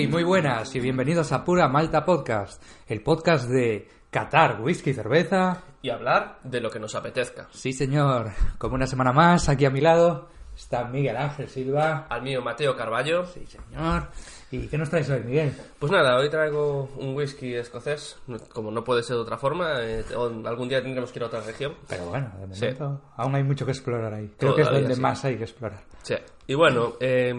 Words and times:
Hey, 0.00 0.06
muy 0.06 0.22
buenas 0.22 0.72
y 0.76 0.78
bienvenidos 0.78 1.32
a 1.32 1.42
Pura 1.44 1.66
Malta 1.66 2.04
Podcast, 2.04 2.62
el 2.86 3.02
podcast 3.02 3.48
de 3.48 3.88
Qatar, 4.10 4.60
whisky 4.60 4.90
y 4.90 4.94
cerveza. 4.94 5.60
y 5.82 5.90
hablar 5.90 6.38
de 6.44 6.60
lo 6.60 6.70
que 6.70 6.78
nos 6.78 6.94
apetezca. 6.94 7.48
Sí, 7.50 7.72
señor, 7.72 8.30
como 8.58 8.76
una 8.76 8.86
semana 8.86 9.12
más, 9.12 9.48
aquí 9.48 9.64
a 9.64 9.70
mi 9.70 9.80
lado 9.80 10.28
está 10.56 10.84
Miguel 10.84 11.16
Ángel 11.16 11.48
Silva. 11.48 12.06
Al 12.08 12.22
mío 12.22 12.40
Mateo 12.42 12.76
Carballo. 12.76 13.26
Sí, 13.26 13.44
señor. 13.46 14.06
¿Y 14.52 14.68
qué 14.68 14.78
nos 14.78 14.88
traes 14.88 15.10
hoy, 15.10 15.20
Miguel? 15.24 15.52
Pues 15.80 15.90
nada, 15.90 16.16
hoy 16.16 16.30
traigo 16.30 16.88
un 16.98 17.16
whisky 17.16 17.54
escocés, 17.56 18.20
como 18.52 18.70
no 18.70 18.84
puede 18.84 19.02
ser 19.02 19.16
de 19.16 19.22
otra 19.22 19.36
forma. 19.36 19.80
eh, 19.82 20.04
algún 20.44 20.68
día 20.68 20.80
tendremos 20.80 21.10
que 21.10 21.18
ir 21.18 21.24
a 21.24 21.26
otra 21.26 21.40
región. 21.40 21.74
Pero 21.88 22.06
bueno, 22.06 22.30
de 22.46 22.54
Sí. 22.54 22.60
momento 22.66 23.00
aún 23.16 23.34
hay 23.34 23.42
mucho 23.42 23.64
que 23.66 23.72
explorar 23.72 24.14
ahí. 24.14 24.30
Creo 24.38 24.54
que 24.54 24.62
es 24.62 24.68
Todavía 24.68 24.82
donde 24.88 24.94
sí. 24.94 25.00
más 25.00 25.24
hay 25.24 25.36
que 25.36 25.42
explorar. 25.42 25.80
Sí. 26.04 26.14
Y 26.46 26.54
bueno, 26.54 26.94
eh, 27.00 27.34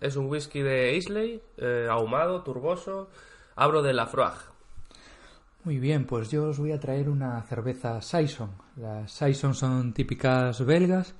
es 0.00 0.16
un 0.16 0.26
whisky 0.26 0.62
de 0.62 0.96
Islay, 0.96 1.42
eh, 1.56 1.86
ahumado, 1.90 2.42
turboso. 2.42 3.08
Abro 3.56 3.82
de 3.82 3.92
la 3.92 4.06
Froag. 4.06 4.36
Muy 5.64 5.78
bien, 5.78 6.06
pues 6.06 6.30
yo 6.30 6.48
os 6.48 6.58
voy 6.58 6.72
a 6.72 6.78
traer 6.78 7.08
una 7.08 7.42
cerveza 7.42 8.00
Saison. 8.00 8.52
Las 8.76 9.12
Saison 9.12 9.54
son 9.54 9.92
típicas 9.92 10.64
belgas 10.64 11.14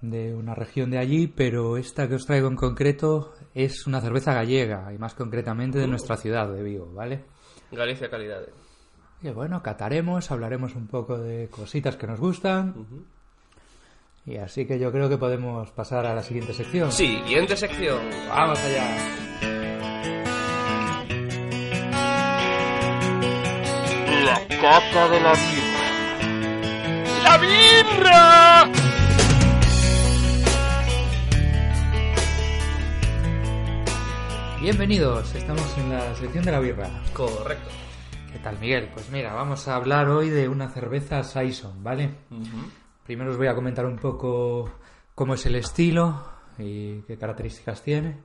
de 0.00 0.34
una 0.34 0.54
región 0.54 0.90
de 0.90 0.98
allí, 0.98 1.26
pero 1.26 1.76
esta 1.76 2.08
que 2.08 2.14
os 2.14 2.26
traigo 2.26 2.48
en 2.48 2.56
concreto 2.56 3.34
es 3.54 3.86
una 3.86 4.00
cerveza 4.00 4.32
gallega 4.32 4.92
y 4.92 4.98
más 4.98 5.14
concretamente 5.14 5.78
de 5.78 5.88
nuestra 5.88 6.16
ciudad 6.16 6.48
de 6.48 6.62
Vigo, 6.62 6.92
¿vale? 6.92 7.24
Galicia 7.72 8.08
calidad. 8.08 8.42
Y 9.22 9.30
bueno, 9.30 9.62
cataremos, 9.62 10.30
hablaremos 10.30 10.74
un 10.74 10.86
poco 10.86 11.18
de 11.18 11.48
cositas 11.48 11.96
que 11.96 12.06
nos 12.06 12.20
gustan. 12.20 12.74
Y 14.26 14.38
así 14.38 14.64
que 14.64 14.78
yo 14.78 14.90
creo 14.90 15.10
que 15.10 15.18
podemos 15.18 15.70
pasar 15.72 16.06
a 16.06 16.14
la 16.14 16.22
siguiente 16.22 16.54
sección. 16.54 16.90
Siguiente 16.90 17.56
sección. 17.56 18.00
¡Vamos 18.26 18.58
allá! 18.58 18.96
La 24.24 24.40
cata 24.48 25.08
de 25.10 25.20
la 25.20 25.32
birra. 25.34 25.84
¡La 27.22 27.36
birra! 27.36 28.70
Bienvenidos, 34.62 35.34
estamos 35.34 35.76
en 35.76 35.90
la 35.90 36.14
sección 36.14 36.44
de 36.46 36.50
la 36.50 36.60
birra. 36.60 36.88
Correcto. 37.12 37.68
¿Qué 38.32 38.38
tal, 38.38 38.58
Miguel? 38.58 38.88
Pues 38.94 39.10
mira, 39.10 39.34
vamos 39.34 39.68
a 39.68 39.76
hablar 39.76 40.08
hoy 40.08 40.30
de 40.30 40.48
una 40.48 40.70
cerveza 40.70 41.22
Saison, 41.22 41.84
¿vale? 41.84 42.14
Primero 43.04 43.30
os 43.30 43.36
voy 43.36 43.46
a 43.48 43.54
comentar 43.54 43.84
un 43.86 43.98
poco 43.98 44.70
cómo 45.14 45.34
es 45.34 45.44
el 45.46 45.56
estilo 45.56 46.24
y 46.58 47.00
qué 47.02 47.18
características 47.18 47.82
tiene 47.82 48.18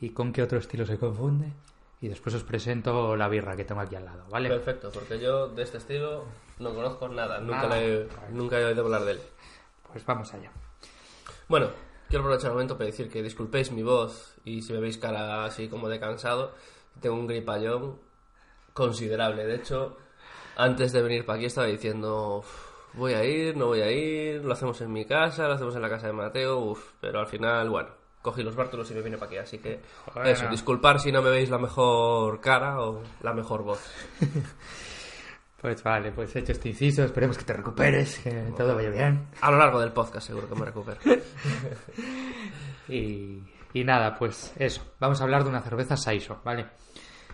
y 0.00 0.10
con 0.10 0.32
qué 0.32 0.42
otro 0.42 0.58
estilo 0.58 0.86
se 0.86 0.98
confunde. 0.98 1.52
Y 2.00 2.08
después 2.08 2.34
os 2.34 2.42
presento 2.42 3.14
la 3.16 3.28
birra 3.28 3.54
que 3.56 3.64
tengo 3.64 3.80
aquí 3.80 3.94
al 3.94 4.04
lado, 4.04 4.24
¿vale? 4.28 4.48
Perfecto, 4.48 4.90
porque 4.92 5.20
yo 5.20 5.48
de 5.48 5.62
este 5.62 5.78
estilo 5.78 6.24
no 6.58 6.74
conozco 6.74 7.08
nada. 7.08 7.38
Nunca, 7.40 7.62
Nada. 7.68 7.76
le- 7.80 8.08
nunca 8.30 8.58
he 8.60 8.64
oído 8.64 8.84
hablar 8.84 9.04
de 9.04 9.12
él. 9.12 9.20
Pues 9.92 10.04
vamos 10.04 10.32
allá. 10.34 10.50
Bueno, 11.48 11.68
quiero 12.08 12.24
aprovechar 12.24 12.48
el 12.50 12.54
momento 12.54 12.76
para 12.76 12.86
decir 12.86 13.08
que 13.08 13.22
disculpéis 13.22 13.70
mi 13.70 13.82
voz 13.84 14.34
y 14.44 14.62
si 14.62 14.72
me 14.72 14.80
veis 14.80 14.98
cara 14.98 15.44
así 15.44 15.68
como 15.68 15.88
de 15.88 16.00
cansado, 16.00 16.54
tengo 17.00 17.14
un 17.14 17.26
gripallón 17.28 17.98
considerable. 18.72 19.44
De 19.46 19.56
hecho, 19.56 19.96
antes 20.56 20.92
de 20.92 21.02
venir 21.02 21.24
para 21.24 21.36
aquí 21.36 21.46
estaba 21.46 21.68
diciendo, 21.68 22.38
"Uf, 22.38 22.71
voy 22.94 23.14
a 23.14 23.24
ir, 23.24 23.56
no 23.56 23.66
voy 23.66 23.80
a 23.80 23.90
ir, 23.90 24.44
lo 24.44 24.52
hacemos 24.52 24.80
en 24.80 24.92
mi 24.92 25.04
casa, 25.04 25.46
lo 25.48 25.54
hacemos 25.54 25.74
en 25.76 25.82
la 25.82 25.88
casa 25.88 26.06
de 26.06 26.12
Mateo, 26.12 26.58
uf, 26.58 26.92
pero 27.00 27.20
al 27.20 27.26
final, 27.26 27.68
bueno, 27.70 27.88
cogí 28.20 28.42
los 28.42 28.54
bártulos 28.54 28.90
y 28.90 28.94
me 28.94 29.02
vine 29.02 29.16
para 29.18 29.26
aquí. 29.26 29.38
Así 29.38 29.58
que, 29.58 29.80
Joder. 30.12 30.28
eso, 30.28 30.48
disculpar 30.48 31.00
si 31.00 31.10
no 31.12 31.22
me 31.22 31.30
veis 31.30 31.50
la 31.50 31.58
mejor 31.58 32.40
cara 32.40 32.80
o 32.80 33.02
la 33.22 33.32
mejor 33.32 33.62
voz. 33.62 33.80
Pues 35.62 35.80
vale, 35.84 36.10
pues 36.10 36.34
hecho 36.34 36.50
este 36.50 36.70
inciso, 36.70 37.04
esperemos 37.04 37.38
que 37.38 37.44
te 37.44 37.52
recuperes, 37.52 38.18
que 38.18 38.32
todo 38.56 38.74
vaya 38.74 38.90
bien. 38.90 39.28
A 39.42 39.48
lo 39.52 39.58
largo 39.58 39.78
del 39.78 39.92
podcast 39.92 40.26
seguro 40.26 40.48
que 40.48 40.56
me 40.56 40.64
recupero. 40.64 40.98
Y, 42.88 43.38
y 43.72 43.84
nada, 43.84 44.16
pues 44.18 44.52
eso, 44.56 44.82
vamos 44.98 45.20
a 45.20 45.24
hablar 45.24 45.44
de 45.44 45.50
una 45.50 45.62
cerveza 45.62 45.96
Saison, 45.96 46.38
¿vale? 46.44 46.66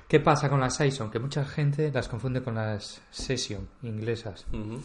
¿Qué 0.06 0.20
pasa 0.20 0.48
con 0.50 0.60
las 0.60 0.76
Saison? 0.76 1.10
Que 1.10 1.18
mucha 1.18 1.44
gente 1.44 1.90
las 1.90 2.06
confunde 2.08 2.42
con 2.42 2.54
las 2.54 3.02
Session 3.10 3.66
inglesas. 3.82 4.46
Ujú. 4.52 4.80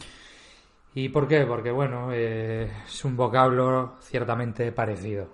¿Y 0.94 1.08
por 1.08 1.26
qué? 1.26 1.44
Porque, 1.44 1.72
bueno, 1.72 2.10
eh, 2.12 2.70
es 2.86 3.04
un 3.04 3.16
vocablo 3.16 3.96
ciertamente 4.00 4.70
parecido. 4.70 5.28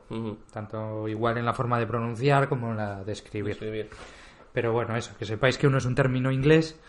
Tanto 0.52 1.06
igual 1.06 1.36
en 1.36 1.44
la 1.44 1.52
forma 1.52 1.78
de 1.78 1.86
pronunciar 1.86 2.48
como 2.48 2.70
en 2.70 2.78
la 2.78 3.04
de 3.04 3.12
escribir. 3.12 3.52
Escribir. 3.52 3.90
Pero 4.52 4.72
bueno, 4.72 4.96
eso, 4.96 5.14
que 5.18 5.26
sepáis 5.26 5.58
que 5.58 5.66
uno 5.66 5.78
es 5.78 5.84
un 5.84 5.94
término 5.94 6.32
inglés 6.32 6.80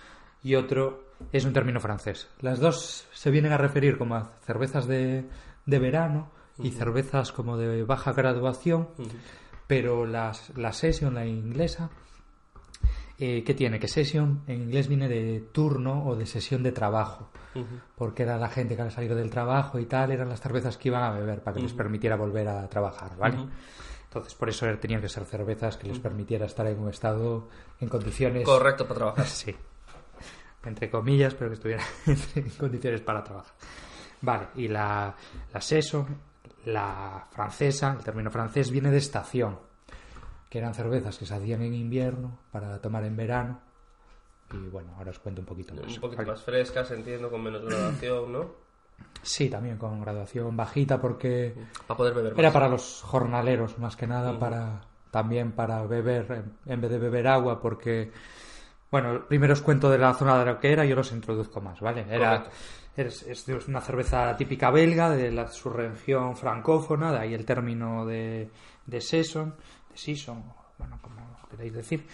y 0.41 0.55
otro 0.55 1.03
es 1.31 1.45
un 1.45 1.53
término 1.53 1.79
francés. 1.79 2.29
Las 2.39 2.59
dos 2.59 3.07
se 3.11 3.29
vienen 3.29 3.51
a 3.51 3.57
referir 3.57 3.97
como 3.97 4.15
a 4.15 4.31
cervezas 4.45 4.87
de, 4.87 5.25
de 5.65 5.79
verano 5.79 6.31
y 6.57 6.71
cervezas 6.71 7.31
como 7.31 7.57
de 7.57 7.83
baja 7.83 8.13
graduación, 8.13 8.89
pero 9.67 10.05
las, 10.05 10.55
la 10.57 10.73
session, 10.73 11.15
la 11.15 11.25
inglesa, 11.25 11.89
eh, 13.17 13.43
¿qué 13.43 13.53
tiene? 13.53 13.79
Que 13.79 13.87
session 13.87 14.43
en 14.47 14.63
inglés 14.63 14.87
viene 14.87 15.07
de 15.07 15.41
turno 15.51 16.05
o 16.05 16.15
de 16.15 16.25
sesión 16.25 16.63
de 16.63 16.71
trabajo, 16.71 17.30
porque 17.95 18.23
era 18.23 18.37
la 18.37 18.49
gente 18.49 18.75
que 18.75 18.81
al 18.81 18.91
salir 18.91 19.13
del 19.15 19.29
trabajo 19.29 19.79
y 19.79 19.85
tal, 19.85 20.11
eran 20.11 20.29
las 20.29 20.41
cervezas 20.41 20.77
que 20.77 20.89
iban 20.89 21.03
a 21.03 21.11
beber 21.11 21.41
para 21.41 21.55
que 21.55 21.63
les 21.63 21.73
permitiera 21.73 22.15
volver 22.15 22.47
a 22.47 22.67
trabajar, 22.67 23.15
¿vale? 23.17 23.47
Entonces, 24.03 24.35
por 24.35 24.49
eso 24.49 24.67
tenían 24.77 25.01
que 25.01 25.07
ser 25.07 25.23
cervezas 25.25 25.77
que 25.77 25.87
les 25.87 25.99
permitiera 25.99 26.45
estar 26.45 26.67
en 26.67 26.79
un 26.79 26.89
estado, 26.89 27.47
en 27.79 27.87
condiciones... 27.87 28.43
Correcto 28.43 28.85
para 28.85 28.95
trabajar. 28.97 29.25
Sí. 29.27 29.55
Entre 30.63 30.89
comillas, 30.91 31.33
pero 31.33 31.49
que 31.49 31.55
estuviera 31.55 31.83
en 32.35 32.49
condiciones 32.51 33.01
para 33.01 33.23
trabajar. 33.23 33.53
Vale, 34.21 34.47
y 34.55 34.67
la, 34.67 35.15
la 35.51 35.61
Seso, 35.61 36.05
la 36.65 37.25
francesa, 37.31 37.95
el 37.97 38.03
término 38.03 38.29
francés 38.29 38.69
viene 38.69 38.91
de 38.91 38.97
estación, 38.97 39.57
que 40.49 40.59
eran 40.59 40.73
cervezas 40.73 41.17
que 41.17 41.25
se 41.25 41.33
hacían 41.33 41.61
en 41.61 41.73
invierno 41.73 42.37
para 42.51 42.79
tomar 42.79 43.05
en 43.05 43.15
verano. 43.15 43.61
Y 44.53 44.69
bueno, 44.69 44.93
ahora 44.97 45.11
os 45.11 45.19
cuento 45.19 45.41
un 45.41 45.47
poquito 45.47 45.73
más. 45.73 45.95
Un 45.95 46.01
poquito 46.01 46.21
Vale. 46.21 46.31
más 46.31 46.43
frescas, 46.43 46.91
entiendo, 46.91 47.29
con 47.29 47.43
menos 47.43 47.63
graduación, 47.63 48.31
¿no? 48.31 48.51
Sí, 49.23 49.49
también 49.49 49.77
con 49.77 50.01
graduación 50.01 50.55
bajita 50.55 50.99
porque 50.99 51.55
Para 51.87 51.97
poder 51.97 52.13
beber 52.13 52.31
más. 52.33 52.39
Era 52.39 52.51
para 52.51 52.67
los 52.67 53.01
jornaleros, 53.01 53.77
más 53.79 53.95
que 53.95 54.07
nada, 54.07 54.37
para 54.37 54.81
también 55.11 55.51
para 55.51 55.85
beber, 55.85 56.45
en, 56.65 56.81
vez 56.81 56.89
de 56.89 56.97
beber 56.97 57.27
agua, 57.27 57.61
porque, 57.61 58.11
bueno, 58.89 59.27
primero 59.27 59.53
os 59.53 59.61
cuento 59.61 59.89
de 59.89 59.97
la 59.97 60.13
zona 60.13 60.39
de 60.39 60.45
lo 60.45 60.59
que 60.59 60.71
era 60.71 60.85
y 60.85 60.89
yo 60.89 60.95
los 60.95 61.11
introduzco 61.11 61.59
más, 61.59 61.79
¿vale? 61.81 62.05
Era, 62.09 62.45
es, 62.95 63.23
es 63.23 63.67
una 63.67 63.81
cerveza 63.81 64.35
típica 64.37 64.71
belga 64.71 65.09
de 65.09 65.31
la, 65.31 65.47
su 65.49 65.69
región 65.69 66.35
francófona, 66.37 67.11
de 67.11 67.19
ahí 67.19 67.33
el 67.33 67.45
término 67.45 68.05
de, 68.05 68.49
de 68.85 69.01
Saison, 69.01 69.55
de 69.89 69.97
Saison, 69.97 70.37
o, 70.39 70.55
bueno, 70.77 70.97
como 71.01 71.37
queréis 71.49 71.73
decir. 71.73 72.07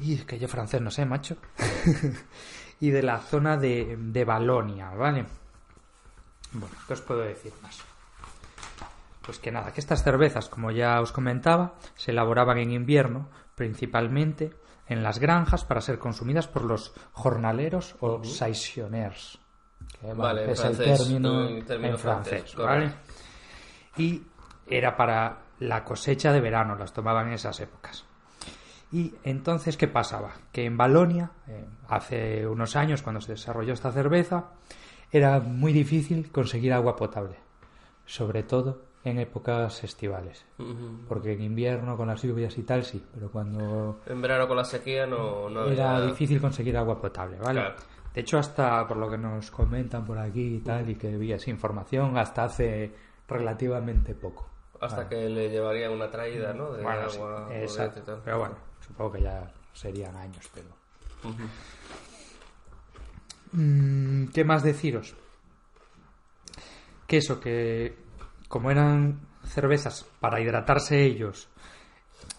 Y 0.00 0.14
es 0.14 0.24
que 0.24 0.38
yo 0.38 0.48
francés 0.48 0.80
no 0.80 0.90
sé, 0.90 1.04
macho. 1.04 1.36
y 2.80 2.90
de 2.90 3.02
la 3.02 3.18
zona 3.18 3.56
de, 3.56 3.96
de 3.98 4.24
Balonia, 4.24 4.90
¿vale? 4.90 5.26
Bueno, 6.52 6.74
¿qué 6.86 6.92
os 6.92 7.00
puedo 7.00 7.20
decir 7.20 7.52
más? 7.62 7.80
Pues 9.24 9.38
que 9.38 9.50
nada, 9.50 9.72
que 9.72 9.80
estas 9.80 10.02
cervezas, 10.02 10.48
como 10.48 10.70
ya 10.70 11.00
os 11.00 11.12
comentaba, 11.12 11.74
se 11.94 12.10
elaboraban 12.10 12.58
en 12.58 12.72
invierno, 12.72 13.28
principalmente 13.54 14.52
en 14.86 15.02
las 15.02 15.18
granjas 15.18 15.64
para 15.64 15.80
ser 15.80 15.98
consumidas 15.98 16.46
por 16.46 16.64
los 16.64 16.92
jornaleros 17.12 17.96
o. 18.00 18.22
Que, 20.00 20.06
bueno, 20.08 20.22
Vale, 20.22 20.42
es 20.52 20.60
el 20.60 20.74
francés, 20.74 20.98
término, 20.98 21.48
el 21.48 21.64
término 21.64 21.92
en 21.94 21.98
francés, 21.98 22.52
francés, 22.52 22.56
¿vale? 22.56 22.94
Y 23.96 24.22
era 24.66 24.96
para 24.96 25.38
la 25.60 25.84
cosecha 25.84 26.32
de 26.32 26.40
verano, 26.40 26.74
las 26.76 26.92
tomaban 26.92 27.28
en 27.28 27.34
esas 27.34 27.58
épocas. 27.60 28.04
Y 28.94 29.12
entonces, 29.24 29.76
¿qué 29.76 29.88
pasaba? 29.88 30.34
Que 30.52 30.64
en 30.66 30.76
Balonia, 30.76 31.32
eh, 31.48 31.64
hace 31.88 32.46
unos 32.46 32.76
años, 32.76 33.02
cuando 33.02 33.20
se 33.20 33.32
desarrolló 33.32 33.72
esta 33.72 33.90
cerveza, 33.90 34.50
era 35.10 35.40
muy 35.40 35.72
difícil 35.72 36.30
conseguir 36.30 36.72
agua 36.72 36.94
potable, 36.94 37.34
sobre 38.06 38.44
todo 38.44 38.82
en 39.02 39.18
épocas 39.18 39.82
estivales. 39.82 40.46
Ujú. 40.60 41.00
Porque 41.08 41.32
en 41.32 41.42
invierno, 41.42 41.96
con 41.96 42.06
las 42.06 42.22
lluvias 42.22 42.56
y 42.56 42.62
tal, 42.62 42.84
sí, 42.84 43.04
pero 43.12 43.32
cuando 43.32 44.00
En 44.06 44.22
verano 44.22 44.46
con 44.46 44.56
la 44.58 44.64
sequía 44.64 45.08
no, 45.08 45.50
no 45.50 45.64
era 45.66 45.96
había- 45.96 46.06
difícil 46.10 46.40
conseguir 46.40 46.76
agua 46.76 47.00
potable, 47.00 47.36
¿vale? 47.38 47.60
Claro. 47.62 47.74
De 48.14 48.20
hecho, 48.20 48.38
hasta 48.38 48.86
por 48.86 48.96
lo 48.96 49.10
que 49.10 49.18
nos 49.18 49.50
comentan 49.50 50.04
por 50.06 50.18
aquí 50.18 50.54
y 50.56 50.60
tal, 50.60 50.88
y 50.88 50.94
que 50.94 51.16
vi 51.16 51.32
esa 51.32 51.50
información, 51.50 52.16
hasta 52.16 52.44
hace 52.44 52.94
relativamente 53.26 54.14
poco. 54.14 54.48
Hasta 54.80 54.98
Vale. 55.04 55.08
que 55.08 55.28
le 55.28 55.50
llevarían 55.50 55.92
una 55.92 56.10
traída, 56.10 56.52
¿no? 56.52 56.72
De 56.72 56.82
Bueno, 56.82 57.08
sí, 57.10 57.16
agua 57.18 57.42
corriente 57.44 57.64
exacto. 57.64 58.00
y 58.00 58.02
tal. 58.04 58.20
Pero 58.24 58.38
bueno, 58.38 58.54
supongo 58.86 59.12
que 59.12 59.22
ya 59.22 59.52
serían 59.72 60.16
años, 60.16 60.50
pero... 60.52 60.68
Mm, 63.52 64.26
¿Qué 64.28 64.44
más 64.44 64.62
deciros? 64.62 65.14
Que 67.06 67.18
eso, 67.18 67.40
que 67.40 67.96
como 68.48 68.70
eran 68.70 69.20
cervezas 69.44 70.06
para 70.20 70.40
hidratarse 70.40 71.04
ellos, 71.04 71.48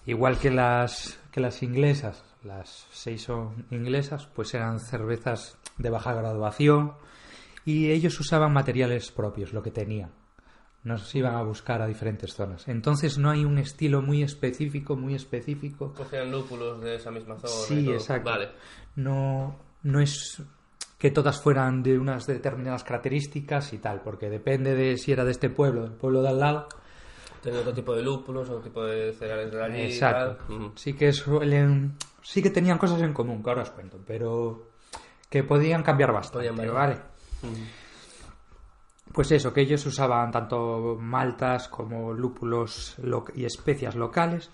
igual 0.06 0.38
que 0.38 0.52
las, 0.52 1.20
que 1.32 1.40
las 1.40 1.64
inglesas, 1.64 2.24
las 2.44 2.88
seis 2.92 3.24
son 3.24 3.66
inglesas, 3.72 4.28
pues 4.28 4.54
eran 4.54 4.80
cervezas 4.80 5.58
de 5.78 5.90
baja 5.90 6.14
graduación 6.14 6.94
y 7.66 7.92
ellos 7.92 8.20
usaban 8.20 8.54
materiales 8.54 9.12
propios, 9.12 9.54
lo 9.54 9.64
que 9.64 9.72
tenían. 9.72 10.12
No 10.86 10.98
se 11.00 11.18
iban 11.18 11.36
a 11.36 11.42
buscar 11.42 11.82
a 11.82 11.88
diferentes 11.88 12.34
zonas. 12.34 12.68
Entonces 12.68 13.18
no 13.18 13.30
hay 13.32 13.44
un 13.44 13.58
estilo 13.58 14.02
muy 14.02 14.22
específico, 14.22 14.96
muy 14.96 15.16
específico 15.16 15.94
Cogían 15.94 16.32
lúpulos 16.32 16.80
de 16.80 16.96
esa 16.96 17.10
misma 17.12 17.38
zona. 17.40 17.52
Sí, 17.68 17.92
exacto. 17.92 18.30
Vale. 18.30 18.50
No, 18.96 19.56
no 19.84 20.00
es 20.00 20.42
que 21.00 21.10
todas 21.12 21.42
fueran 21.42 21.84
de 21.84 21.98
unas 21.98 22.26
determinadas 22.28 22.84
características 22.84 23.74
y 23.74 23.80
tal, 23.80 24.02
porque 24.02 24.30
depende 24.30 24.76
de 24.76 24.98
si 24.98 25.12
era 25.12 25.26
de 25.26 25.32
este 25.32 25.50
pueblo, 25.50 25.82
del 25.82 25.94
pueblo 25.94 26.22
de 26.22 26.30
al 26.30 26.40
lado. 26.40 26.68
Tenía 27.42 27.60
otro 27.62 27.74
tipo 27.74 27.96
de 27.96 28.02
lúpulos, 28.04 28.48
otro 28.50 28.62
tipo 28.62 28.84
de 28.84 29.12
cereales 29.14 29.52
de 29.52 29.64
allí. 29.64 29.78
y 29.82 29.86
Exacto. 29.86 30.46
tal. 30.48 30.72
Sí 30.76 30.94
que 30.94 31.12
suelen, 31.12 31.96
sí 32.22 32.42
que 32.42 32.50
tenían 32.52 32.78
cosas 32.78 33.02
en 33.02 33.12
común, 33.14 33.44
que 33.44 33.50
ahora 33.50 33.64
os 33.64 33.72
cuento, 33.72 34.00
pero 34.06 34.70
que 35.30 35.44
podían 35.44 35.84
cambiar 35.84 36.14
bastante, 36.14 36.52
Podían. 36.52 36.74
¿vale? 36.74 36.98
Pues 39.16 39.32
eso, 39.32 39.54
que 39.54 39.62
ellos 39.62 39.86
usaban 39.86 40.30
tanto 40.32 40.98
maltas 41.00 41.70
como 41.70 42.14
lúpulos 42.14 42.96
lo- 43.02 43.26
y 43.34 43.46
especias 43.46 43.96
locales 43.96 44.52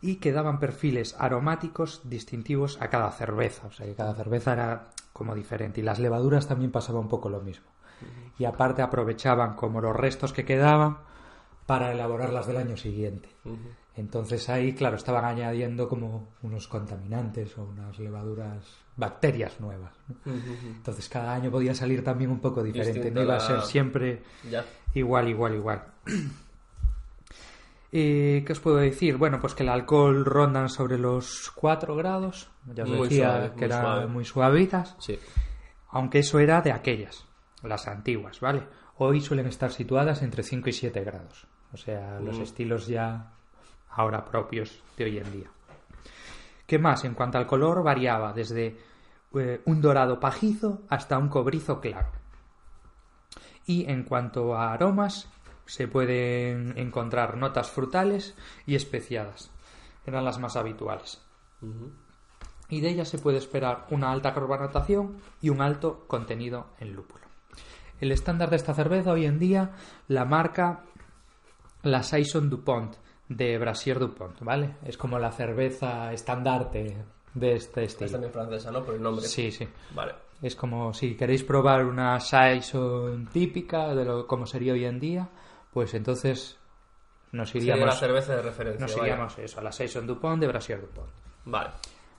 y 0.00 0.16
que 0.16 0.30
daban 0.32 0.60
perfiles 0.60 1.16
aromáticos 1.18 2.02
distintivos 2.08 2.78
a 2.80 2.88
cada 2.88 3.10
cerveza. 3.10 3.66
O 3.66 3.72
sea, 3.72 3.84
que 3.86 3.94
cada 3.94 4.14
cerveza 4.14 4.52
era 4.52 4.90
como 5.12 5.34
diferente. 5.34 5.80
Y 5.80 5.84
las 5.84 5.98
levaduras 5.98 6.46
también 6.46 6.70
pasaba 6.70 7.00
un 7.00 7.08
poco 7.08 7.28
lo 7.28 7.40
mismo. 7.40 7.66
Y 8.38 8.44
aparte 8.44 8.82
aprovechaban 8.82 9.54
como 9.54 9.80
los 9.80 9.96
restos 9.96 10.32
que 10.32 10.44
quedaban 10.44 10.98
para 11.66 11.90
elaborarlas 11.90 12.46
del 12.46 12.58
año 12.58 12.76
siguiente. 12.76 13.28
Entonces 13.96 14.48
ahí, 14.50 14.74
claro, 14.74 14.96
estaban 14.96 15.24
añadiendo 15.24 15.88
como 15.88 16.28
unos 16.42 16.68
contaminantes 16.68 17.56
o 17.58 17.64
unas 17.64 17.98
levaduras, 17.98 18.62
bacterias 18.96 19.60
nuevas. 19.60 19.92
Entonces 20.24 21.08
cada 21.08 21.34
año 21.34 21.50
podía 21.50 21.74
salir 21.74 22.02
también 22.02 22.30
un 22.30 22.40
poco 22.40 22.62
diferente. 22.62 23.10
No 23.10 23.22
iba 23.22 23.36
a 23.36 23.40
ser 23.40 23.60
siempre 23.62 24.22
Ya. 24.50 24.64
igual, 24.94 25.28
igual, 25.28 25.54
igual. 25.54 25.84
Eh, 27.92 28.42
¿Qué 28.46 28.52
os 28.52 28.60
puedo 28.60 28.76
decir? 28.76 29.16
Bueno, 29.16 29.38
pues 29.40 29.54
que 29.54 29.62
el 29.62 29.68
alcohol 29.68 30.24
rondan 30.24 30.68
sobre 30.68 30.98
los 30.98 31.50
4 31.54 31.94
grados. 31.96 32.50
Ya 32.74 32.82
os 32.84 32.90
Muy 32.90 33.08
decía 33.08 33.30
suave, 33.30 33.52
que 33.56 33.64
eran 33.64 33.82
suave. 33.82 34.06
muy 34.08 34.24
suavitas. 34.24 34.96
Sí. 34.98 35.18
Aunque 35.90 36.18
eso 36.18 36.38
era 36.40 36.60
de 36.60 36.72
aquellas, 36.72 37.24
las 37.62 37.86
antiguas, 37.86 38.40
¿vale? 38.40 38.64
Hoy 38.98 39.20
suelen 39.20 39.46
estar 39.46 39.70
situadas 39.72 40.22
entre 40.22 40.42
5 40.42 40.68
y 40.68 40.72
7 40.72 41.04
grados. 41.04 41.46
O 41.72 41.76
sea, 41.76 42.18
los 42.20 42.38
Mm. 42.38 42.42
estilos 42.42 42.86
ya 42.86 43.32
ahora 43.90 44.24
propios 44.24 44.82
de 44.98 45.04
hoy 45.04 45.18
en 45.18 45.32
día. 45.32 45.50
¿Qué 46.66 46.78
más? 46.78 47.04
En 47.04 47.14
cuanto 47.14 47.38
al 47.38 47.46
color, 47.46 47.82
variaba 47.82 48.32
desde 48.32 48.76
eh, 49.38 49.60
un 49.64 49.80
dorado 49.80 50.20
pajizo 50.20 50.82
hasta 50.88 51.18
un 51.18 51.28
cobrizo 51.28 51.80
claro. 51.80 52.10
Y 53.66 53.90
en 53.90 54.04
cuanto 54.04 54.54
a 54.54 54.72
aromas, 54.72 55.28
se 55.64 55.88
pueden 55.88 56.74
encontrar 56.76 57.36
notas 57.36 57.70
frutales 57.70 58.36
y 58.66 58.76
especiadas. 58.76 59.50
Eran 60.06 60.24
las 60.24 60.38
más 60.38 60.56
habituales 60.56 61.20
y 62.68 62.80
de 62.80 62.88
ella 62.88 63.04
se 63.04 63.18
puede 63.18 63.38
esperar 63.38 63.86
una 63.90 64.10
alta 64.10 64.34
carbonatación 64.34 65.18
y 65.40 65.50
un 65.50 65.60
alto 65.60 66.06
contenido 66.06 66.68
en 66.78 66.94
lúpulo. 66.94 67.24
El 68.00 68.12
estándar 68.12 68.50
de 68.50 68.56
esta 68.56 68.74
cerveza 68.74 69.12
hoy 69.12 69.24
en 69.24 69.38
día 69.38 69.72
la 70.08 70.24
marca 70.24 70.84
la 71.82 72.02
Saison 72.02 72.50
Dupont 72.50 72.96
de 73.28 73.58
Brasier 73.58 73.98
Dupont, 73.98 74.40
¿vale? 74.40 74.76
Es 74.84 74.96
como 74.96 75.18
la 75.18 75.32
cerveza 75.32 76.12
estandarte 76.12 77.04
de 77.36 77.54
este 77.54 77.84
Es 77.84 77.92
estilo. 77.92 78.10
también 78.12 78.32
francesa, 78.32 78.70
¿no? 78.70 78.82
Por 78.82 78.94
el 78.94 79.02
nombre. 79.02 79.26
Sí, 79.26 79.50
sí. 79.52 79.68
Vale. 79.94 80.14
Es 80.42 80.56
como 80.56 80.92
si 80.92 81.14
queréis 81.14 81.44
probar 81.44 81.84
una 81.84 82.18
Saison 82.20 83.26
típica 83.32 83.94
de 83.94 84.04
lo 84.04 84.26
como 84.26 84.46
sería 84.46 84.72
hoy 84.72 84.84
en 84.84 84.98
día, 85.00 85.28
pues 85.72 85.94
entonces 85.94 86.58
nos 87.32 87.50
Sería 87.50 87.72
la 87.74 87.82
iríamos, 87.82 87.98
cerveza 88.00 88.36
de 88.36 88.42
referencia. 88.42 88.86
nos 88.86 88.94
vaya. 88.96 89.12
iríamos 89.12 89.38
eso, 89.38 89.60
a 89.60 89.62
la 89.62 89.72
Saison 89.72 90.06
Dupont 90.06 90.40
de 90.40 90.46
Brasier 90.48 90.80
Dupont. 90.80 91.08
Vale. 91.46 91.70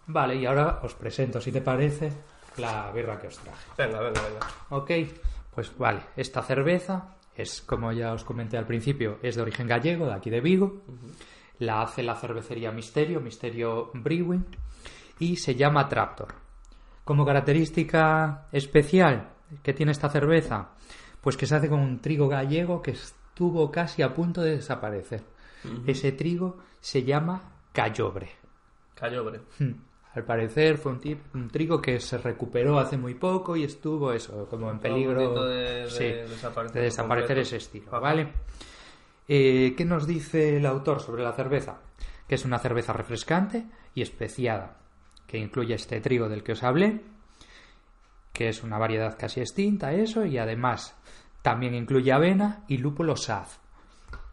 Vale, 0.07 0.35
y 0.35 0.45
ahora 0.45 0.79
os 0.83 0.93
presento, 0.93 1.41
si 1.41 1.51
te 1.51 1.61
parece, 1.61 2.11
la 2.57 2.91
birra 2.91 3.19
que 3.19 3.27
os 3.27 3.37
traje. 3.39 3.65
Venga, 3.77 3.99
venga, 3.99 4.21
venga. 4.21 4.47
Ok, 4.69 4.91
pues 5.53 5.77
vale, 5.77 5.99
esta 6.15 6.41
cerveza 6.43 7.15
es, 7.35 7.61
como 7.61 7.91
ya 7.91 8.13
os 8.13 8.23
comenté 8.23 8.57
al 8.57 8.65
principio, 8.65 9.19
es 9.21 9.35
de 9.35 9.41
origen 9.41 9.67
gallego, 9.67 10.05
de 10.05 10.13
aquí 10.13 10.29
de 10.29 10.41
Vigo. 10.41 10.81
La 11.59 11.81
hace 11.81 12.03
la 12.03 12.15
cervecería 12.15 12.71
Misterio, 12.71 13.19
Misterio 13.19 13.91
Brewing, 13.93 14.45
y 15.19 15.35
se 15.37 15.55
llama 15.55 15.87
Traptor. 15.89 16.33
Como 17.03 17.25
característica 17.25 18.47
especial 18.51 19.29
que 19.63 19.73
tiene 19.73 19.91
esta 19.91 20.09
cerveza, 20.09 20.69
pues 21.21 21.37
que 21.37 21.45
se 21.45 21.55
hace 21.55 21.69
con 21.69 21.79
un 21.79 21.99
trigo 21.99 22.27
gallego 22.27 22.81
que 22.81 22.91
estuvo 22.91 23.71
casi 23.71 24.01
a 24.01 24.13
punto 24.13 24.41
de 24.41 24.57
desaparecer. 24.57 25.23
Ese 25.85 26.11
trigo 26.11 26.57
se 26.79 27.03
llama 27.03 27.41
callobre. 27.73 28.29
Callobre. 28.95 29.41
Hmm. 29.59 29.71
Al 30.13 30.23
parecer 30.23 30.77
fue 30.77 30.93
un, 30.93 30.99
tip- 30.99 31.21
un 31.33 31.47
trigo 31.49 31.79
que 31.81 31.99
se 31.99 32.17
recuperó 32.17 32.79
hace 32.79 32.97
muy 32.97 33.13
poco 33.13 33.55
y 33.55 33.63
estuvo 33.63 34.11
eso, 34.11 34.47
como 34.49 34.71
en 34.71 34.79
peligro 34.79 35.45
de- 35.45 35.83
de 35.83 35.89
sí, 35.89 36.03
desaparecer 36.05 36.75
de 36.75 36.81
desaparecer 36.81 37.37
ese 37.39 37.57
estilo. 37.57 37.91
¿vale? 37.91 38.33
Eh, 39.27 39.73
¿Qué 39.77 39.85
nos 39.85 40.07
dice 40.07 40.57
el 40.57 40.65
autor 40.65 41.01
sobre 41.01 41.23
la 41.23 41.33
cerveza? 41.33 41.79
Que 42.27 42.35
es 42.35 42.45
una 42.45 42.59
cerveza 42.59 42.93
refrescante 42.93 43.65
y 43.93 44.01
especiada, 44.01 44.77
que 45.27 45.37
incluye 45.37 45.75
este 45.75 45.99
trigo 46.01 46.29
del 46.29 46.43
que 46.43 46.53
os 46.53 46.63
hablé, 46.63 47.03
que 48.33 48.49
es 48.49 48.63
una 48.63 48.77
variedad 48.77 49.17
casi 49.19 49.41
extinta, 49.41 49.91
eso, 49.93 50.25
y 50.25 50.37
además 50.37 50.95
también 51.41 51.75
incluye 51.75 52.11
avena 52.11 52.63
y 52.67 52.77
lúpulo 52.77 53.15
saz. 53.15 53.59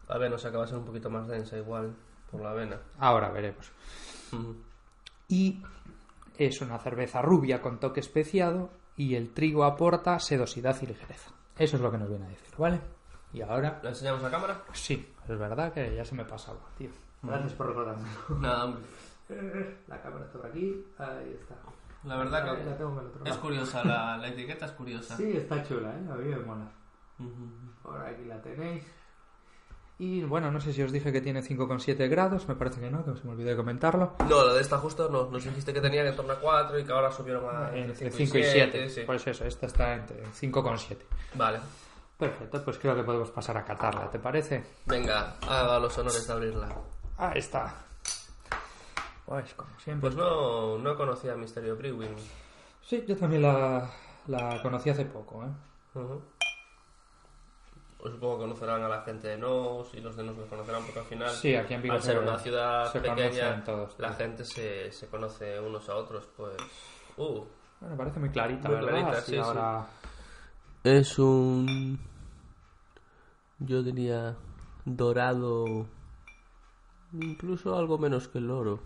La 0.07 0.15
avena, 0.15 0.35
o 0.35 0.37
sea 0.37 0.51
que 0.51 0.57
va 0.57 0.63
a 0.63 0.67
ser 0.67 0.77
un 0.77 0.85
poquito 0.85 1.09
más 1.09 1.27
densa 1.27 1.57
igual 1.57 1.95
por 2.31 2.41
la 2.41 2.51
avena. 2.51 2.79
Ahora 2.99 3.29
veremos. 3.29 3.71
Y 5.27 5.61
es 6.37 6.61
una 6.61 6.77
cerveza 6.79 7.21
rubia 7.21 7.61
con 7.61 7.79
toque 7.79 7.99
especiado 7.99 8.69
y 8.95 9.15
el 9.15 9.33
trigo 9.33 9.63
aporta 9.63 10.19
sedosidad 10.19 10.79
y 10.81 10.87
ligereza. 10.87 11.31
Eso 11.57 11.77
es 11.77 11.81
lo 11.81 11.91
que 11.91 11.97
nos 11.97 12.09
viene 12.09 12.25
a 12.25 12.29
decir, 12.29 12.53
¿vale? 12.57 12.79
Y 13.33 13.41
ahora, 13.41 13.79
¿La 13.83 13.89
enseñamos 13.89 14.23
a 14.23 14.29
cámara? 14.29 14.63
sí, 14.73 15.13
es 15.27 15.37
verdad 15.39 15.73
que 15.73 15.95
ya 15.95 16.05
se 16.05 16.15
me 16.15 16.25
pasaba, 16.25 16.59
tío. 16.77 16.89
Gracias 17.23 17.53
por 17.53 17.67
recordarme. 17.67 18.03
Nada, 18.39 18.65
hombre. 18.65 18.81
La 19.87 20.01
cámara 20.01 20.25
está 20.25 20.37
por 20.39 20.47
aquí, 20.47 20.85
ahí 20.97 21.37
está. 21.39 21.55
La 22.03 22.17
verdad 22.17 22.55
que 22.57 22.63
la 22.63 22.77
tengo 22.77 22.91
en 22.93 22.99
el 22.99 23.05
otro 23.07 23.25
es 23.25 23.37
curiosa, 23.37 23.83
la, 23.83 24.17
la 24.17 24.27
etiqueta 24.27 24.65
es 24.67 24.71
curiosa. 24.73 25.17
Sí, 25.17 25.37
está 25.37 25.63
chula, 25.63 25.89
¿eh? 25.89 26.11
A 26.11 26.15
mí 26.15 26.25
me 26.29 26.37
mola. 26.37 26.71
Ujú. 27.19 27.49
Por 27.81 28.01
aquí 28.05 28.25
la 28.25 28.39
tenéis. 28.41 28.83
Y 29.97 30.23
bueno, 30.23 30.51
no 30.51 30.59
sé 30.59 30.73
si 30.73 30.83
os 30.83 30.91
dije 30.91 31.11
que 31.11 31.21
tiene 31.21 31.41
5,7 31.41 32.09
grados, 32.09 32.47
me 32.49 32.55
parece 32.55 32.81
que 32.81 32.91
no, 32.91 33.03
que 33.05 33.15
se 33.17 33.25
me 33.25 33.31
olvidó 33.31 33.49
de 33.51 33.55
comentarlo. 33.55 34.13
No, 34.29 34.45
la 34.45 34.53
de 34.53 34.61
esta 34.61 34.77
justo 34.77 35.09
no, 35.09 35.31
nos 35.31 35.43
dijiste 35.45 35.71
que 35.73 35.79
tenían 35.79 36.05
en 36.05 36.15
torno 36.15 36.33
a 36.33 36.39
4 36.39 36.79
y 36.79 36.83
que 36.83 36.91
ahora 36.91 37.09
subieron 37.11 37.45
a 37.55 37.73
Entre 37.75 38.11
5 38.11 38.15
5 38.17 38.37
y 38.37 38.43
7. 38.43 38.89
sí. 38.89 39.01
Pues 39.05 39.25
eso, 39.25 39.45
esta 39.45 39.65
está 39.67 39.93
entre 39.95 40.21
5,7. 40.25 40.97
Vale. 41.35 41.59
Perfecto, 42.17 42.63
pues 42.63 42.77
creo 42.77 42.95
que 42.95 43.03
podemos 43.03 43.31
pasar 43.31 43.57
a 43.57 43.63
catarla, 43.63 44.09
¿te 44.11 44.19
parece? 44.19 44.63
Venga, 44.85 45.37
haga 45.41 45.79
los 45.79 45.97
honores 45.97 46.27
de 46.27 46.33
abrirla. 46.33 46.75
Ahí 47.17 47.39
está. 47.39 47.84
Pues 49.25 49.53
como 49.55 49.79
siempre. 49.79 50.01
Pues 50.09 50.15
no, 50.15 50.77
no 50.77 50.95
conocía 50.95 51.33
a 51.33 51.37
Misterio 51.37 51.75
Brewing. 51.75 52.15
Sí, 52.81 53.03
yo 53.07 53.15
también 53.17 53.41
la, 53.41 53.89
la 54.27 54.61
conocí 54.61 54.89
hace 54.89 55.05
poco, 55.05 55.43
¿eh? 55.43 55.99
Ujú. 55.99 56.21
Pues 57.97 58.13
supongo 58.13 58.35
que 58.37 58.41
conocerán 58.43 58.83
a 58.83 58.87
la 58.87 59.01
gente 59.01 59.29
de 59.29 59.37
Nos 59.37 59.91
y 59.95 59.99
los 60.01 60.15
de 60.15 60.23
Nos 60.23 60.37
los 60.37 60.47
conocerán 60.47 60.83
porque 60.83 60.99
al 60.99 61.05
final, 61.05 61.29
Sí, 61.31 61.55
aquí 61.55 61.73
en 61.73 61.81
Vigo 61.81 61.95
al 61.95 62.01
ser 62.03 62.17
se- 62.17 62.23
una 62.23 62.37
ciudad 62.37 62.91
se 62.91 62.99
pequeña, 62.99 63.63
todos, 63.63 63.95
la 63.97 64.09
sí. 64.11 64.15
gente 64.17 64.45
se, 64.45 64.91
se 64.91 65.07
conoce 65.07 65.59
unos 65.59 65.89
a 65.89 65.95
otros. 65.95 66.27
Pues. 66.37 66.55
Uh, 67.17 67.43
Bueno, 67.81 67.97
parece 67.97 68.19
muy 68.19 68.29
clarita, 68.29 68.67
Muy 68.69 68.75
¿verdad? 68.77 68.91
clarita, 68.91 69.21
sí, 69.21 69.31
sí. 69.31 69.37
ahora... 69.39 69.87
Es 70.83 71.17
un. 71.17 71.99
Yo 73.57 73.81
diría. 73.81 74.35
Dorado. 74.85 75.87
Incluso 77.13 77.75
algo 77.75 77.97
menos 77.97 78.27
que 78.27 78.37
el 78.37 78.51
oro. 78.51 78.79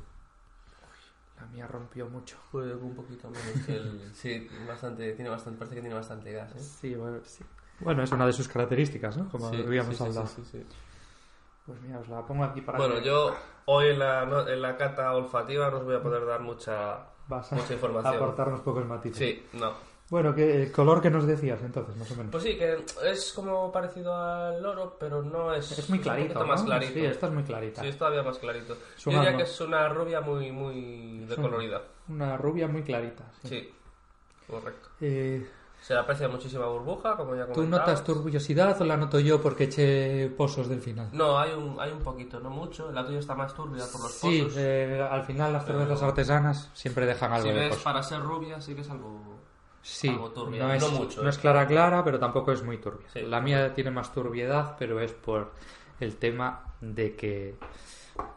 La 1.40 1.46
mía 1.48 1.68
rompió 1.68 2.08
mucho. 2.10 2.38
Un 2.54 2.96
poquito 2.96 3.30
menos 3.30 3.66
que 3.66 3.76
el. 3.76 4.12
Sí, 4.14 4.50
bastante, 4.68 5.14
tiene 5.14 5.30
bastante, 5.30 5.58
parece 5.58 5.76
que 5.76 5.82
tiene 5.82 5.96
bastante 5.96 6.32
gas, 6.32 6.52
¿eh? 6.56 6.60
Sí, 6.60 6.96
bueno, 6.96 7.20
sí. 7.24 7.44
Bueno, 7.80 8.04
es 8.04 8.12
una 8.12 8.26
de 8.26 8.34
sus 8.34 8.48
características, 8.48 9.18
¿no? 9.18 9.30
Como 9.30 9.50
Sí, 9.50 9.64
habíamos 9.66 9.96
sí, 9.96 10.04
hablado. 10.04 10.28
sí, 10.28 10.44
sí, 10.44 10.60
sí. 10.60 10.66
Pues 11.66 11.80
mira, 11.82 12.00
os 12.00 12.10
la 12.10 12.26
pongo 12.26 12.44
aquí 12.44 12.62
para 12.62 12.78
Bueno, 12.78 12.96
que 12.96 13.04
yo 13.06 13.36
hoy 13.66 13.88
en 13.88 14.00
la, 14.00 14.26
no- 14.26 14.48
en 14.48 14.62
la 14.62 14.76
cata 14.76 15.14
olfativa 15.14 15.70
no 15.70 15.78
os 15.78 15.84
voy 15.86 15.96
a 15.96 16.02
poder 16.04 16.26
dar 16.26 16.42
mucha, 16.42 17.06
vas 17.28 17.52
a 17.54 17.56
mucha 17.56 17.74
información. 17.74 18.16
aportarnos 18.16 18.62
pocos 18.62 18.86
matices. 18.86 19.20
Sí, 19.20 19.46
no. 19.54 19.89
Bueno, 20.10 20.34
¿qué 20.34 20.64
el 20.64 20.72
color 20.72 21.02
que 21.02 21.10
nos 21.12 21.28
decías 21.28 21.62
entonces, 21.62 21.96
más 21.96 22.10
o 22.12 22.16
menos? 22.16 22.32
Pues 22.32 22.44
sí, 22.44 22.58
que 22.58 22.84
es 23.06 23.32
como 23.34 23.72
parecido 23.72 24.16
al 24.16 24.66
oro, 24.66 24.98
pero 25.00 25.22
no 25.22 25.54
es. 25.54 25.78
es 25.78 25.90
muy 25.90 26.00
clarito, 26.00 26.40
¿no? 26.40 26.48
más 26.48 26.64
clarito. 26.64 26.94
Sí, 26.94 27.06
esta 27.06 27.28
es 27.28 27.34
muy 27.34 27.44
clarita. 27.44 27.82
Sí, 27.82 27.88
es 27.90 27.98
todavía 27.98 28.24
más 28.24 28.40
clarito. 28.40 28.74
Es 28.98 29.04
Yo 29.04 29.12
diría 29.12 29.32
no- 29.32 29.38
que 29.38 29.44
es 29.44 29.62
una 29.62 29.88
rubia 29.90 30.20
muy, 30.22 30.52
muy 30.52 31.20
decolorida. 31.28 31.82
Una 32.08 32.38
rubia 32.38 32.68
muy 32.68 32.82
clarita. 32.82 33.24
Sí. 33.44 33.50
Sí, 33.50 33.74
correcto. 34.50 34.90
Eh, 35.02 35.48
Se 35.82 35.94
le 35.94 36.00
aprecia 36.00 36.28
muchísima 36.28 36.66
burbuja, 36.66 37.16
como 37.16 37.36
ya 37.36 37.46
¿Tú 37.46 37.54
comentabas. 37.54 37.88
notas 37.88 38.04
turbillosidad 38.04 38.82
o 38.82 38.86
la 38.86 38.98
noto 38.98 39.20
yo 39.20 39.40
porque 39.42 39.66
eché 39.66 40.28
pozos 40.36 40.68
del 40.68 40.82
final? 40.82 41.10
No, 41.14 41.38
hay 41.40 41.54
un, 41.54 41.80
hay 41.80 41.92
un 41.92 42.00
poquito, 42.00 42.40
no 42.40 42.50
mucho. 42.50 42.92
La 42.92 43.06
tuya 43.06 43.20
está 43.20 43.36
más 43.36 43.54
turbia 43.54 43.86
por 43.92 44.02
los 44.02 44.12
Sí, 44.14 44.42
pozos. 44.42 44.58
eh, 44.58 45.08
al 45.10 45.24
final 45.24 45.54
las 45.54 45.64
Pero- 45.66 45.80
cervezas 45.80 46.04
artesanas 46.04 46.70
siempre 46.74 47.06
dejan 47.06 47.32
algo 47.32 47.48
si 47.48 47.54
de 47.54 47.60
ves, 47.60 47.70
pozo. 47.76 47.84
para 47.84 48.02
ser 48.04 48.20
rubia, 48.22 48.60
sí 48.60 48.74
que 48.76 48.82
es 48.82 48.90
algo. 48.90 49.39
Sí, 49.82 50.10
algo 50.10 50.30
turbia. 50.32 50.64
no 50.64 50.74
es, 50.74 50.82
No 50.82 50.90
mucho, 51.00 51.22
no 51.22 51.28
eh. 51.28 51.32
es 51.32 51.38
clara 51.38 51.66
clara, 51.66 52.04
pero 52.04 52.20
tampoco 52.20 52.52
es 52.52 52.64
muy 52.64 52.78
turbia. 52.80 53.08
Sí. 53.14 53.22
La 53.22 53.40
mía 53.40 53.74
tiene 53.74 53.92
más 53.92 54.12
turbiedad, 54.14 54.76
pero 54.78 55.00
es 55.00 55.14
por 55.14 55.52
el 56.00 56.18
tema 56.18 56.64
de 56.82 57.16
que 57.16 57.56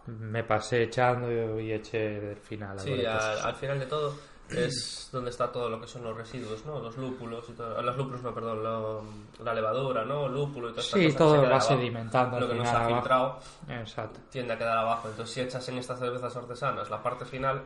me 0.06 0.44
pasé 0.44 0.84
echando 0.84 1.58
y 1.60 1.72
eché 1.72 1.98
del 2.20 2.36
final. 2.38 2.78
Sí, 2.78 2.92
de 2.96 3.06
al, 3.08 3.38
al 3.40 3.54
final 3.56 3.78
de 3.80 3.86
todo 3.86 4.14
es 4.48 5.08
donde 5.10 5.30
está 5.30 5.50
todo 5.50 5.68
lo 5.70 5.80
que 5.80 5.86
son 5.86 6.04
los 6.04 6.16
residuos, 6.16 6.64
¿no? 6.66 6.78
Los 6.80 6.96
lúpulos 6.98 7.48
y 7.48 7.52
todo. 7.52 7.80
Los 7.82 7.96
lúpulos, 7.96 8.22
no, 8.22 8.34
perdón, 8.34 8.62
lo- 8.62 9.02
la 9.42 9.54
levadura, 9.54 10.04
¿no? 10.04 10.28
Lúpulo 10.28 10.68
y 10.70 10.72
todo 10.72 10.82
Sí, 10.82 11.12
todo 11.16 11.42
va 11.48 11.60
sedimentando 11.60 12.38
Lo 12.38 12.48
que 12.48 12.54
no 12.54 12.64
se 12.64 12.70
final 12.70 12.76
ha 12.82 12.84
abajo. 12.84 13.00
filtrado 13.00 13.38
Exacto. 13.80 14.20
tiende 14.30 14.52
a 14.52 14.58
quedar 14.58 14.78
abajo. 14.78 15.08
Entonces, 15.08 15.34
si 15.34 15.40
echas 15.40 15.66
en 15.68 15.78
estas 15.78 15.98
cervezas 15.98 16.36
artesanas 16.36 16.90
la 16.90 17.02
parte 17.02 17.24
final, 17.24 17.62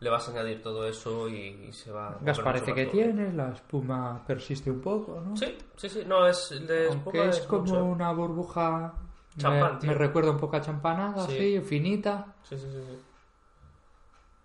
le 0.00 0.10
vas 0.10 0.28
a 0.28 0.30
añadir 0.32 0.62
todo 0.62 0.86
eso 0.86 1.28
y, 1.28 1.66
y 1.68 1.72
se 1.72 1.90
va. 1.90 2.10
a 2.10 2.18
Gas 2.20 2.40
parece 2.40 2.72
que 2.72 2.86
tiene, 2.86 3.32
la 3.32 3.50
espuma 3.52 4.22
persiste 4.26 4.70
un 4.70 4.80
poco, 4.80 5.20
¿no? 5.20 5.36
Sí, 5.36 5.56
sí, 5.76 5.88
sí. 5.88 6.02
No, 6.06 6.26
es 6.26 6.50
de 6.50 6.84
espuma 6.88 7.02
Aunque 7.04 7.28
es 7.28 7.40
como 7.40 7.62
mucho. 7.62 7.84
una 7.84 8.12
burbuja... 8.12 8.94
Champán, 9.36 9.74
me, 9.74 9.78
tío. 9.80 9.90
me 9.90 9.94
recuerda 9.94 10.30
un 10.32 10.36
poco 10.38 10.56
a 10.56 10.60
champanada, 10.60 11.24
Sí. 11.26 11.32
así, 11.32 11.60
finita. 11.60 12.34
Sí, 12.42 12.56
sí, 12.56 12.66
sí, 12.70 12.82
sí. 12.88 12.98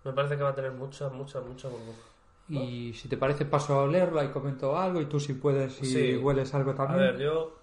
Me 0.04 0.14
parece 0.14 0.38
que 0.38 0.44
va 0.44 0.50
a 0.50 0.56
tener 0.56 0.72
mucha, 0.72 1.10
mucha, 1.10 1.40
mucha 1.42 1.68
burbuja. 1.68 2.00
Y 2.50 2.94
si 2.94 3.08
te 3.08 3.18
parece 3.18 3.46
paso 3.46 3.74
a 3.74 3.84
olerla 3.84 4.24
y 4.26 4.28
comento 4.30 4.78
algo 4.78 5.00
y 5.02 5.06
tú 5.06 5.20
si 5.20 5.34
puedes 5.34 5.74
si 5.74 5.86
Sí. 5.86 6.16
hueles 6.18 6.54
algo 6.54 6.72
A 6.72 6.76
también. 6.76 7.00
ver, 7.00 7.18
yo. 7.20 7.58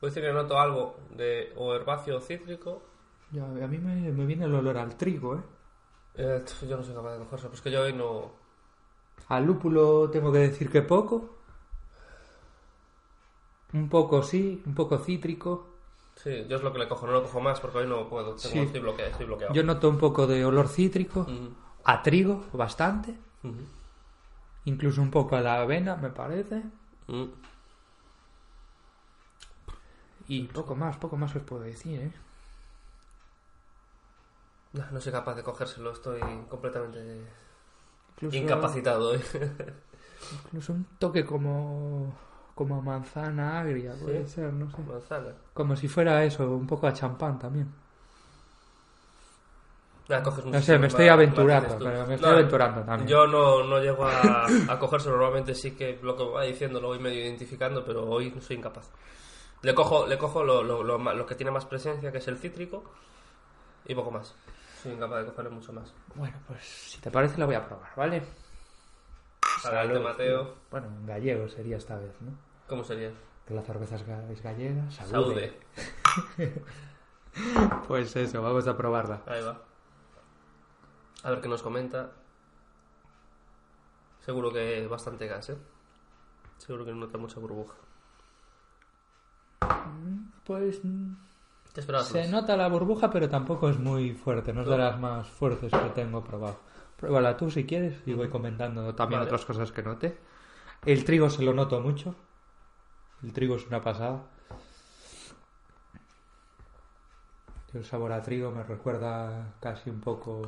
Puedo 0.00 0.10
decir 0.12 0.22
que 0.26 0.32
noto 0.32 0.58
algo 0.58 0.96
de 1.16 1.52
o 1.56 1.74
herbáceo 1.74 2.16
o 2.16 2.20
cítrico. 2.20 2.82
Ya, 3.30 3.44
a 3.44 3.68
mí 3.68 3.78
me, 3.78 4.10
me 4.12 4.24
viene 4.26 4.46
el 4.46 4.54
olor 4.54 4.78
al 4.78 4.96
trigo, 4.96 5.36
¿eh? 5.36 5.42
Eh, 6.18 6.44
yo 6.68 6.76
no 6.76 6.82
soy 6.82 6.94
capaz 6.94 7.12
de 7.12 7.24
cogerse, 7.24 7.48
pues 7.48 7.60
que 7.60 7.70
yo 7.70 7.82
hoy 7.82 7.92
no. 7.92 8.30
Al 9.28 9.44
lúpulo 9.44 10.08
tengo 10.10 10.32
que 10.32 10.38
decir 10.38 10.70
que 10.70 10.82
poco. 10.82 11.36
Un 13.72 13.88
poco 13.88 14.22
sí, 14.22 14.62
un 14.66 14.74
poco 14.74 14.98
cítrico. 14.98 15.66
Sí, 16.14 16.46
yo 16.48 16.56
es 16.56 16.62
lo 16.62 16.72
que 16.72 16.78
le 16.78 16.88
cojo, 16.88 17.06
no 17.06 17.12
lo 17.12 17.22
cojo 17.22 17.40
más 17.40 17.60
porque 17.60 17.78
hoy 17.78 17.86
no 17.86 18.08
puedo. 18.08 18.34
Tengo, 18.36 18.54
Sí. 18.54 18.58
estoy, 18.60 18.80
bloqueado, 18.80 19.10
estoy 19.10 19.26
bloqueado. 19.26 19.52
Yo 19.54 19.62
noto 19.62 19.88
un 19.90 19.98
poco 19.98 20.26
de 20.26 20.44
olor 20.44 20.68
cítrico, 20.68 21.26
a 21.84 22.02
trigo 22.02 22.46
bastante, 22.52 23.14
incluso 24.64 25.02
un 25.02 25.10
poco 25.10 25.36
a 25.36 25.40
la 25.42 25.60
avena, 25.60 25.96
me 25.96 26.10
parece. 26.10 26.62
ujú. 27.08 27.30
Y 30.28 30.42
poco 30.44 30.74
más, 30.74 30.96
poco 30.96 31.16
más 31.16 31.36
os 31.36 31.42
puedo 31.42 31.62
decir, 31.62 32.00
¿eh? 32.00 32.12
No, 34.76 34.84
no 34.92 35.00
soy 35.00 35.12
capaz 35.12 35.34
de 35.34 35.42
cogérselo, 35.42 35.92
estoy 35.92 36.20
completamente 36.48 36.98
Incluso, 38.16 38.36
incapacitado 38.36 39.10
hoy. 39.10 39.20
incluso 40.46 40.72
un 40.72 40.84
toque 40.98 41.24
como, 41.24 42.12
como 42.54 42.82
manzana 42.82 43.60
agria, 43.60 43.92
puede 43.94 44.26
Sí. 44.26 44.34
ser, 44.34 44.52
no 44.52 44.70
sé. 44.70 44.82
Manzana. 44.82 45.32
Como 45.54 45.76
si 45.76 45.88
fuera 45.88 46.24
eso, 46.24 46.48
un 46.50 46.66
poco 46.66 46.86
a 46.86 46.92
champán 46.92 47.38
también. 47.38 47.68
Coges 50.22 50.44
No 50.46 50.60
sé, 50.62 50.78
me 50.78 50.86
estoy 50.86 51.08
aventurando, 51.08 51.76
pero 51.78 52.06
me 52.06 52.14
estoy 52.14 52.30
No, 52.30 52.36
aventurando 52.36 52.82
también. 52.82 53.08
Yo 53.08 53.26
no, 53.26 53.64
no 53.64 53.80
llego 53.80 54.04
a, 54.04 54.46
a 54.46 54.78
cogerse, 54.78 55.08
normalmente 55.10 55.52
sí 55.54 55.72
que 55.72 55.98
lo 56.00 56.16
que 56.16 56.22
va 56.24 56.44
diciendo 56.44 56.80
lo 56.80 56.88
voy 56.88 57.00
medio 57.00 57.20
identificando, 57.24 57.84
pero 57.84 58.04
hoy 58.08 58.32
soy 58.40 58.56
incapaz. 58.56 58.88
Le 59.62 59.74
cojo, 59.74 60.06
le 60.06 60.16
cojo 60.16 60.44
lo, 60.44 60.62
lo, 60.62 60.82
lo 60.84 61.26
que 61.26 61.34
tiene 61.34 61.50
más 61.50 61.64
presencia, 61.66 62.12
que 62.12 62.18
es 62.18 62.28
el 62.28 62.38
cítrico, 62.38 62.84
y 63.84 63.96
poco 63.96 64.12
más. 64.12 64.32
Soy 64.82 64.92
incapaz 64.92 65.20
de 65.20 65.26
cogerle 65.30 65.50
mucho 65.50 65.72
más. 65.72 65.92
Bueno, 66.14 66.36
pues 66.46 66.64
si 66.64 67.00
te 67.00 67.10
parece 67.10 67.38
la 67.38 67.46
voy 67.46 67.54
a 67.54 67.66
probar, 67.66 67.90
¿vale? 67.96 68.22
Adelante, 69.64 69.94
Salud. 69.94 70.02
Mateo. 70.04 70.54
Bueno, 70.70 70.86
en 70.88 71.06
gallego 71.06 71.48
sería 71.48 71.76
esta 71.78 71.96
vez, 71.96 72.12
¿no? 72.20 72.32
¿Cómo 72.68 72.84
sería? 72.84 73.10
Que 73.46 73.54
la 73.54 73.62
cerveza 73.62 73.96
es 73.96 74.06
ga- 74.06 74.28
es 74.30 74.42
gallega. 74.42 74.90
Saude. 74.90 75.58
Pues 77.86 78.16
eso, 78.16 78.40
vamos 78.40 78.66
a 78.66 78.76
probarla. 78.78 79.20
Ahí 79.26 79.42
va. 79.42 79.60
A 81.22 81.30
ver 81.30 81.40
qué 81.42 81.48
nos 81.48 81.62
comenta. 81.62 82.10
Seguro 84.24 84.50
que 84.50 84.86
bastante 84.86 85.26
gas, 85.26 85.50
¿eh? 85.50 85.58
Seguro 86.56 86.86
que 86.86 86.92
no 86.92 86.96
nota 86.96 87.18
mucha 87.18 87.38
burbuja. 87.38 87.74
Pues 90.44 90.82
mm, 90.82 91.12
¿Te 91.76 91.80
esperabas 91.80 92.08
se 92.08 92.22
más? 92.22 92.30
nota 92.30 92.56
la 92.56 92.68
burbuja, 92.68 93.10
pero 93.10 93.28
tampoco 93.28 93.68
es 93.68 93.78
muy 93.78 94.14
fuerte. 94.14 94.50
No 94.54 94.62
es 94.62 94.66
de 94.66 94.78
las 94.78 94.98
más 94.98 95.28
fuertes 95.28 95.70
que 95.70 95.90
tengo 95.90 96.24
probado. 96.24 96.56
Pruébala 96.96 97.36
tú 97.36 97.50
si 97.50 97.66
quieres 97.66 98.00
y 98.06 98.14
voy 98.14 98.30
comentando 98.30 98.94
también 98.94 99.20
Vale. 99.20 99.28
otras 99.28 99.44
cosas 99.44 99.72
que 99.72 99.82
note. 99.82 100.16
El 100.86 101.04
trigo 101.04 101.28
se 101.28 101.42
lo 101.42 101.52
noto 101.52 101.78
mucho. 101.82 102.14
El 103.22 103.34
trigo 103.34 103.56
es 103.56 103.66
una 103.66 103.82
pasada. 103.82 104.22
El 107.74 107.84
sabor 107.84 108.12
a 108.12 108.22
trigo 108.22 108.50
me 108.50 108.62
recuerda 108.62 109.52
casi 109.60 109.90
un 109.90 110.00
poco, 110.00 110.40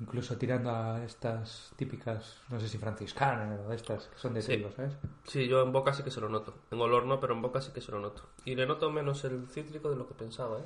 incluso 0.00 0.36
tirando 0.38 0.70
a 0.70 1.04
estas 1.04 1.72
típicas, 1.76 2.38
no 2.48 2.58
sé 2.58 2.68
si 2.68 2.78
franciscanas 2.78 3.60
o 3.60 3.68
de 3.68 3.76
estas 3.76 4.06
que 4.08 4.18
son 4.18 4.34
de 4.34 4.42
Sí. 4.42 4.52
trigo, 4.52 4.72
¿sabes? 4.72 4.94
Sí, 5.24 5.46
yo 5.46 5.62
en 5.62 5.72
boca 5.72 5.92
sí 5.92 6.02
que 6.02 6.10
se 6.10 6.20
lo 6.20 6.28
noto. 6.28 6.54
En 6.70 6.80
olor 6.80 7.04
no, 7.04 7.20
pero 7.20 7.34
en 7.34 7.42
boca 7.42 7.60
sí 7.60 7.70
que 7.72 7.80
se 7.80 7.92
lo 7.92 8.00
noto. 8.00 8.22
Y 8.44 8.54
le 8.54 8.66
noto 8.66 8.90
menos 8.90 9.24
el 9.24 9.46
cítrico 9.48 9.90
de 9.90 9.96
lo 9.96 10.08
que 10.08 10.14
pensaba, 10.14 10.58
¿eh? 10.58 10.64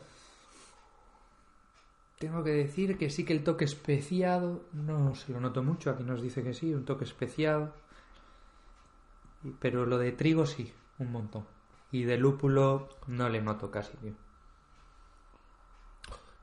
Tengo 2.18 2.44
que 2.44 2.50
decir 2.50 2.96
que 2.96 3.10
sí 3.10 3.24
que 3.24 3.32
el 3.32 3.42
toque 3.42 3.64
especiado, 3.64 4.62
no 4.72 5.14
se 5.16 5.32
lo 5.32 5.40
noto 5.40 5.62
mucho, 5.62 5.90
aquí 5.90 6.04
nos 6.04 6.22
dice 6.22 6.42
que 6.44 6.54
sí, 6.54 6.72
un 6.72 6.84
toque 6.84 7.04
especiado. 7.04 7.72
Pero 9.58 9.84
lo 9.84 9.98
de 9.98 10.12
trigo 10.12 10.46
sí, 10.46 10.72
un 10.98 11.10
montón. 11.12 11.44
Y 11.90 12.04
de 12.04 12.16
lúpulo 12.16 12.88
no 13.08 13.28
le 13.28 13.42
noto 13.42 13.70
casi, 13.70 13.96
tío. 13.98 14.12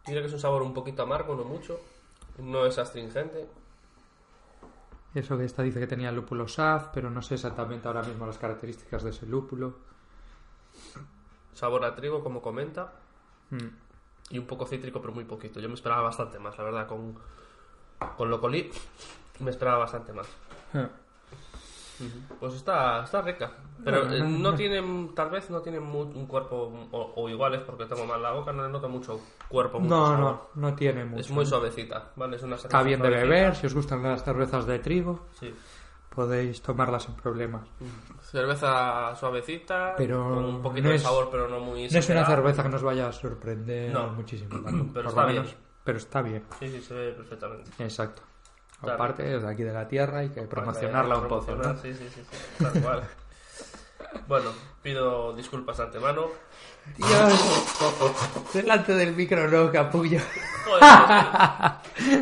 Diría 0.05 0.21
que 0.21 0.27
es 0.27 0.33
un 0.33 0.39
sabor 0.39 0.62
un 0.62 0.74
poquito 0.74 1.03
amargo, 1.03 1.36
no 1.36 1.43
mucho. 1.45 1.79
No 2.38 2.65
es 2.65 2.77
astringente. 2.77 3.47
Eso 5.13 5.38
que 5.38 5.43
esta 5.43 5.61
dice 5.61 5.79
que 5.79 5.88
tenía 5.88 6.11
lúpulo 6.11 6.47
SAF, 6.47 6.88
pero 6.93 7.09
no 7.09 7.21
sé 7.21 7.35
exactamente 7.35 7.88
ahora 7.88 8.03
mismo 8.03 8.25
las 8.25 8.38
características 8.38 9.03
de 9.03 9.09
ese 9.09 9.25
lúpulo. 9.25 9.75
Sabor 11.53 11.83
a 11.83 11.95
trigo, 11.95 12.23
como 12.23 12.41
comenta. 12.41 12.93
Mm. 13.50 13.67
Y 14.29 14.39
un 14.39 14.45
poco 14.45 14.65
cítrico, 14.65 15.01
pero 15.01 15.13
muy 15.13 15.25
poquito. 15.25 15.59
Yo 15.59 15.67
me 15.67 15.75
esperaba 15.75 16.01
bastante 16.01 16.39
más, 16.39 16.57
la 16.57 16.63
verdad. 16.63 16.88
Con, 16.88 17.17
con 18.15 18.29
me 19.39 19.50
esperaba 19.50 19.79
bastante 19.79 20.13
más. 20.13 20.27
Pues 22.39 22.53
está, 22.55 23.03
está 23.03 23.22
rica. 23.22 23.51
Pero 23.84 24.01
Bueno, 24.05 24.13
eh, 24.15 24.20
no- 24.20 24.29
no 24.29 24.51
no- 24.51 24.55
tienen, 24.55 25.15
tal 25.15 25.29
vez 25.31 25.50
no 25.50 25.60
tienen 25.62 25.81
mu- 25.84 26.01
un 26.01 26.27
cuerpo, 26.27 26.88
o, 26.91 27.13
o 27.15 27.29
iguales 27.29 27.62
porque 27.62 27.86
tengo 27.86 28.05
mal 28.05 28.22
la 28.22 28.31
boca, 28.31 28.51
no 28.53 28.63
le 28.63 28.70
noto 28.70 28.88
mucho 28.89 29.20
cuerpo, 29.48 29.79
mucho 29.79 29.96
No, 29.96 30.05
sabor. 30.08 30.20
no, 30.55 30.70
no 30.70 30.75
tiene 30.75 31.03
mucho. 31.05 31.22
Es 31.22 31.31
muy 31.31 31.46
suavecita, 31.46 32.12
¿vale? 32.15 32.36
Es 32.36 32.43
una 32.43 32.58
Está 32.58 32.70
cerveza 32.70 32.84
bien 32.88 33.01
de 33.01 33.10
beber, 33.10 33.55
si 33.55 33.65
os 33.67 33.74
gustan 33.74 34.03
las 34.03 34.24
cervezas 34.24 34.65
de 34.65 34.79
trigo. 34.79 35.25
Sí. 35.39 35.53
podéis 36.13 36.62
tomarla 36.62 37.00
sin 37.00 37.15
problemas. 37.15 37.65
Cerveza 38.22 39.15
suavecita, 39.15 39.93
Pero 39.98 40.25
con 40.29 40.43
un 40.43 40.62
poquito 40.62 40.84
no 40.86 40.89
de 40.89 40.96
es- 40.98 41.01
sabor, 41.03 41.29
pero 41.31 41.48
no 41.48 41.60
muy 41.62 41.88
No 41.89 42.00
es 42.00 42.10
una 42.10 42.25
cerveza 42.25 42.63
que 42.63 42.70
nos 42.70 42.84
vaya 42.84 43.08
a 43.08 43.12
sorprender 43.13 43.93
No. 43.93 44.08
muchísimo. 44.10 44.50
Pero 44.93 45.08
está 45.10 45.25
bien. 45.25 45.46
Pero 45.84 45.98
está 45.98 46.22
bien, 46.22 46.43
Sí, 46.60 46.67
sí, 46.70 46.81
se 46.81 46.93
ve 46.93 47.12
perfectamente. 47.13 47.72
exacto. 47.79 48.22
Claro. 48.81 48.95
Aparte, 48.95 49.35
es 49.35 49.43
de 49.43 49.50
aquí 49.50 49.63
de 49.63 49.73
la 49.73 49.88
tierra, 49.88 50.19
hay 50.19 50.29
que 50.29 50.41
promocionarla 50.41 51.17
un 51.19 51.27
poco. 51.27 51.55
¿no? 51.55 51.75
Sí, 51.81 51.93
sí, 51.93 52.09
sí, 52.13 52.23
sí, 52.29 52.63
tal 52.63 52.81
cual. 52.81 53.03
bueno, 54.27 54.51
pido 54.81 55.33
disculpas 55.33 55.77
de 55.77 55.83
antemano. 55.83 56.27
Dios, 56.97 58.53
delante 58.53 58.93
del 58.95 59.15
micro 59.15 59.47
no, 59.47 59.71
capullo. 59.71 60.19
Joder, 60.65 60.83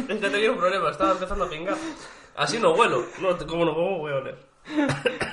es 0.09 0.19
que 0.19 0.29
tenía 0.29 0.51
un 0.51 0.57
problema, 0.57 0.89
estaba 0.91 1.13
empezando 1.13 1.45
a 1.45 1.49
pingar. 1.49 1.77
Así 2.35 2.57
no 2.59 2.73
huelo, 2.73 3.05
no, 3.21 3.37
como 3.47 3.63
no 3.65 3.73
¿cómo 3.73 3.97
voy 3.99 4.11
a 4.11 4.15
oler? 4.17 4.37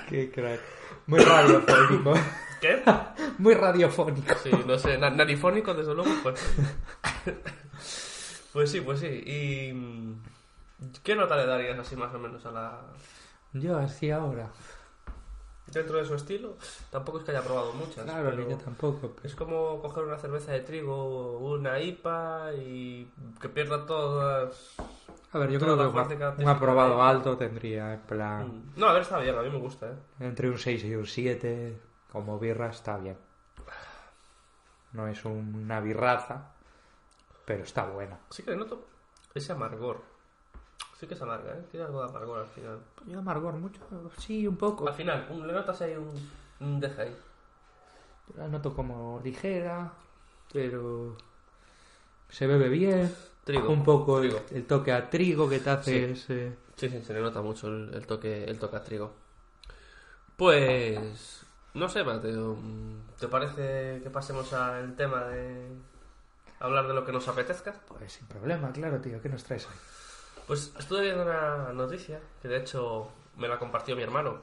Qué 0.08 0.30
crack. 0.30 0.60
Muy 1.06 1.20
radiofónico. 1.20 2.14
¿Qué? 2.60 2.82
Muy 3.38 3.54
radiofónico. 3.54 4.34
Sí, 4.42 4.50
no 4.66 4.78
sé, 4.78 4.96
na- 4.96 5.10
narifónico 5.10 5.74
desde 5.74 5.94
luego, 5.94 6.10
pues. 6.22 6.40
pues 8.52 8.70
sí, 8.70 8.80
pues 8.80 9.00
sí. 9.00 9.06
¿Y 9.06 9.72
qué 11.02 11.14
nota 11.16 11.36
le 11.36 11.46
darías 11.46 11.78
así 11.78 11.96
más 11.96 12.14
o 12.14 12.18
menos 12.18 12.44
a 12.46 12.50
la... 12.50 12.80
Yo 13.52 13.78
así 13.78 14.10
ahora. 14.10 14.50
Dentro 15.66 15.96
de 15.98 16.04
su 16.04 16.14
estilo, 16.14 16.56
tampoco 16.90 17.18
es 17.18 17.24
que 17.24 17.32
haya 17.32 17.42
probado 17.42 17.72
muchas. 17.72 18.04
Claro, 18.04 18.30
pero 18.30 18.44
ni 18.44 18.50
yo 18.50 18.56
tampoco. 18.58 19.10
pero- 19.16 19.26
Es 19.26 19.34
como 19.34 19.80
coger 19.82 20.04
una 20.04 20.16
cerveza 20.16 20.52
de 20.52 20.60
trigo, 20.60 21.38
una 21.38 21.80
IPA 21.80 22.52
y 22.54 23.10
que 23.40 23.48
pierda 23.48 23.84
todas... 23.84 24.76
A 25.32 25.38
ver, 25.38 25.50
yo 25.50 25.58
creo 25.58 25.76
que 25.76 26.42
un, 26.42 26.48
aprobado 26.48 27.02
alto 27.02 27.36
tendría, 27.36 27.94
en 27.94 28.00
plan, 28.00 28.46
Mm. 28.48 28.72
No, 28.76 28.86
a 28.86 28.92
ver, 28.92 29.02
está 29.02 29.18
bien, 29.18 29.36
a 29.36 29.42
mí 29.42 29.50
me 29.50 29.58
gusta, 29.58 29.86
¿eh? 29.90 29.96
entre 30.20 30.48
un 30.48 30.56
6 30.58 30.84
y 30.84 30.94
un 30.94 31.04
7, 31.06 31.78
como 32.12 32.38
birra 32.38 32.68
está 32.68 32.96
bien. 32.96 33.18
No 34.92 35.08
es 35.08 35.24
una 35.24 35.80
birraza, 35.80 36.52
pero 37.44 37.64
está 37.64 37.86
buena. 37.86 38.18
Sí 38.30 38.42
que 38.44 38.52
le 38.52 38.56
noto 38.56 38.86
ese 39.34 39.52
amargor. 39.52 40.00
Sí 40.98 41.06
que 41.06 41.14
es 41.14 41.22
amarga, 41.22 41.52
¿eh? 41.52 41.64
Tiene 41.70 41.86
algo 41.86 42.02
de 42.02 42.08
amargor 42.08 42.40
al 42.40 42.46
final. 42.48 42.78
Yo 43.06 43.18
amargor 43.18 43.54
mucho, 43.54 43.80
sí, 44.18 44.46
un 44.46 44.56
poco. 44.56 44.88
Al 44.88 44.94
final, 44.94 45.26
un- 45.30 45.46
le 45.46 45.52
notas 45.52 45.80
ahí 45.82 45.94
un, 45.94 46.30
un 46.60 46.80
deja 46.80 47.02
ahí. 47.02 47.16
La 48.36 48.48
noto 48.48 48.74
como 48.74 49.20
ligera, 49.22 49.92
pero 50.52 51.16
se 52.30 52.46
bebe 52.46 52.68
bien. 52.68 53.14
Trigo. 53.44 53.70
Un 53.70 53.84
poco 53.84 54.20
el, 54.22 54.30
Trigo. 54.30 54.44
el 54.50 54.66
toque 54.66 54.92
a 54.92 55.08
trigo 55.08 55.48
que 55.48 55.60
te 55.60 55.70
hace 55.70 56.06
Sí. 56.06 56.12
ese... 56.32 56.56
Sí, 56.76 56.88
sí, 56.90 57.02
se 57.02 57.12
le 57.14 57.20
nota 57.20 57.40
mucho 57.42 57.68
el, 57.68 57.94
el 57.94 58.06
toque 58.06 58.44
el 58.44 58.58
toque 58.58 58.76
a 58.76 58.82
trigo. 58.82 59.12
Pues... 60.36 61.42
No 61.74 61.88
sé, 61.88 62.02
Mateo. 62.04 62.56
¿Te 63.20 63.28
parece 63.28 64.00
que 64.02 64.10
pasemos 64.10 64.52
al 64.52 64.96
tema 64.96 65.24
de 65.24 65.68
hablar 66.58 66.88
de 66.88 66.94
lo 66.94 67.04
que 67.04 67.12
nos 67.12 67.28
apetezca? 67.28 67.74
Pues 67.86 68.12
sin 68.14 68.26
problema, 68.26 68.72
claro, 68.72 68.98
tío. 69.00 69.20
¿Qué 69.20 69.28
nos 69.28 69.44
traes 69.44 69.66
hoy? 69.66 69.74
Pues 70.46 70.72
estuve 70.78 71.02
viendo 71.02 71.22
una 71.22 71.72
noticia 71.72 72.20
que 72.40 72.48
de 72.48 72.58
hecho 72.58 73.10
me 73.36 73.48
la 73.48 73.58
compartió 73.58 73.96
mi 73.96 74.02
hermano. 74.02 74.40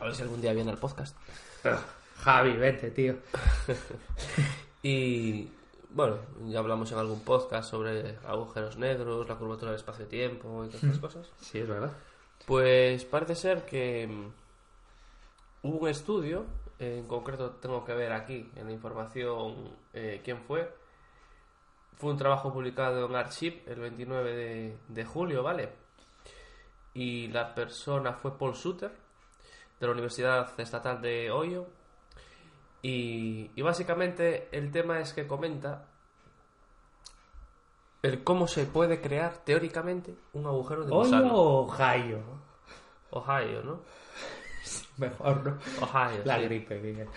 A 0.00 0.04
ver 0.04 0.14
si 0.14 0.22
algún 0.22 0.40
día 0.40 0.52
viene 0.52 0.70
al 0.70 0.78
podcast. 0.78 1.16
Javi, 2.18 2.56
vente, 2.56 2.90
tío. 2.90 3.16
Y 4.82 5.50
bueno, 5.90 6.18
ya 6.46 6.60
hablamos 6.60 6.92
en 6.92 6.98
algún 6.98 7.20
podcast 7.24 7.68
sobre 7.68 8.16
agujeros 8.26 8.76
negros, 8.76 9.28
la 9.28 9.34
curvatura 9.34 9.72
del 9.72 9.80
espacio-tiempo 9.80 10.64
y 10.64 10.68
todas 10.68 10.98
cosas. 10.98 11.28
Sí, 11.40 11.58
es 11.58 11.68
verdad. 11.68 11.92
Pues 12.46 13.04
parece 13.04 13.34
ser 13.34 13.64
que 13.66 14.06
mm, 14.06 15.66
hubo 15.66 15.78
un 15.78 15.88
estudio, 15.88 16.46
en 16.78 17.06
concreto 17.08 17.50
tengo 17.60 17.84
que 17.84 17.94
ver 17.94 18.12
aquí 18.12 18.48
en 18.54 18.66
la 18.66 18.72
información 18.72 19.70
eh, 19.92 20.20
quién 20.22 20.38
fue. 20.42 20.72
Fue 21.98 22.10
un 22.12 22.16
trabajo 22.16 22.52
publicado 22.52 23.06
en 23.06 23.16
Archive 23.16 23.62
el 23.66 23.80
29 23.80 24.34
de, 24.36 24.76
de 24.88 25.04
julio, 25.04 25.42
¿vale? 25.42 25.68
Y 26.94 27.28
la 27.28 27.54
persona 27.54 28.12
fue 28.12 28.36
Paul 28.38 28.54
Suter, 28.54 28.90
de 29.80 29.86
la 29.86 29.92
Universidad 29.92 30.48
Estatal 30.60 31.00
de 31.02 31.30
Ohio. 31.30 31.66
Y, 32.82 33.50
y 33.56 33.62
básicamente 33.62 34.48
el 34.52 34.70
tema 34.70 35.00
es 35.00 35.12
que 35.12 35.26
comenta 35.26 35.86
el 38.02 38.22
cómo 38.22 38.46
se 38.46 38.64
puede 38.66 39.00
crear 39.00 39.38
teóricamente 39.44 40.14
un 40.34 40.46
agujero 40.46 40.84
de 40.84 40.92
¿Hoyo 40.92 40.98
gusano. 41.04 41.34
Ohio? 41.34 42.20
Ohio, 43.10 43.62
¿no? 43.64 43.80
Mejor, 44.98 45.44
¿no? 45.44 45.58
Ohio. 45.84 46.22
La 46.24 46.36
sí. 46.38 46.44
gripe, 46.44 46.78
Miguel. 46.80 47.08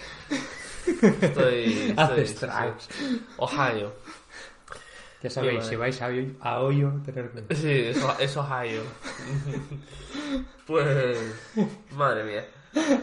Estoy, 1.22 1.94
estoy- 1.98 2.16
sí, 2.16 2.22
estragos. 2.22 2.88
sí. 2.90 3.26
Ohio. 3.38 3.94
Ya 5.24 5.30
sabéis, 5.30 5.60
vale. 5.60 5.70
si 5.70 5.76
vais 5.76 6.02
a, 6.02 6.10
a 6.42 6.60
Hoyo, 6.62 6.92
tener 7.06 7.30
cuidado. 7.30 7.56
Sí, 7.56 7.72
es, 7.72 8.04
O- 8.04 8.18
es 8.20 8.36
Ohio. 8.38 8.82
pues. 10.66 11.18
Madre 11.96 12.24
mía. 12.24 12.46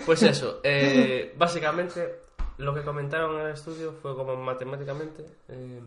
Pues 0.07 0.23
eso. 0.23 0.61
eh, 0.65 1.35
básicamente, 1.37 2.21
lo 2.59 2.75
que 2.75 2.83
comentaron 2.83 3.39
en 3.41 3.47
el 3.47 3.53
estudio 3.53 3.93
fue 3.93 4.15
como 4.17 4.35
matemáticamente 4.37 5.27
eh, 5.49 5.81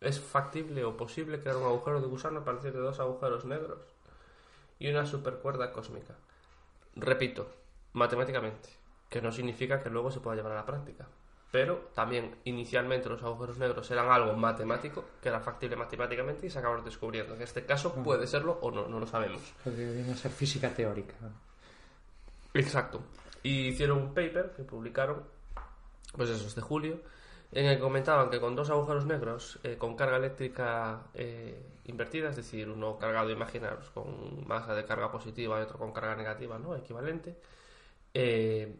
es 0.00 0.20
factible 0.20 0.84
o 0.84 0.96
posible 0.96 1.40
crear 1.40 1.56
un 1.56 1.64
agujero 1.64 2.00
de 2.00 2.06
gusano 2.06 2.40
a 2.40 2.44
partir 2.44 2.72
de 2.72 2.78
dos 2.80 3.00
agujeros 3.00 3.44
negros 3.46 3.78
y 4.78 4.90
una 4.90 5.06
supercuerda 5.06 5.72
cósmica. 5.72 6.14
Repito, 6.96 7.48
matemáticamente, 7.94 8.68
que 9.08 9.22
no 9.22 9.32
significa 9.32 9.82
que 9.82 9.90
luego 9.90 10.10
se 10.10 10.20
pueda 10.20 10.36
llevar 10.36 10.52
a 10.52 10.56
la 10.56 10.66
práctica. 10.66 11.06
Pero 11.54 11.90
también 11.94 12.34
inicialmente 12.46 13.08
los 13.08 13.22
agujeros 13.22 13.58
negros 13.58 13.88
eran 13.88 14.10
algo 14.10 14.32
matemático, 14.32 15.04
que 15.22 15.28
era 15.28 15.38
factible 15.38 15.76
matemáticamente 15.76 16.48
y 16.48 16.50
se 16.50 16.58
acabaron 16.58 16.84
descubriendo. 16.84 17.36
En 17.36 17.42
este 17.42 17.64
caso 17.64 17.94
puede 17.94 18.26
serlo 18.26 18.58
o 18.60 18.72
no, 18.72 18.88
no 18.88 18.98
lo 18.98 19.06
sabemos. 19.06 19.40
Porque 19.62 19.88
viene 19.88 20.10
a 20.10 20.16
ser 20.16 20.32
física 20.32 20.70
teórica. 20.70 21.14
Exacto. 22.54 23.04
Y 23.44 23.68
hicieron 23.68 23.98
un 23.98 24.08
paper 24.08 24.52
que 24.56 24.64
publicaron, 24.64 25.22
pues 26.16 26.30
eso, 26.30 26.44
es 26.44 26.56
de 26.56 26.60
julio, 26.60 26.98
en 27.52 27.66
el 27.66 27.76
que 27.76 27.82
comentaban 27.82 28.30
que 28.30 28.40
con 28.40 28.56
dos 28.56 28.70
agujeros 28.70 29.06
negros 29.06 29.60
eh, 29.62 29.76
con 29.78 29.94
carga 29.94 30.16
eléctrica 30.16 31.04
eh, 31.14 31.64
invertida, 31.84 32.30
es 32.30 32.36
decir, 32.36 32.68
uno 32.68 32.98
cargado, 32.98 33.30
imaginaros, 33.30 33.90
con 33.90 34.44
masa 34.44 34.74
de 34.74 34.84
carga 34.84 35.08
positiva 35.12 35.60
y 35.60 35.62
otro 35.62 35.78
con 35.78 35.92
carga 35.92 36.16
negativa, 36.16 36.58
¿no? 36.58 36.74
Equivalente, 36.74 37.38
eh, 38.12 38.74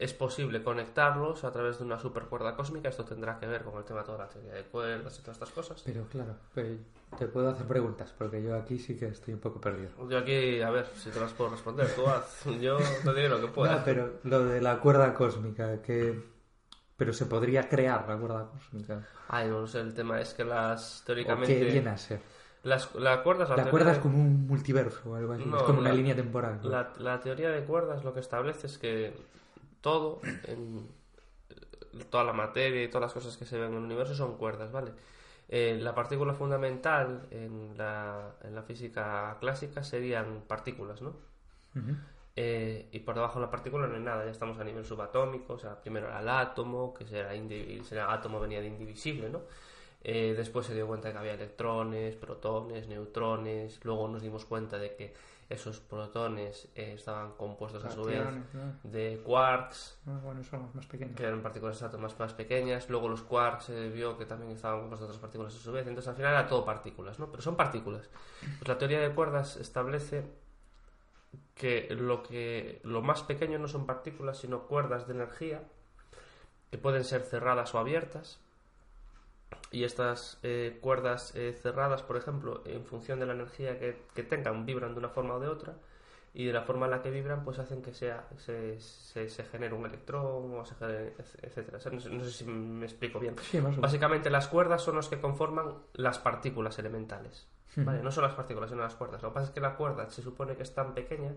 es 0.00 0.14
posible 0.14 0.62
conectarlos 0.62 1.44
a 1.44 1.52
través 1.52 1.78
de 1.78 1.84
una 1.84 1.98
supercuerda 2.00 2.56
cósmica. 2.56 2.88
Esto 2.88 3.04
tendrá 3.04 3.38
que 3.38 3.46
ver 3.46 3.62
con 3.62 3.76
el 3.78 3.84
tema 3.84 4.00
de 4.00 4.06
toda 4.06 4.18
la 4.18 4.28
teoría 4.28 4.54
de 4.54 4.62
cuerdas 4.64 5.16
y 5.18 5.20
todas 5.20 5.36
estas 5.36 5.50
cosas. 5.50 5.82
Pero 5.84 6.04
claro, 6.06 6.34
pero 6.54 6.76
te 7.18 7.26
puedo 7.26 7.50
hacer 7.50 7.66
preguntas, 7.66 8.12
porque 8.16 8.42
yo 8.42 8.56
aquí 8.56 8.78
sí 8.78 8.96
que 8.96 9.06
estoy 9.08 9.34
un 9.34 9.40
poco 9.40 9.60
perdido. 9.60 9.90
Yo 10.08 10.18
aquí, 10.18 10.60
a 10.62 10.70
ver 10.70 10.86
si 10.96 11.10
te 11.10 11.20
las 11.20 11.32
puedo 11.34 11.50
responder. 11.50 11.86
Tú 11.94 12.06
haz, 12.06 12.44
yo 12.60 12.78
te 12.78 13.10
diré 13.14 13.28
lo 13.28 13.40
que 13.40 13.48
pueda. 13.48 13.76
No, 13.76 13.84
pero 13.84 14.14
lo 14.24 14.44
de 14.46 14.60
la 14.60 14.80
cuerda 14.80 15.12
cósmica, 15.14 15.80
que... 15.82 16.40
Pero 16.96 17.12
se 17.12 17.26
podría 17.26 17.68
crear 17.68 18.06
la 18.08 18.16
cuerda 18.16 18.46
cósmica. 18.50 19.06
Ay, 19.28 19.48
no 19.48 19.66
sé, 19.66 19.80
el 19.80 19.94
tema 19.94 20.20
es 20.20 20.34
que 20.34 20.44
las 20.44 21.00
¿O 21.02 21.04
teóricamente. 21.06 21.58
qué 21.58 21.64
viene 21.64 21.90
a 21.90 21.96
ser? 21.96 22.20
Las, 22.62 22.94
la 22.94 23.22
cuerdas, 23.22 23.48
la, 23.48 23.56
La 23.56 23.62
teoría 23.64 23.70
cuerda 23.70 23.90
es 23.92 23.96
de- 23.98 24.02
como 24.02 24.18
un 24.18 24.46
multiverso 24.46 25.10
o 25.10 25.14
algo 25.14 25.32
así. 25.32 25.44
No, 25.46 25.56
es 25.58 25.62
como 25.62 25.78
una 25.80 25.88
la- 25.90 25.94
línea 25.94 26.14
temporal. 26.14 26.60
¿no? 26.62 26.68
la, 26.68 26.92
la 26.98 27.20
teoría 27.20 27.48
de 27.50 27.64
cuerdas 27.64 28.04
lo 28.04 28.12
que 28.12 28.20
establece 28.20 28.66
es 28.66 28.76
que 28.76 29.14
todo, 29.80 30.20
en, 30.44 30.88
toda 32.10 32.24
la 32.24 32.32
materia 32.32 32.82
y 32.82 32.88
todas 32.88 33.02
las 33.02 33.12
cosas 33.12 33.36
que 33.36 33.44
se 33.44 33.58
ven 33.58 33.72
en 33.72 33.78
el 33.78 33.84
universo 33.84 34.14
son 34.14 34.36
cuerdas, 34.36 34.72
¿vale? 34.72 34.92
Eh, 35.48 35.78
la 35.80 35.94
partícula 35.94 36.32
fundamental 36.34 37.26
en 37.30 37.76
la, 37.76 38.34
en 38.44 38.54
la 38.54 38.62
física 38.62 39.36
clásica 39.40 39.82
serían 39.82 40.42
partículas, 40.46 41.02
¿no? 41.02 41.14
Eh, 42.36 42.88
y 42.92 43.00
por 43.00 43.16
debajo 43.16 43.40
de 43.40 43.46
la 43.46 43.50
partícula 43.50 43.86
no 43.86 43.96
hay 43.96 44.00
nada, 44.00 44.24
ya 44.24 44.30
estamos 44.30 44.58
a 44.58 44.64
nivel 44.64 44.84
subatómico, 44.84 45.54
o 45.54 45.58
sea, 45.58 45.80
primero 45.80 46.06
era 46.06 46.20
el 46.20 46.28
átomo, 46.28 46.94
que 46.94 47.04
será, 47.04 47.32
será 47.84 48.12
átomo 48.12 48.38
venía 48.38 48.60
de 48.60 48.68
indivisible, 48.68 49.28
¿no? 49.28 49.42
Eh, 50.02 50.34
después 50.36 50.66
se 50.66 50.74
dio 50.74 50.86
cuenta 50.86 51.08
de 51.08 51.14
que 51.14 51.18
había 51.18 51.34
electrones, 51.34 52.16
protones, 52.16 52.88
neutrones, 52.88 53.84
luego 53.84 54.08
nos 54.08 54.22
dimos 54.22 54.46
cuenta 54.46 54.78
de 54.78 54.94
que 54.94 55.12
esos 55.50 55.80
protones 55.80 56.68
eh, 56.74 56.94
estaban 56.94 57.32
compuestos 57.32 57.84
a 57.84 57.90
su 57.90 58.04
vez 58.04 58.20
de 58.84 59.20
quarks, 59.24 60.00
Ah, 60.06 60.18
bueno, 60.22 60.42
son 60.44 60.70
más 60.74 60.86
pequeños. 60.86 61.16
que 61.16 61.24
eran 61.24 61.42
partículas 61.42 61.82
átomos 61.82 62.18
más 62.18 62.32
pequeñas, 62.34 62.88
luego 62.88 63.08
los 63.08 63.22
quarks 63.22 63.64
se 63.64 63.88
vio 63.90 64.16
que 64.16 64.24
también 64.26 64.52
estaban 64.52 64.80
compuestos 64.80 65.08
de 65.08 65.12
otras 65.12 65.20
partículas 65.20 65.54
a 65.54 65.58
su 65.58 65.72
vez, 65.72 65.86
entonces 65.86 66.08
al 66.08 66.14
final 66.16 66.32
era 66.32 66.46
todo 66.46 66.64
partículas, 66.64 67.18
¿no? 67.18 67.30
Pero 67.30 67.42
son 67.42 67.56
partículas. 67.56 68.08
Pues 68.58 68.68
la 68.68 68.78
teoría 68.78 69.00
de 69.00 69.12
cuerdas 69.14 69.56
establece 69.56 70.24
que 71.54 71.88
lo 71.94 72.22
que 72.22 72.80
lo 72.84 73.02
más 73.02 73.22
pequeño 73.22 73.58
no 73.58 73.68
son 73.68 73.86
partículas, 73.86 74.38
sino 74.38 74.66
cuerdas 74.66 75.06
de 75.06 75.14
energía 75.14 75.62
que 76.70 76.78
pueden 76.78 77.04
ser 77.04 77.22
cerradas 77.22 77.74
o 77.74 77.78
abiertas. 77.78 78.40
Y 79.72 79.84
estas 79.84 80.38
eh, 80.42 80.78
cuerdas 80.80 81.32
eh, 81.36 81.52
cerradas, 81.62 82.02
por 82.02 82.16
ejemplo, 82.16 82.62
en 82.64 82.84
función 82.84 83.20
de 83.20 83.26
la 83.26 83.34
energía 83.34 83.78
que, 83.78 84.02
que 84.14 84.22
tengan, 84.24 84.66
vibran 84.66 84.92
de 84.94 84.98
una 84.98 85.08
forma 85.10 85.34
o 85.34 85.40
de 85.40 85.48
otra. 85.48 85.74
y 86.32 86.44
de 86.46 86.52
la 86.52 86.62
forma 86.62 86.86
en 86.86 86.92
la 86.92 87.02
que 87.02 87.10
vibran 87.10 87.42
pues 87.44 87.58
hacen 87.58 87.82
que 87.82 87.92
sea 87.92 88.24
se, 88.36 88.78
se, 88.80 89.28
se 89.28 89.44
genere 89.44 89.74
un 89.74 89.84
electrón 89.84 90.54
o 90.58 90.64
se 90.64 90.74
genere, 90.76 91.14
etcétera 91.42 91.78
O 91.78 91.80
sea, 91.80 91.90
no, 91.90 92.00
sé, 92.00 92.08
no 92.10 92.22
sé 92.24 92.30
si 92.30 92.44
me 92.44 92.84
explico 92.86 93.18
bien 93.18 93.34
Sí, 93.42 93.60
más 93.60 93.76
básicamente 93.76 94.30
las 94.30 94.46
cuerdas 94.46 94.80
son 94.82 94.94
los 94.94 95.08
que 95.08 95.20
conforman 95.20 95.74
las 95.94 96.18
partículas 96.20 96.78
elementales 96.78 97.48
¿vale? 97.76 98.00
no 98.02 98.12
son 98.12 98.22
las 98.24 98.34
partículas 98.34 98.70
sino 98.70 98.82
las 98.82 98.94
cuerdas 98.94 99.20
lo 99.22 99.30
que 99.30 99.34
pasa 99.34 99.46
es 99.48 99.52
que 99.52 99.60
la 99.60 99.74
cuerda 99.76 100.08
se 100.10 100.22
supone 100.22 100.54
que 100.56 100.62
es 100.62 100.72
tan 100.72 100.94
pequeña 100.94 101.32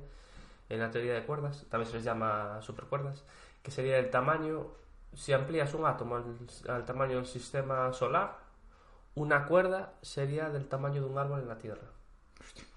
en 0.69 0.79
la 0.79 0.91
teoría 0.91 1.13
de 1.15 1.23
cuerdas 1.25 1.65
también 1.69 1.89
se 1.89 1.97
les 1.97 2.05
llama 2.05 2.61
supercuerdas 2.61 3.23
que 3.63 3.71
sería 3.71 3.97
el 3.97 4.11
tamaño 4.11 4.67
si 5.15 5.33
amplías 5.33 5.73
un 5.73 5.85
átomo 5.85 6.15
al, 6.15 6.25
al 6.67 6.85
tamaño 6.85 7.17
del 7.17 7.25
sistema 7.25 7.91
solar 7.93 8.37
una 9.15 9.45
cuerda 9.45 9.93
sería 10.01 10.49
del 10.49 10.67
tamaño 10.67 11.01
de 11.01 11.07
un 11.07 11.17
árbol 11.17 11.41
en 11.41 11.47
la 11.47 11.57
Tierra 11.57 11.87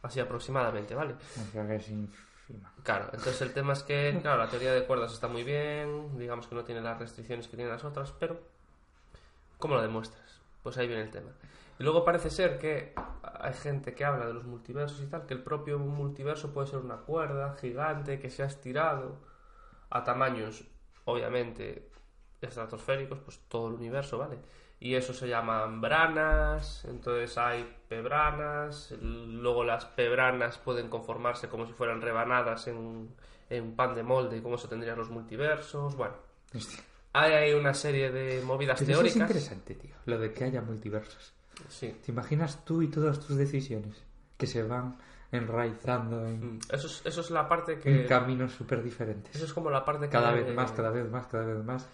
así 0.03 0.20
aproximadamente 0.20 0.94
vale 0.94 1.14
O 1.14 1.53
sea 1.53 1.66
que 1.66 1.77
es 1.77 1.88
ínfima. 1.88 2.72
Claro, 2.83 3.07
entonces 3.07 3.40
el 3.42 3.53
tema 3.53 3.72
es 3.72 3.83
que, 3.83 4.16
claro, 4.22 4.38
la 4.38 4.49
teoría 4.49 4.72
de 4.72 4.87
cuerdas 4.87 5.12
está 5.12 5.27
muy 5.27 5.42
bien, 5.42 6.16
digamos 6.16 6.46
que 6.46 6.55
no 6.55 6.64
tiene 6.64 6.81
las 6.81 6.99
restricciones 6.99 7.49
que 7.49 7.57
tienen 7.57 7.72
las 7.72 7.85
otras, 7.85 8.12
pero 8.12 8.38
¿cómo 9.59 9.75
lo 9.75 9.83
demuestras? 9.83 10.40
Pues 10.62 10.79
ahí 10.79 10.87
viene 10.87 11.03
el 11.03 11.11
tema. 11.11 11.31
Y 11.79 11.83
luego 11.83 12.05
parece 12.05 12.31
ser 12.31 12.59
que 12.59 12.94
hay 13.22 13.53
gente 13.55 13.94
que 13.94 14.05
habla 14.05 14.27
de 14.27 14.33
los 14.33 14.44
multiversos 14.44 15.01
y 15.01 15.07
tal, 15.07 15.27
que 15.27 15.35
el 15.35 15.42
propio 15.42 15.79
multiverso 15.79 16.53
puede 16.53 16.68
ser 16.68 16.79
una 16.79 16.99
cuerda 16.99 17.55
gigante 17.61 18.20
que 18.20 18.31
se 18.31 18.44
ha 18.44 18.46
estirado 18.46 19.18
a 19.90 20.05
tamaños, 20.05 20.64
obviamente, 21.05 21.90
estratosféricos, 22.40 23.18
pues 23.20 23.40
todo 23.49 23.68
el 23.68 23.75
universo, 23.75 24.18
¿vale? 24.18 24.38
Y 24.79 24.94
eso 24.94 25.14
se 25.14 25.27
llaman 25.29 25.81
branas, 25.81 26.85
entonces 26.85 27.38
hay 27.38 27.66
pebranas, 27.88 28.92
luego 29.01 29.64
las 29.64 29.87
pebranas 29.87 30.59
pueden 30.59 30.88
conformarse 30.88 31.49
como 31.49 31.66
si 31.66 31.72
fueran 31.72 32.03
rebanadas 32.03 32.66
en, 32.68 33.09
en 33.49 33.64
un 33.64 33.77
pan 33.77 33.94
de 33.94 34.03
molde 34.03 34.42
como 34.42 34.57
eso 34.57 34.68
tendrían 34.68 34.99
los 34.99 35.09
multiversos, 35.11 35.96
bueno. 35.96 36.14
Hostia. 36.55 36.81
Hay 37.14 37.33
ahí 37.33 37.53
una 37.55 37.72
serie 37.72 38.12
de 38.12 38.42
movidas 38.42 38.79
Pero 38.79 38.92
eso 38.92 39.01
es 39.07 39.14
teóricas. 39.14 39.31
interesante, 39.31 39.75
tío. 39.75 39.94
Lo 40.05 40.18
de 40.18 40.33
que 40.35 40.44
haya 40.44 40.61
multiversos. 40.61 41.33
Sí. 41.70 41.96
¿Te 42.05 42.12
imaginas 42.12 42.62
tú 42.66 42.83
y 42.83 42.88
todas 42.88 43.18
tus 43.18 43.37
decisiones 43.37 44.05
que 44.37 44.46
se 44.46 44.62
van 44.62 44.99
enraizando 45.32 46.26
en, 46.26 46.56
Mm, 46.56 46.58
Eso 46.72 46.86
es, 46.86 47.02
eso 47.04 47.20
es 47.20 47.30
la 47.30 47.48
parte 47.48 47.72
en 47.74 47.80
que... 47.80 48.06
caminos 48.06 48.52
súper 48.52 48.82
diferentes? 48.82 49.34
Eso 49.34 49.44
es 49.44 49.52
como 49.52 49.70
la 49.70 49.84
parte 49.84 50.06
que... 50.06 50.12
Cada 50.12 50.32
bebe- 50.32 50.44
vez 50.46 50.54
más, 50.54 50.72
cada 50.72 50.90
vez 50.90 51.08
más, 51.10 51.26
cada 51.26 51.44
vez 51.44 51.64
más. 51.64 51.88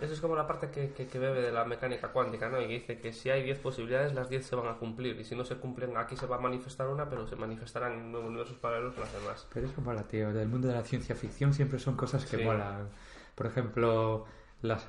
Eso 0.00 0.12
es 0.12 0.20
como 0.20 0.34
la 0.34 0.46
parte 0.46 0.70
que, 0.70 0.90
que, 0.92 1.06
que 1.06 1.18
bebe 1.20 1.40
de 1.40 1.52
la 1.52 1.64
mecánica 1.64 2.08
cuántica, 2.08 2.48
¿no? 2.48 2.60
Y 2.60 2.66
que 2.66 2.72
dice 2.74 2.98
que 3.00 3.12
si 3.12 3.30
hay 3.30 3.44
10 3.44 3.60
posibilidades, 3.60 4.12
las 4.12 4.28
10 4.28 4.44
se 4.44 4.56
van 4.56 4.66
a 4.66 4.76
cumplir. 4.76 5.18
Y 5.20 5.24
si 5.24 5.36
no 5.36 5.44
se 5.44 5.56
cumplen, 5.56 5.96
aquí 5.96 6.16
se 6.16 6.26
va 6.26 6.36
a 6.36 6.40
manifestar 6.40 6.88
una, 6.88 7.08
pero 7.08 7.26
se 7.28 7.36
manifestarán 7.36 7.92
en 7.92 8.10
nuevos 8.12 8.28
universos 8.28 8.56
paralelos 8.58 8.98
las 8.98 9.12
demás. 9.12 9.46
Pero 9.54 9.66
eso 9.68 9.80
mola, 9.80 10.02
tío. 10.02 10.32
Del 10.32 10.48
mundo 10.48 10.66
de 10.68 10.74
la 10.74 10.82
ciencia 10.82 11.14
ficción 11.14 11.54
siempre 11.54 11.78
son 11.78 11.96
cosas 11.96 12.26
que 12.26 12.38
Sí. 12.38 12.42
molan. 12.44 12.88
Por 13.36 13.46
ejemplo, 13.46 14.26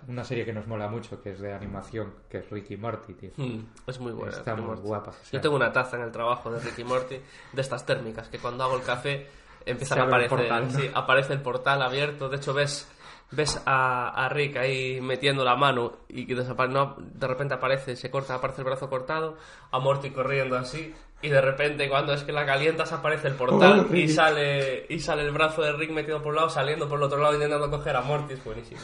una 0.07 0.23
serie 0.23 0.45
que 0.45 0.53
nos 0.53 0.67
mola 0.67 0.87
mucho, 0.87 1.21
que 1.21 1.31
es 1.31 1.39
de 1.41 1.53
animación, 1.53 2.13
que 2.29 2.37
es 2.37 2.49
Ricky 2.49 2.77
Morty, 2.77 3.13
tío. 3.13 3.31
Mm, 3.35 3.59
es 3.87 3.99
muy 3.99 4.13
buena. 4.13 4.31
Está 4.31 4.55
muy 4.55 4.65
Morty. 4.67 4.81
guapa. 4.83 5.11
o 5.11 5.13
sea, 5.13 5.31
Yo 5.33 5.41
tengo 5.41 5.55
una 5.57 5.71
taza 5.73 5.97
en 5.97 6.03
el 6.03 6.11
trabajo 6.11 6.49
de 6.51 6.59
Ricky 6.59 6.83
Morty, 6.85 7.19
de 7.51 7.61
estas 7.61 7.85
térmicas, 7.85 8.29
que 8.29 8.39
cuando 8.39 8.63
hago 8.63 8.77
el 8.77 8.83
café 8.83 9.27
empiezan 9.65 9.99
a 9.99 10.03
abre 10.03 10.17
el 10.19 10.25
aparecer. 10.25 10.49
portal, 10.49 10.67
¿no? 10.73 10.79
sí, 10.79 10.91
aparece 10.93 11.33
el 11.33 11.41
portal 11.41 11.81
abierto. 11.81 12.29
De 12.29 12.37
hecho, 12.37 12.53
ves 12.53 12.89
ves 13.31 13.61
a, 13.65 14.09
a 14.25 14.29
Rick 14.29 14.55
ahí 14.57 15.01
metiendo 15.01 15.43
la 15.43 15.55
mano 15.55 15.93
y 16.07 16.25
que 16.27 16.35
no, 16.35 16.95
de 16.97 17.27
repente 17.27 17.55
aparece, 17.55 17.95
se 17.95 18.09
corta, 18.11 18.35
aparece 18.35 18.61
el 18.61 18.65
brazo 18.65 18.87
cortado, 18.89 19.35
a 19.71 19.79
Morty 19.79 20.11
corriendo 20.11 20.55
así. 20.57 20.93
Y 21.21 21.29
de 21.29 21.41
repente, 21.41 21.89
cuando 21.89 22.13
es 22.13 22.23
que 22.23 22.31
la 22.31 22.45
calientas, 22.45 22.93
aparece 22.93 23.27
el 23.29 23.33
portal 23.33 23.87
Oh, 23.89 23.95
y 23.95 24.07
sale 24.09 24.85
y 24.89 24.99
sale 24.99 25.23
el 25.23 25.31
brazo 25.31 25.63
de 25.63 25.73
Rick 25.73 25.91
metido 25.91 26.19
por 26.21 26.29
un 26.29 26.35
lado, 26.35 26.49
saliendo 26.49 26.87
por 26.87 26.99
el 26.99 27.03
otro 27.05 27.17
lado, 27.19 27.33
intentando 27.33 27.69
coger 27.71 27.95
a 27.95 28.01
Morty. 28.01 28.35
Es 28.35 28.43
buenísimo. 28.43 28.81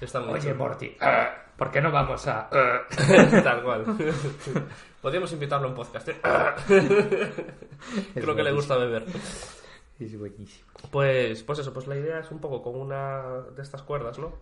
Está 0.00 0.20
muy 0.20 0.34
Oye, 0.34 0.42
chulo. 0.42 0.54
Morty, 0.54 0.96
ah, 1.00 1.34
¿por 1.56 1.70
qué 1.70 1.80
no 1.80 1.90
vamos 1.90 2.26
a...? 2.26 2.48
ah? 2.52 2.80
Tal 3.42 3.62
cual. 3.62 3.84
Podríamos 5.02 5.32
invitarlo 5.32 5.66
a 5.66 5.70
un 5.70 5.76
podcast. 5.76 6.08
¿eh? 6.08 6.20
Creo 8.14 8.36
que 8.36 8.42
le 8.42 8.52
gusta 8.52 8.76
beber. 8.76 9.06
Es 9.98 10.18
buenísimo. 10.18 10.68
Pues, 10.90 11.42
pues 11.42 11.58
eso, 11.58 11.72
pues 11.72 11.86
la 11.86 11.96
idea 11.96 12.20
es 12.20 12.30
un 12.30 12.40
poco 12.40 12.62
con 12.62 12.76
una 12.80 13.42
de 13.56 13.62
estas 13.62 13.82
cuerdas, 13.82 14.18
¿no? 14.18 14.32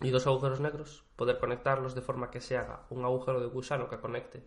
Y 0.00 0.10
dos 0.10 0.26
agujeros 0.26 0.60
negros, 0.60 1.04
poder 1.16 1.38
conectarlos 1.38 1.94
de 1.94 2.02
forma 2.02 2.30
que 2.30 2.40
se 2.40 2.56
haga 2.56 2.82
un 2.90 3.04
agujero 3.04 3.40
de 3.40 3.46
gusano 3.46 3.88
que 3.88 3.98
conecte 3.98 4.44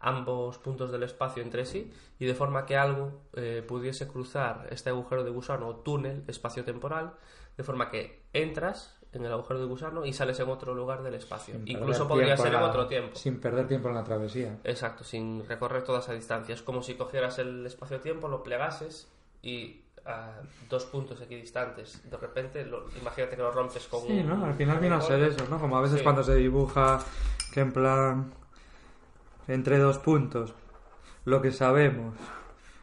ambos 0.00 0.58
puntos 0.58 0.92
del 0.92 1.02
espacio 1.02 1.42
entre 1.42 1.64
sí 1.64 1.92
y 2.18 2.26
de 2.26 2.34
forma 2.34 2.66
que 2.66 2.76
algo 2.76 3.22
eh, 3.34 3.64
pudiese 3.66 4.06
cruzar 4.06 4.68
este 4.70 4.90
agujero 4.90 5.24
de 5.24 5.30
gusano 5.30 5.66
o 5.66 5.76
túnel 5.76 6.24
espacio-temporal 6.26 7.14
de 7.56 7.64
forma 7.64 7.90
que 7.90 8.22
entras 8.32 9.00
en 9.14 9.24
el 9.24 9.32
agujero 9.32 9.60
de 9.60 9.66
gusano 9.66 10.04
y 10.04 10.12
sales 10.12 10.38
en 10.40 10.48
otro 10.48 10.74
lugar 10.74 11.02
del 11.02 11.14
espacio. 11.14 11.54
Sin 11.54 11.68
Incluso 11.68 12.06
podría 12.08 12.36
ser 12.36 12.48
en 12.48 12.52
la- 12.54 12.64
otro 12.68 12.86
tiempo. 12.86 13.16
Sin 13.16 13.40
perder 13.40 13.66
tiempo 13.68 13.88
en 13.88 13.94
la 13.94 14.04
travesía. 14.04 14.58
Exacto, 14.64 15.04
sin 15.04 15.46
recorrer 15.48 15.82
toda 15.84 16.00
esa 16.00 16.12
distancia. 16.12 16.54
Es 16.54 16.62
como 16.62 16.82
si 16.82 16.94
cogieras 16.94 17.38
el 17.38 17.64
espacio-tiempo, 17.66 18.28
lo 18.28 18.42
plegases 18.42 19.08
y 19.42 19.80
a 20.06 20.32
dos 20.68 20.84
puntos 20.84 21.20
equidistantes, 21.22 22.02
de 22.10 22.16
repente, 22.18 22.64
lo- 22.66 22.84
imagínate 23.00 23.36
que 23.36 23.42
lo 23.42 23.50
rompes 23.50 23.86
con 23.86 24.02
Sí, 24.02 24.22
¿no? 24.22 24.44
Al 24.44 24.54
final 24.54 24.78
viene 24.78 24.96
a 24.96 25.00
ser 25.00 25.22
eso, 25.22 25.46
¿no? 25.48 25.58
Como 25.58 25.78
a 25.78 25.80
veces 25.80 25.98
Sí. 25.98 26.04
cuando 26.04 26.22
se 26.22 26.34
dibuja 26.34 26.98
que 27.52 27.60
en 27.60 27.72
plan 27.72 28.32
entre 29.48 29.78
dos 29.78 29.98
puntos 29.98 30.52
lo 31.24 31.40
que 31.40 31.52
sabemos 31.52 32.14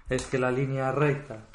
es 0.10 0.26
que 0.26 0.39
la 0.39 0.50
línea 0.52 0.91
recta 0.91 1.46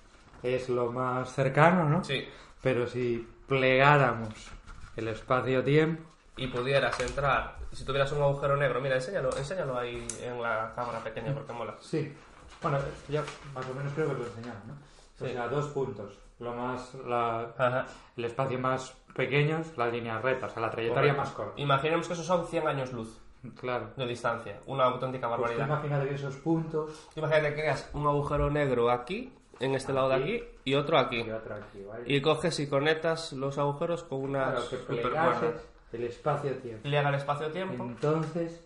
es 0.43 0.69
lo 0.69 0.93
más 0.93 1.33
cercano, 1.35 1.89
¿no? 1.89 2.05
Sí, 2.05 2.25
Pero 2.63 2.87
si 2.87 3.27
plegáramos 3.49 4.51
el 4.97 5.09
espacio-tiempo, 5.09 6.03
y 6.39 6.49
pudieras 6.49 6.99
entrar, 7.01 7.57
si 7.73 7.85
tuvieras 7.85 8.13
un 8.13 8.23
agujero 8.23 8.57
negro, 8.57 8.81
mira, 8.81 8.97
enséñalo, 8.97 9.35
enséñalo 9.37 9.79
ahí 9.79 10.07
en 10.21 10.43
la 10.43 10.73
cámara 10.75 10.99
pequeña 11.03 11.33
porque 11.35 11.53
mola. 11.53 11.75
sí. 11.81 12.15
Bueno, 12.63 12.79
ya 13.09 13.23
más 13.55 13.67
o 13.69 13.75
menos 13.75 13.93
creo 13.95 14.09
que 14.09 14.15
lo 14.15 14.25
enseñaron, 14.27 14.63
¿no? 14.67 14.73
O 14.75 15.27
Sí. 15.27 15.33
sea, 15.33 15.49
dos 15.49 15.67
puntos. 15.69 16.19
Lo 16.39 16.55
más, 16.55 16.95
la- 17.07 17.53
Ajá. 17.59 17.87
el 18.17 18.25
espacio 18.25 18.59
más 18.59 18.95
pequeño 19.15 19.59
es 19.59 19.77
la 19.77 19.89
línea 19.89 20.19
recta, 20.21 20.47
o 20.47 20.51
sea, 20.51 20.63
la 20.63 20.71
trayectoria 20.71 21.13
más 21.15 21.31
corta. 21.31 21.61
Imaginemos 21.61 22.07
que 22.07 22.13
esos 22.15 22.25
son 22.27 22.47
100 22.47 22.67
años 22.67 22.93
luz 22.93 23.19
Claro. 23.61 23.91
de 23.97 24.07
distancia, 24.07 24.59
una 24.67 24.85
auténtica 24.85 25.29
Pues 25.29 25.41
barbaridad. 25.41 25.67
imagínate 25.67 26.09
que 26.09 26.15
esos 26.15 26.37
puntos 26.37 27.09
Imagínate 27.15 27.49
que 27.51 27.55
creas 27.61 27.91
un 27.93 28.07
agujero 28.07 28.51
negro 28.51 28.91
aquí, 28.91 29.33
en 29.61 29.75
este 29.75 29.93
lado 29.93 30.09
de 30.11 30.15
Aquí. 30.17 30.45
y 30.65 30.75
otro 30.75 30.99
aquí. 30.99 31.21
y 31.23 31.31
otro 31.31 31.55
aquí, 31.55 31.83
¿vale? 31.85 32.05
Y 32.07 32.21
coges 32.21 32.59
y 32.61 32.69
conectas 32.69 33.33
los 33.33 33.59
agujeros 33.59 34.03
con 34.05 34.21
una 34.23 34.55
Claro, 34.55 35.55
el 35.93 36.05
espacio-tiempo. 36.05 36.83
Pliega 36.83 37.09
el 37.09 37.15
espacio-tiempo. 37.15 37.85
Entonces 37.85 38.61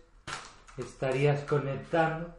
estarías 0.77 1.41
conectando 1.43 2.29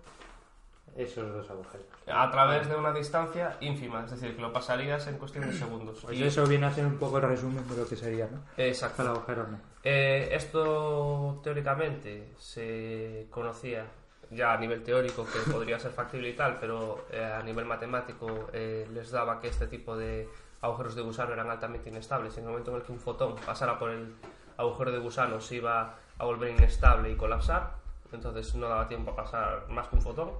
esos 0.96 1.32
dos 1.32 1.48
agujeros. 1.50 1.86
a 2.06 2.30
través 2.30 2.68
de 2.68 2.74
una 2.74 2.92
distancia 2.92 3.56
ínfima, 3.60 4.04
es 4.04 4.10
decir, 4.10 4.34
que 4.36 4.42
lo 4.42 4.52
pasarías 4.52 5.06
en 5.06 5.16
cuestión 5.16 5.46
de 5.46 5.52
segundos. 5.54 6.00
Pues 6.02 6.18
Y- 6.18 6.24
eso 6.24 6.44
viene 6.46 6.66
a 6.66 6.70
ser 6.72 6.84
un 6.84 6.98
poco 6.98 7.16
el 7.18 7.22
resumen 7.22 7.66
de 7.68 7.76
lo 7.76 7.86
que 7.88 7.96
sería, 7.96 8.26
¿no? 8.30 8.40
Exacto. 8.58 9.02
El 9.02 9.08
agujero 9.08 9.46
no. 9.46 9.58
Eh, 9.84 10.28
esto 10.32 11.40
teóricamente 11.42 12.32
se 12.38 13.26
conocía 13.30 13.86
ya 14.34 14.52
a 14.54 14.56
nivel 14.58 14.82
teórico 14.82 15.24
que 15.26 15.50
podría 15.50 15.78
ser 15.78 15.92
factible 15.92 16.28
y 16.30 16.32
tal, 16.34 16.58
pero 16.58 17.06
eh, 17.10 17.22
a 17.24 17.42
nivel 17.42 17.64
matemático 17.64 18.48
eh, 18.52 18.88
les 18.92 19.10
daba 19.10 19.40
que 19.40 19.48
este 19.48 19.66
tipo 19.66 19.96
de 19.96 20.28
agujeros 20.60 20.94
de 20.94 21.02
gusano 21.02 21.32
eran 21.32 21.50
altamente 21.50 21.90
inestables. 21.90 22.36
En 22.38 22.44
el 22.44 22.50
momento 22.50 22.70
en 22.70 22.76
el 22.78 22.82
que 22.82 22.92
un 22.92 23.00
fotón 23.00 23.34
pasara 23.44 23.78
por 23.78 23.90
el 23.90 24.14
agujero 24.56 24.92
de 24.92 24.98
gusano 24.98 25.40
se 25.40 25.56
iba 25.56 25.94
a 26.18 26.24
volver 26.24 26.50
inestable 26.50 27.10
y 27.10 27.16
colapsar, 27.16 27.74
entonces 28.12 28.54
no 28.54 28.68
daba 28.68 28.88
tiempo 28.88 29.10
a 29.12 29.16
pasar 29.16 29.66
más 29.68 29.88
que 29.88 29.96
un 29.96 30.02
fotón. 30.02 30.30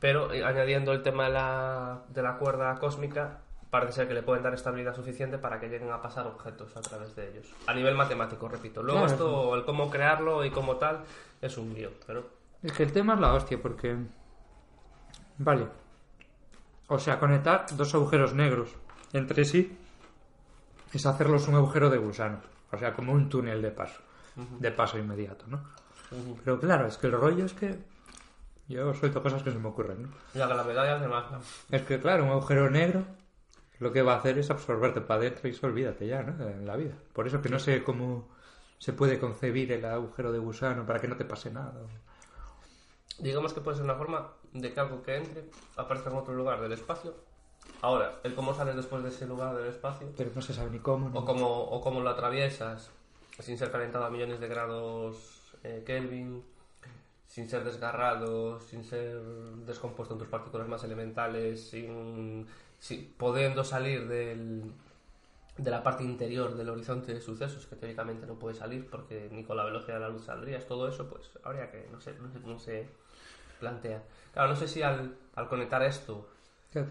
Pero 0.00 0.32
eh, 0.32 0.44
añadiendo 0.44 0.92
el 0.92 1.02
tema 1.02 1.24
de 1.24 1.30
la, 1.30 1.98
de 2.08 2.22
la 2.22 2.36
cuerda 2.38 2.74
cósmica, 2.78 3.38
parece 3.70 3.92
ser 3.92 4.08
que 4.08 4.14
le 4.14 4.22
pueden 4.22 4.42
dar 4.44 4.54
estabilidad 4.54 4.94
suficiente 4.94 5.38
para 5.38 5.58
que 5.60 5.68
lleguen 5.68 5.90
a 5.90 6.00
pasar 6.00 6.26
objetos 6.26 6.76
a 6.76 6.80
través 6.80 7.16
de 7.16 7.28
ellos. 7.30 7.46
A 7.66 7.74
nivel 7.74 7.94
matemático, 7.94 8.48
repito. 8.48 8.82
Luego 8.82 9.00
Claro. 9.00 9.12
esto, 9.12 9.54
el 9.56 9.64
cómo 9.64 9.90
crearlo 9.90 10.44
y 10.44 10.50
cómo 10.50 10.76
tal, 10.76 11.00
es 11.42 11.56
un 11.58 11.74
lío. 11.74 11.90
Pero 12.06 12.24
Es 12.62 12.72
que 12.72 12.82
el 12.82 12.92
tema 12.92 13.14
es 13.14 13.20
la 13.20 13.34
hostia, 13.34 13.60
porque. 13.60 13.96
Vale. 15.38 15.66
O 16.88 16.98
sea, 16.98 17.18
conectar 17.18 17.66
dos 17.76 17.94
agujeros 17.94 18.34
negros 18.34 18.74
entre 19.12 19.44
sí 19.44 19.76
es 20.92 21.06
hacerlos 21.06 21.48
un 21.48 21.54
agujero 21.54 21.90
de 21.90 21.98
gusano. 21.98 22.40
O 22.72 22.78
sea, 22.78 22.92
como 22.94 23.12
un 23.12 23.28
túnel 23.28 23.62
de 23.62 23.70
paso. 23.70 24.00
De 24.60 24.70
paso 24.70 24.98
inmediato, 24.98 25.46
¿no? 25.48 25.64
Pero 26.44 26.60
claro, 26.60 26.86
es 26.86 26.96
que 26.96 27.08
el 27.08 27.12
rollo 27.12 27.44
es 27.44 27.52
que. 27.52 27.78
Yo 28.68 28.92
suelto 28.94 29.22
cosas 29.22 29.42
que 29.42 29.50
se 29.50 29.58
me 29.58 29.68
ocurren, 29.68 30.02
¿no? 30.02 30.08
la 30.34 30.46
gravedad 30.46 30.84
y 30.84 30.88
además 30.88 31.30
no. 31.30 31.40
Es 31.70 31.82
que, 31.82 31.98
claro, 31.98 32.24
un 32.24 32.30
agujero 32.30 32.68
negro 32.68 33.02
lo 33.78 33.92
que 33.92 34.02
va 34.02 34.14
a 34.14 34.16
hacer 34.18 34.38
es 34.38 34.50
absorberte 34.50 35.00
para 35.00 35.20
adentro 35.20 35.48
y 35.48 35.52
eso 35.52 35.66
olvídate 35.66 36.06
ya, 36.06 36.22
¿no? 36.22 36.48
En 36.48 36.66
la 36.66 36.76
vida. 36.76 36.94
Por 37.12 37.26
eso 37.26 37.40
que 37.40 37.48
no 37.48 37.58
sé 37.58 37.82
cómo 37.82 38.28
se 38.78 38.92
puede 38.92 39.18
concebir 39.18 39.72
el 39.72 39.84
agujero 39.84 40.32
de 40.32 40.38
gusano 40.38 40.84
para 40.84 41.00
que 41.00 41.08
no 41.08 41.16
te 41.16 41.24
pase 41.24 41.50
nada. 41.50 41.74
Digamos 43.18 43.52
que 43.52 43.60
puede 43.60 43.76
ser 43.76 43.84
una 43.84 43.94
forma 43.96 44.32
de 44.52 44.72
que 44.72 44.80
algo 44.80 45.02
que 45.02 45.16
entre 45.16 45.44
aparezca 45.76 46.10
en 46.10 46.16
otro 46.16 46.34
lugar 46.34 46.60
del 46.60 46.72
espacio 46.72 47.14
Ahora, 47.82 48.18
el 48.24 48.34
cómo 48.34 48.54
sales 48.54 48.76
después 48.76 49.02
de 49.02 49.10
ese 49.10 49.26
lugar 49.26 49.54
del 49.56 49.66
espacio, 49.66 50.08
Pero 50.16 50.30
no 50.34 50.40
se 50.40 50.54
sabe 50.54 50.70
ni 50.70 50.78
cómo. 50.78 51.16
o 51.18 51.24
cómo, 51.24 51.64
o 51.64 51.80
cómo 51.80 52.00
lo 52.00 52.10
atraviesas 52.10 52.90
sin 53.40 53.58
ser 53.58 53.70
calentado 53.70 54.04
a 54.04 54.10
millones 54.10 54.40
de 54.40 54.48
grados 54.48 55.54
eh, 55.64 55.82
Kelvin, 55.86 56.42
sin 57.26 57.48
ser 57.48 57.64
desgarrado, 57.64 58.58
sin 58.60 58.84
ser 58.84 59.20
descompuesto 59.66 60.14
en 60.14 60.18
tus 60.20 60.28
partículas 60.28 60.66
más 60.66 60.82
elementales, 60.84 61.68
sin, 61.68 62.46
sin- 62.78 63.12
pudiendo 63.14 63.62
salir 63.64 64.08
del, 64.08 64.72
de 65.56 65.70
la 65.70 65.82
parte 65.82 66.02
interior 66.04 66.54
del 66.56 66.70
horizonte 66.70 67.12
de 67.14 67.20
sucesos 67.20 67.66
que 67.66 67.76
teóricamente 67.76 68.26
no 68.26 68.38
puede 68.38 68.56
salir 68.56 68.88
porque 68.88 69.28
ni 69.30 69.44
con 69.44 69.56
la 69.56 69.64
velocidad 69.64 69.94
de 69.94 70.00
la 70.00 70.08
luz 70.08 70.24
saldrías, 70.24 70.66
todo 70.66 70.88
eso 70.88 71.08
pues 71.08 71.30
habría 71.44 71.70
que, 71.70 71.86
no 71.92 72.00
sé, 72.00 72.14
no 72.20 72.32
sé 72.32 72.40
cómo 72.40 72.58
se 72.58 72.88
plantea. 73.58 74.02
Claro, 74.32 74.48
no 74.50 74.56
sé 74.56 74.68
si 74.68 74.82
al, 74.82 75.16
al 75.34 75.48
conectar 75.48 75.82
esto 75.82 76.28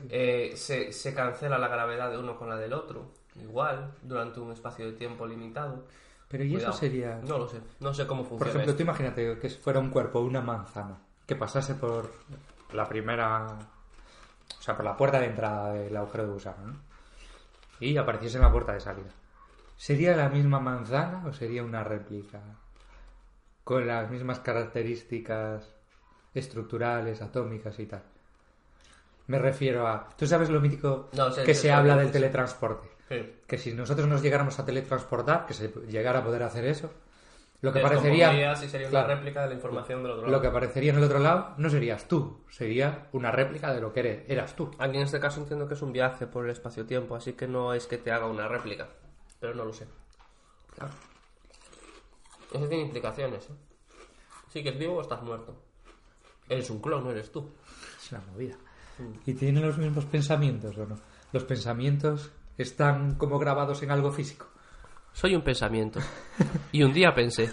eh, 0.09 0.53
se, 0.55 0.91
se 0.91 1.13
cancela 1.13 1.57
la 1.57 1.67
gravedad 1.67 2.09
de 2.11 2.17
uno 2.17 2.37
con 2.37 2.49
la 2.49 2.57
del 2.57 2.73
otro, 2.73 3.11
igual, 3.35 3.93
durante 4.01 4.39
un 4.39 4.51
espacio 4.51 4.85
de 4.85 4.93
tiempo 4.93 5.25
limitado. 5.27 5.85
Pero 6.27 6.43
y 6.43 6.49
eso 6.49 6.57
Cuidado. 6.57 6.73
sería... 6.73 7.19
No 7.25 7.37
lo 7.37 7.47
sé, 7.47 7.61
no 7.79 7.93
sé 7.93 8.05
cómo 8.05 8.21
funciona. 8.23 8.39
Por 8.39 8.47
ejemplo, 8.49 8.71
esto. 8.71 8.77
tú 8.77 8.83
imagínate 8.83 9.39
que 9.39 9.49
fuera 9.49 9.79
un 9.79 9.89
cuerpo, 9.89 10.19
una 10.19 10.41
manzana, 10.41 10.97
que 11.25 11.35
pasase 11.35 11.75
por 11.75 12.11
la 12.73 12.87
primera... 12.87 13.47
O 14.59 14.61
sea, 14.61 14.75
por 14.75 14.83
la 14.83 14.97
puerta 14.97 15.19
de 15.19 15.27
entrada 15.27 15.73
del 15.73 15.95
agujero 15.95 16.25
de 16.25 16.33
gusano, 16.33 16.67
¿no? 16.67 16.73
Y 17.79 17.95
apareciese 17.95 18.37
en 18.37 18.43
la 18.43 18.51
puerta 18.51 18.73
de 18.73 18.79
salida. 18.79 19.09
¿Sería 19.77 20.15
la 20.17 20.29
misma 20.29 20.59
manzana 20.59 21.23
o 21.27 21.31
sería 21.31 21.63
una 21.63 21.83
réplica? 21.83 22.41
Con 23.63 23.85
las 23.85 24.09
mismas 24.09 24.39
características 24.39 25.76
estructurales, 26.33 27.21
atómicas 27.21 27.77
y 27.79 27.85
tal. 27.85 28.03
Me 29.27 29.39
refiero 29.39 29.87
a... 29.87 30.07
¿Tú 30.17 30.25
sabes 30.25 30.49
lo 30.49 30.61
mítico 30.61 31.09
No, 31.13 31.33
que 31.33 31.53
se 31.53 31.67
lo 31.67 31.71
que 31.71 31.71
habla 31.71 31.97
del 31.97 32.11
teletransporte? 32.11 32.87
Sí. 33.09 33.35
Que 33.45 33.57
si 33.57 33.73
nosotros 33.73 34.07
nos 34.07 34.21
llegáramos 34.21 34.57
a 34.59 34.65
teletransportar, 34.65 35.45
que 35.45 35.53
se 35.53 35.69
llegara 35.87 36.19
a 36.19 36.23
poder 36.23 36.43
hacer 36.43 36.65
eso, 36.65 36.91
lo 37.61 37.73
que 37.73 37.79
parecería... 37.79 38.53
y 38.53 38.67
sería 38.69 38.89
Claro. 38.89 39.07
una 39.07 39.15
réplica 39.15 39.41
de 39.41 39.47
la 39.49 39.53
información 39.55 40.03
del 40.03 40.11
otro 40.13 40.25
Lo 40.25 40.31
lado. 40.31 40.41
que 40.41 40.47
aparecería 40.47 40.91
en 40.91 40.97
el 40.99 41.03
otro 41.03 41.19
lado 41.19 41.55
no 41.57 41.69
serías 41.69 42.07
tú, 42.07 42.45
sería 42.49 43.07
una 43.13 43.31
réplica 43.31 43.73
de 43.73 43.81
lo 43.81 43.91
que 43.91 43.99
eres, 44.01 44.29
eras 44.29 44.55
tú. 44.55 44.69
Aquí 44.77 44.95
en 44.97 45.03
este 45.03 45.19
caso 45.19 45.41
entiendo 45.41 45.67
que 45.67 45.73
es 45.73 45.81
un 45.81 45.91
viaje 45.91 46.27
por 46.27 46.45
el 46.45 46.51
espacio-tiempo, 46.51 47.15
así 47.15 47.33
que 47.33 47.47
no 47.47 47.73
es 47.73 47.87
que 47.87 47.97
te 47.97 48.11
haga 48.11 48.27
una 48.27 48.47
réplica, 48.47 48.87
pero 49.39 49.55
no 49.55 49.65
lo 49.65 49.73
sé. 49.73 49.87
Claro. 50.75 50.93
Eso 52.53 52.67
tiene 52.67 52.83
implicaciones, 52.83 53.49
¿eh? 53.49 53.53
¿Sigues 54.49 54.77
vivo 54.77 54.95
o 54.97 55.01
estás 55.01 55.21
muerto? 55.21 55.61
Eres 56.49 56.69
un 56.69 56.79
clon, 56.81 57.03
no 57.03 57.11
eres 57.11 57.31
tú. 57.31 57.49
Es 57.97 58.11
una 58.11 58.21
movida. 58.31 58.55
¿Y 59.25 59.33
tienen 59.33 59.65
los 59.65 59.77
mismos 59.77 60.05
pensamientos 60.05 60.77
o 60.77 60.85
no? 60.85 60.97
Los 61.31 61.43
pensamientos 61.43 62.31
están 62.57 63.15
como 63.15 63.37
grabados 63.37 63.83
en 63.83 63.91
algo 63.91 64.11
físico. 64.11 64.47
Soy 65.13 65.35
un 65.35 65.41
pensamiento. 65.41 65.99
Y 66.71 66.83
un 66.83 66.93
día 66.93 67.13
pensé, 67.13 67.51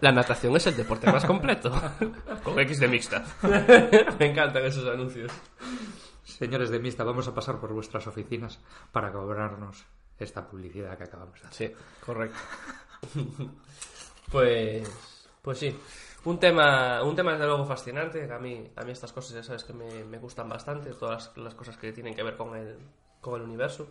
la 0.00 0.12
natación 0.12 0.56
es 0.56 0.66
el 0.66 0.76
deporte 0.76 1.10
más 1.10 1.24
completo. 1.24 1.70
Con 2.42 2.58
X 2.58 2.80
de 2.80 2.88
mixta. 2.88 3.24
Me 4.18 4.30
encantan 4.30 4.64
esos 4.64 4.88
anuncios. 4.88 5.30
Señores 6.24 6.70
de 6.70 6.78
Mista, 6.78 7.04
vamos 7.04 7.28
a 7.28 7.34
pasar 7.34 7.60
por 7.60 7.72
vuestras 7.72 8.06
oficinas 8.06 8.58
para 8.90 9.12
cobrarnos 9.12 9.84
esta 10.18 10.46
publicidad 10.46 10.96
que 10.96 11.04
acabamos 11.04 11.40
de 11.40 11.48
hacer. 11.48 11.68
Sí, 11.68 11.76
correcto. 12.04 12.38
Pues, 14.30 14.88
pues 15.42 15.58
sí. 15.58 15.76
Un 16.24 16.38
tema, 16.38 17.02
un 17.02 17.16
tema 17.16 17.32
desde 17.32 17.46
luego 17.46 17.64
fascinante. 17.64 18.32
A 18.32 18.38
mí, 18.38 18.70
a 18.76 18.82
mí 18.84 18.92
estas 18.92 19.12
cosas 19.12 19.34
ya 19.34 19.42
sabes 19.42 19.64
que 19.64 19.72
me, 19.72 20.04
me 20.04 20.18
gustan 20.18 20.48
bastante. 20.48 20.90
Todas 20.90 21.36
las, 21.36 21.54
cosas 21.54 21.76
que 21.76 21.92
tienen 21.92 22.14
que 22.14 22.22
ver 22.22 22.36
con 22.36 22.56
el, 22.56 22.76
con 23.20 23.40
el 23.40 23.42
universo. 23.42 23.88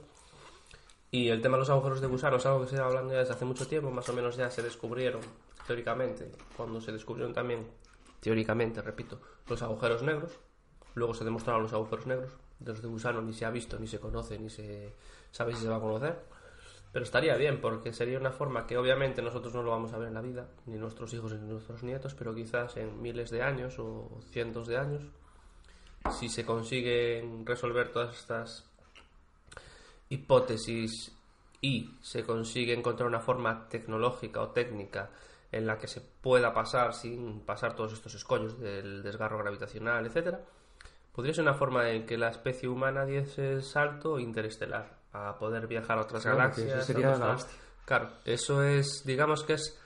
Y 1.12 1.28
el 1.28 1.42
tema 1.42 1.58
de 1.58 1.60
los 1.60 1.70
agujeros 1.70 2.00
de 2.00 2.08
gusano 2.08 2.38
es 2.38 2.46
algo 2.46 2.62
que 2.62 2.68
se 2.68 2.76
lleva 2.76 2.88
hablando 2.88 3.12
ya 3.12 3.20
desde 3.20 3.34
hace 3.34 3.44
mucho 3.44 3.68
tiempo. 3.68 3.92
Más 3.92 4.08
o 4.08 4.14
menos 4.14 4.38
ya 4.38 4.50
se 4.50 4.62
descubrieron, 4.62 5.20
teóricamente, 5.68 6.32
cuando 6.56 6.80
se 6.80 6.94
descubrieron 6.94 7.34
también, 7.34 7.68
teóricamente, 8.22 8.82
repito, 8.82 9.20
los 9.50 9.62
agujeros 9.62 10.02
negros. 10.02 10.32
Luego 10.96 11.14
se 11.14 11.26
demostraron 11.26 11.64
los 11.64 11.74
agujeros 11.74 12.08
negros. 12.08 12.32
De 12.60 12.72
los 12.72 12.82
de 12.82 12.88
gusano 12.88 13.22
ni 13.22 13.34
se 13.34 13.44
ha 13.44 13.50
visto, 13.50 13.78
ni 13.78 13.88
se 13.88 14.00
conoce, 14.00 14.40
ni 14.40 14.50
se 14.50 14.94
sabe 15.32 15.54
si 15.54 15.64
se 15.64 15.68
va 15.68 15.78
a 15.78 15.82
conocer. 15.82 16.24
Pero 16.92 17.04
estaría 17.06 17.36
bien, 17.38 17.62
porque 17.62 17.94
sería 17.94 18.20
una 18.20 18.32
forma 18.32 18.68
que 18.68 18.78
obviamente 18.78 19.22
nosotros 19.22 19.54
no 19.54 19.64
lo 19.64 19.72
vamos 19.72 19.94
a 19.94 19.98
ver 19.98 20.10
en 20.10 20.14
la 20.14 20.22
vida, 20.22 20.48
ni 20.66 20.78
nuestros 20.78 21.14
hijos 21.14 21.34
ni 21.34 21.48
nuestros 21.48 21.84
nietos, 21.84 22.14
pero 22.16 22.36
quizás 22.36 22.76
en 22.76 23.02
miles 23.02 23.30
de 23.30 23.42
años 23.42 23.80
o 23.80 24.20
cientos 24.32 24.68
de 24.68 24.78
años, 24.78 25.04
si 26.12 26.28
se 26.28 26.46
consiguen 26.46 27.46
resolver 27.46 27.92
todas 27.92 28.18
estas 28.18 28.70
hipótesis 30.10 31.16
y 31.62 31.96
se 32.02 32.24
consigue 32.24 32.74
encontrar 32.74 33.08
una 33.08 33.22
forma 33.22 33.70
tecnológica 33.70 34.42
o 34.42 34.50
técnica 34.50 35.12
en 35.52 35.68
la 35.68 35.78
que 35.78 35.88
se 35.88 36.02
pueda 36.02 36.54
pasar 36.54 36.94
sin 36.94 37.42
pasar 37.42 37.76
todos 37.76 37.94
estos 37.94 38.16
escollos 38.16 38.60
del 38.60 39.02
desgarro 39.04 39.38
gravitacional, 39.38 40.06
etcétera, 40.06 40.42
podría 41.14 41.34
ser 41.34 41.44
una 41.44 41.54
forma 41.54 41.90
en 41.90 42.06
que 42.06 42.18
la 42.18 42.30
especie 42.30 42.68
humana 42.68 43.06
diese 43.06 43.54
el 43.54 43.64
salto 43.64 44.20
interestelar 44.20 45.01
a 45.14 45.38
poder 45.38 45.68
viajar 45.68 45.98
a 45.98 46.02
otras 46.02 46.24
Claro, 46.24 46.38
galaxias. 46.38 46.70
eso 46.70 46.82
sería 46.86 47.16
la 47.18 47.32
hostia. 47.34 47.58
Claro, 47.86 48.08
eso 48.26 48.64
es, 48.64 49.04
digamos 49.06 49.44
que 49.44 49.54
es 49.54 49.78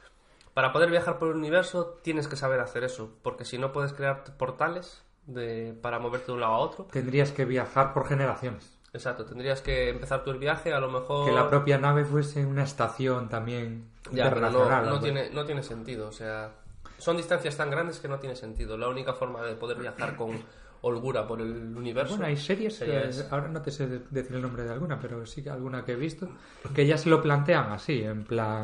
para 0.54 0.72
poder 0.72 0.90
viajar 0.90 1.18
por 1.20 1.30
el 1.30 1.36
universo 1.36 2.00
tienes 2.02 2.28
que 2.28 2.36
saber 2.38 2.60
hacer 2.62 2.84
eso, 2.84 3.12
porque 3.24 3.44
si 3.44 3.58
no 3.58 3.74
puedes 3.74 3.92
crear 3.94 4.24
portales 4.38 5.04
de, 5.26 5.78
para 5.82 6.00
moverte 6.00 6.28
de 6.28 6.34
un 6.34 6.40
lado 6.42 6.54
a 6.54 6.58
otro. 6.60 6.86
Tendrías 6.86 7.32
que 7.32 7.44
viajar 7.46 7.94
por 7.94 8.08
generaciones. 8.08 8.72
Exacto, 8.94 9.26
tendrías 9.26 9.62
que 9.62 9.90
empezar 9.90 10.24
el 10.26 10.38
viaje, 10.38 10.74
a 10.74 10.80
lo 10.80 10.90
mejor... 10.90 11.26
Que 11.26 11.34
la 11.34 11.50
propia 11.50 11.78
nave 11.78 12.06
fuese 12.06 12.46
una 12.46 12.64
estación 12.64 13.28
también 13.28 13.90
Ya, 14.12 14.30
pero 14.30 14.40
no, 14.40 14.48
internacional. 14.48 14.86
no 14.86 14.92
¿no? 14.96 15.00
tiene, 15.02 15.30
no 15.32 15.46
tiene 15.46 15.64
sentido, 15.64 16.08
o 16.08 16.14
sea, 16.14 16.52
son 16.98 17.18
distancias 17.18 17.58
tan 17.58 17.70
grandes 17.70 18.00
que 18.00 18.08
no 18.08 18.20
tiene 18.20 18.38
sentido. 18.38 18.78
La 18.78 18.88
única 18.88 19.14
forma 19.14 19.42
de 19.42 19.56
poder 19.56 19.80
viajar 19.80 20.16
con 20.16 20.42
holgura 20.88 21.28
por 21.28 21.42
el 21.42 21.76
universo... 21.76 22.14
Bueno, 22.14 22.28
hay 22.28 22.38
series, 22.38 22.80
eh, 22.82 23.10
esa. 23.10 23.28
ahora 23.34 23.48
no 23.48 23.62
te 23.62 23.72
sé 23.72 23.88
de- 23.88 24.00
decir 24.12 24.36
el 24.36 24.42
nombre 24.42 24.64
de 24.64 24.72
alguna, 24.72 25.00
pero 25.00 25.26
sí 25.26 25.42
que 25.44 25.50
alguna 25.50 25.84
que 25.84 25.94
he 25.94 25.96
visto, 25.96 26.30
que 26.76 26.86
ya 26.86 26.98
se 26.98 27.10
lo 27.10 27.22
plantean 27.22 27.72
así, 27.72 28.04
en 28.04 28.24
plan... 28.24 28.64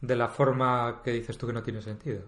De 0.00 0.16
la 0.16 0.28
forma 0.28 1.00
que 1.04 1.12
dices 1.12 1.38
tú 1.38 1.46
que 1.46 1.52
no 1.52 1.62
tiene 1.62 1.80
sentido. 1.80 2.22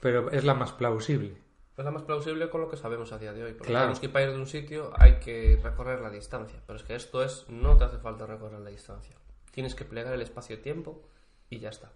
Pero 0.00 0.30
es 0.30 0.44
la 0.44 0.54
más 0.54 0.72
plausible. 0.72 1.36
Es 1.76 1.84
la 1.84 1.90
más 1.90 2.02
plausible 2.02 2.48
con 2.50 2.60
lo 2.60 2.68
que 2.68 2.76
sabemos 2.76 3.10
a 3.12 3.18
día 3.18 3.32
de 3.32 3.42
hoy. 3.44 3.52
Porque 3.54 3.68
Claro. 3.70 3.84
sabemos 3.86 4.00
que 4.00 4.08
para 4.08 4.26
ir 4.26 4.32
de 4.32 4.38
un 4.38 4.46
sitio 4.46 4.92
hay 4.96 5.18
que 5.18 5.58
recorrer 5.62 6.00
la 6.00 6.10
distancia. 6.10 6.60
Pero 6.66 6.76
es 6.76 6.84
que 6.84 6.94
esto 6.94 7.24
es, 7.24 7.46
no 7.48 7.76
te 7.76 7.84
hace 7.84 7.98
falta 7.98 8.26
recorrer 8.26 8.60
la 8.60 8.70
distancia. 8.70 9.16
Tienes 9.50 9.74
que 9.74 9.84
plegar 9.84 10.12
el 10.14 10.20
espacio-tiempo 10.22 11.02
y 11.50 11.58
ya 11.58 11.70
está. 11.70 11.90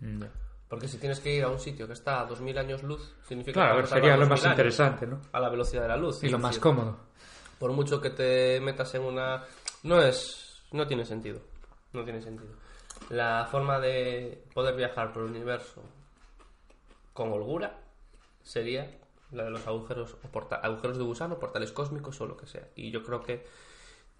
Mm, 0.00 0.24
Porque 0.68 0.86
si 0.88 0.98
tienes 0.98 1.20
que 1.20 1.34
ir 1.34 1.44
a 1.44 1.48
un 1.48 1.58
sitio 1.58 1.86
que 1.86 1.94
está 1.94 2.20
a 2.20 2.26
2000 2.26 2.58
años 2.58 2.82
luz, 2.82 3.14
significa 3.26 3.54
Claro, 3.60 3.76
que 3.76 3.82
tardar 3.84 3.98
sería 3.98 4.12
lo 4.16 4.26
2000 4.26 4.28
más 4.30 4.44
interesante, 4.44 5.06
¿no? 5.06 5.20
A 5.32 5.40
la 5.40 5.48
velocidad 5.48 5.82
de 5.82 5.88
la 5.88 5.96
luz. 5.96 6.22
Y 6.22 6.28
lo 6.28 6.38
más 6.38 6.50
decir, 6.50 6.62
cómodo. 6.62 6.98
Por 7.58 7.72
mucho 7.72 8.00
que 8.00 8.10
te 8.10 8.60
metas 8.60 8.94
en 8.94 9.02
una... 9.02 9.44
No 9.82 10.00
es... 10.02 10.62
No 10.72 10.86
tiene 10.86 11.04
sentido. 11.06 11.40
No 11.94 12.04
tiene 12.04 12.20
sentido. 12.20 12.52
La 13.08 13.46
forma 13.50 13.80
de 13.80 14.44
poder 14.52 14.76
viajar 14.76 15.12
por 15.12 15.22
el 15.22 15.30
universo 15.30 15.82
con 17.14 17.32
holgura 17.32 17.78
sería 18.42 18.98
la 19.32 19.44
de 19.44 19.50
los 19.50 19.66
agujeros 19.66 20.16
o 20.22 20.28
porta- 20.28 20.56
agujeros 20.56 20.98
de 20.98 21.04
gusano, 21.04 21.38
portales 21.38 21.72
cósmicos 21.72 22.20
o 22.20 22.26
lo 22.26 22.36
que 22.36 22.46
sea. 22.46 22.68
Y 22.76 22.90
yo 22.90 23.02
creo 23.02 23.22
que 23.22 23.46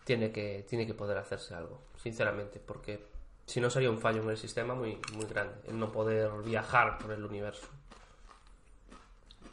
tiene 0.04 0.32
que 0.32 0.64
tiene 0.68 0.86
que 0.86 0.94
poder 0.94 1.18
hacerse 1.18 1.54
algo, 1.54 1.82
sinceramente, 1.96 2.58
porque 2.60 3.06
si 3.48 3.60
no 3.60 3.70
sería 3.70 3.90
un 3.90 3.98
fallo 3.98 4.22
en 4.22 4.30
el 4.30 4.36
sistema 4.36 4.74
muy 4.74 4.98
muy 5.14 5.24
grande 5.26 5.54
el 5.66 5.78
no 5.78 5.90
poder 5.90 6.30
viajar 6.44 6.98
por 6.98 7.10
el 7.12 7.24
universo. 7.24 7.66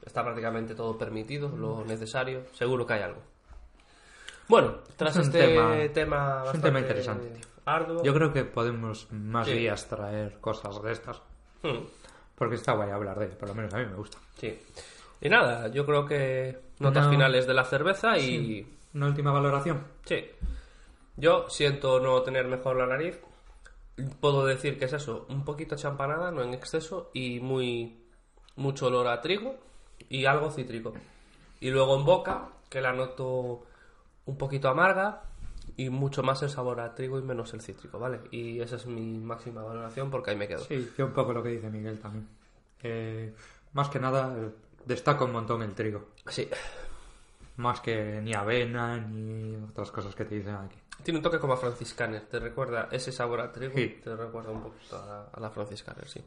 Está 0.05 0.23
prácticamente 0.23 0.75
todo 0.75 0.97
permitido, 0.97 1.49
lo 1.49 1.83
necesario, 1.83 2.43
seguro 2.53 2.85
que 2.85 2.93
hay 2.93 3.01
algo. 3.03 3.21
Bueno, 4.47 4.75
tras 4.95 5.15
Es 5.15 5.25
este 5.27 5.39
tema- 5.39 5.71
tema, 5.71 5.81
es 5.81 5.87
un 5.87 5.93
tema 5.93 6.43
bastante 6.43 6.79
interesante, 6.79 7.29
tío. 7.29 7.45
arduo, 7.65 8.03
Yo 8.03 8.13
creo 8.13 8.31
que 8.31 8.43
podemos 8.45 9.11
más 9.11 9.47
Sí. 9.47 9.53
días 9.53 9.87
traer 9.87 10.39
cosas 10.39 10.79
de 10.83 10.91
estas. 10.91 11.21
Hmm. 11.63 11.85
Porque 12.35 12.55
está 12.55 12.73
guay 12.73 12.91
hablar 12.91 13.17
de 13.17 13.25
ello, 13.27 13.37
por 13.39 13.49
lo 13.49 13.55
menos 13.55 13.73
a 13.73 13.77
mí 13.77 13.85
me 13.85 13.95
gusta. 13.95 14.19
Sí. 14.37 14.59
Y 15.21 15.29
nada, 15.29 15.69
yo 15.69 15.85
creo 15.85 16.05
que 16.05 16.59
notas 16.79 17.05
No. 17.05 17.11
finales 17.11 17.47
de 17.47 17.53
la 17.55 17.63
cerveza 17.63 18.17
y 18.19 18.67
Una 18.93 19.07
última 19.07 19.31
valoración. 19.31 19.83
sí. 20.05 20.25
Yo 21.17 21.45
siento 21.49 21.99
no 22.01 22.21
tener 22.23 22.45
mejor 22.47 22.75
la 22.75 22.85
nariz. 22.87 23.17
Puedo 24.19 24.45
decir 24.45 24.77
que 24.77 24.85
es 24.85 24.93
eso, 24.93 25.25
un 25.29 25.45
poquito 25.45 25.75
champanada, 25.75 26.31
no 26.31 26.43
en 26.43 26.53
exceso, 26.53 27.11
y 27.13 27.39
muy 27.39 27.97
mucho 28.55 28.87
olor 28.87 29.07
a 29.07 29.21
trigo 29.21 29.57
y 30.09 30.25
algo 30.25 30.51
cítrico. 30.51 30.93
Y 31.59 31.69
luego 31.69 31.97
en 31.97 32.05
boca, 32.05 32.49
que 32.69 32.81
la 32.81 32.93
noto 32.93 33.65
un 34.25 34.37
poquito 34.37 34.69
amarga 34.69 35.23
y 35.77 35.89
mucho 35.89 36.23
más 36.23 36.41
el 36.43 36.49
sabor 36.49 36.79
a 36.79 36.93
trigo 36.93 37.19
y 37.19 37.21
menos 37.21 37.53
el 37.53 37.61
cítrico, 37.61 37.99
¿vale? 37.99 38.21
Y 38.31 38.59
esa 38.59 38.75
es 38.75 38.85
mi 38.85 39.19
máxima 39.19 39.61
valoración 39.63 40.09
porque 40.09 40.31
ahí 40.31 40.37
me 40.37 40.47
quedo. 40.47 40.63
Sí, 40.63 40.91
yo 40.97 41.05
un 41.05 41.13
poco 41.13 41.33
lo 41.33 41.43
que 41.43 41.49
dice 41.49 41.69
Miguel 41.69 41.99
también. 41.99 42.27
Eh, 42.81 43.33
más 43.73 43.89
que 43.89 43.99
nada, 43.99 44.35
eh, 44.37 44.51
destaca 44.85 45.25
un 45.25 45.31
montón 45.31 45.61
el 45.63 45.73
trigo. 45.73 46.09
Sí. 46.27 46.47
Más 47.57 47.79
que 47.81 48.21
ni 48.21 48.33
avena 48.33 48.97
ni 48.97 49.55
otras 49.55 49.91
cosas 49.91 50.13
que 50.15 50.25
te 50.25 50.35
dicen 50.35 50.55
aquí. 50.55 50.77
Tiene 51.05 51.19
un 51.19 51.23
toque 51.23 51.39
como 51.39 51.53
a 51.53 51.57
franciscaner, 51.57 52.23
te 52.23 52.39
recuerda 52.39 52.89
ese 52.91 53.11
sabor 53.11 53.39
a 53.39 53.51
trigo, 53.51 53.73
Sí. 53.75 54.01
te 54.03 54.13
recuerda 54.15 54.49
un 54.51 54.61
poquito 54.63 54.97
a 55.01 55.05
la, 55.05 55.25
a 55.31 55.39
la 55.39 55.49
franciscaner, 55.51 56.07
sí. 56.07 56.19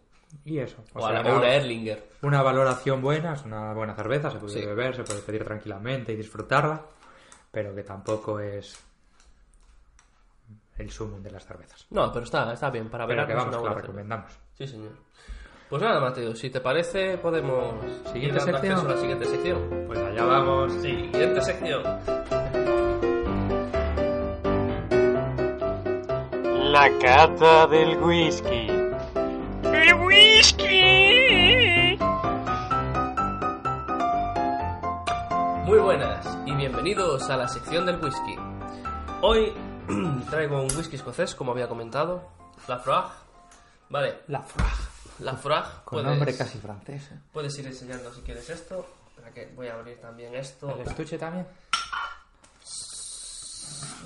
Y 0.45 0.59
eso. 0.59 0.77
O, 0.95 1.01
o 1.01 1.07
a 1.07 1.13
la, 1.13 1.21
una 1.35 1.53
Erlinger. 1.55 2.11
una 2.23 2.43
valoración 2.43 3.03
buena, 3.03 3.35
es 3.35 3.45
una 3.45 3.73
buena 3.75 3.95
cerveza, 3.97 4.31
se 4.31 4.39
puede 4.39 4.53
Sí. 4.61 4.65
beber, 4.65 4.95
se 4.95 5.03
puede 5.03 5.21
pedir 5.23 5.45
tranquilamente 5.45 6.13
y 6.13 6.17
disfrutarla, 6.17 6.81
pero 7.51 7.75
que 7.75 7.83
tampoco 7.83 8.39
es 8.39 8.79
el 10.77 10.91
sumum 10.93 11.21
de 11.23 11.33
las 11.33 11.45
cervezas. 11.45 11.87
No, 11.91 12.13
pero 12.13 12.25
está, 12.25 12.53
está 12.53 12.71
bien, 12.71 12.89
para 12.89 13.05
verano 13.05 13.27
que 13.27 13.35
vamos, 13.35 13.49
una 13.49 13.57
la 13.57 13.69
cerveza. 13.71 13.81
recomendamos. 13.83 14.33
Sí, 14.55 14.67
señor. 14.69 14.93
Pues 15.69 15.83
nada, 15.83 16.01
Mateo, 16.01 16.35
si 16.37 16.51
te 16.51 16.61
parece, 16.61 17.19
podemos 17.19 17.75
Siguiente 18.13 18.37
ir 18.39 18.41
sección. 18.43 18.79
a 18.87 18.89
la 18.91 18.97
siguiente 18.97 19.25
sección. 19.27 19.85
Pues 19.87 19.99
allá 19.99 20.25
vamos. 20.25 20.73
Siguiente 20.75 21.43
sección. 21.43 21.83
La 26.79 26.97
cata 27.01 27.67
del 27.67 27.99
whisky. 27.99 28.69
¡El 29.65 29.95
whisky! 29.95 31.99
Muy 35.65 35.79
buenas 35.81 36.39
y 36.47 36.55
bienvenidos 36.55 37.29
a 37.31 37.37
la 37.37 37.49
sección 37.49 37.85
del 37.85 37.97
whisky. 38.01 38.37
Hoy 39.23 39.53
traigo 40.31 40.63
un 40.63 40.69
whisky 40.77 40.95
escocés, 40.95 41.35
como 41.35 41.51
había 41.51 41.69
comentado, 41.69 42.29
la 42.69 42.79
Frog. 42.79 43.11
Vale, 43.89 44.21
La 44.29 44.43
frag. 44.43 44.71
la 45.19 45.35
Frog. 45.35 45.65
Con 45.85 45.97
puedes- 45.97 46.07
nombre 46.11 46.37
casi 46.37 46.59
francés. 46.59 47.11
¿eh? 47.11 47.19
Puedes 47.33 47.59
ir 47.59 47.67
enseñando 47.67 48.15
si 48.15 48.21
quieres 48.21 48.49
esto. 48.51 48.87
Que 49.35 49.47
voy 49.57 49.67
a 49.67 49.75
abrir 49.75 50.01
también 50.01 50.33
esto. 50.37 50.73
¿El 50.77 50.83
estuche 50.87 51.19
también? 51.19 51.45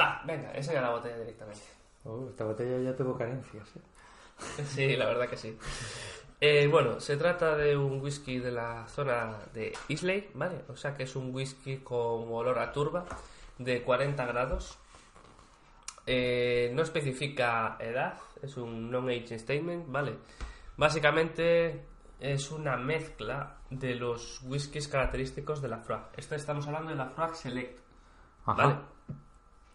Va, 0.01 0.23
venga, 0.25 0.53
enseña 0.55 0.81
la 0.81 0.89
botella 0.91 1.19
directamente. 1.19 1.61
Oh, 2.05 2.29
esta 2.29 2.45
botella 2.45 2.79
ya 2.79 2.97
tuvo 2.97 3.17
carencias. 3.17 3.69
¿eh? 3.77 4.65
Sí, 4.65 4.97
la 4.97 5.07
verdad 5.07 5.29
que 5.29 5.37
sí. 5.37 5.57
Eh, 6.41 6.67
bueno, 6.67 6.99
se 6.99 7.17
trata 7.17 7.57
de 7.57 7.77
un 7.77 8.01
whisky 8.01 8.41
de 8.41 8.51
la 8.51 8.89
zona 8.89 9.39
de 9.55 9.73
Islay, 9.89 10.31
¿vale? 10.35 10.65
O 10.69 10.75
sea 10.75 10.93
que 10.95 11.05
es 11.05 11.15
un 11.15 11.33
whisky 11.33 11.79
con 11.79 12.33
olor 12.33 12.59
a 12.59 12.73
turba 12.73 13.05
de 13.59 13.83
40 13.83 14.27
grados. 14.27 14.77
Eh, 16.05 16.73
no 16.75 16.83
especifica 16.83 17.77
edad, 17.79 18.19
es 18.43 18.57
un 18.57 18.91
non-aging 18.91 19.39
statement, 19.39 19.87
¿vale? 19.87 20.17
Básicamente 20.77 21.87
es 22.19 22.51
una 22.51 22.77
mezcla 22.77 23.59
de 23.71 23.95
los 23.95 24.43
whiskies 24.43 24.89
característicos 24.89 25.63
de 25.63 25.69
la 25.69 25.79
Frag. 25.79 26.11
Esto 26.17 26.35
estamos 26.35 26.67
hablando 26.67 26.91
de 26.91 26.97
la 26.97 27.11
Frag 27.11 27.37
Select, 27.37 27.79
Ajá. 28.47 28.67
¿vale? 28.67 28.79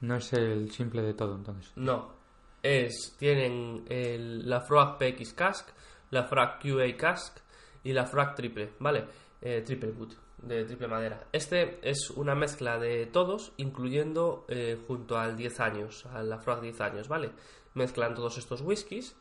No 0.02 0.16
es 0.18 0.34
el 0.34 0.70
simple 0.72 1.02
de 1.02 1.14
todo, 1.14 1.36
entonces. 1.36 1.72
No. 1.78 2.17
Es, 2.64 3.16
tienen 3.18 3.86
el- 3.90 4.50
la 4.50 4.62
Frag 4.62 4.98
PX 4.98 5.34
Cask, 5.34 5.70
la 6.12 6.24
Frag 6.24 6.60
QA 6.60 6.96
Cask 6.98 7.38
y 7.84 7.94
la 7.94 8.06
Frag 8.06 8.36
Triple, 8.36 8.72
¿vale? 8.80 9.06
Eh, 9.42 9.62
triple 9.66 9.92
Wood, 9.92 10.14
de 10.42 10.66
triple 10.66 10.88
madera. 10.88 11.24
Este 11.32 11.80
es 11.88 12.10
una 12.10 12.34
mezcla 12.36 12.80
de 12.80 13.06
todos, 13.06 13.54
incluyendo 13.58 14.46
eh, 14.50 14.78
junto 14.88 15.18
al 15.18 15.38
10 15.38 15.60
años, 15.60 16.06
a 16.08 16.24
la 16.24 16.40
Frag 16.40 16.62
10 16.62 16.82
años, 16.82 17.08
¿vale? 17.08 17.30
Mezclan 17.76 18.16
todos 18.16 18.38
estos 18.38 18.62
whiskies 18.62 19.16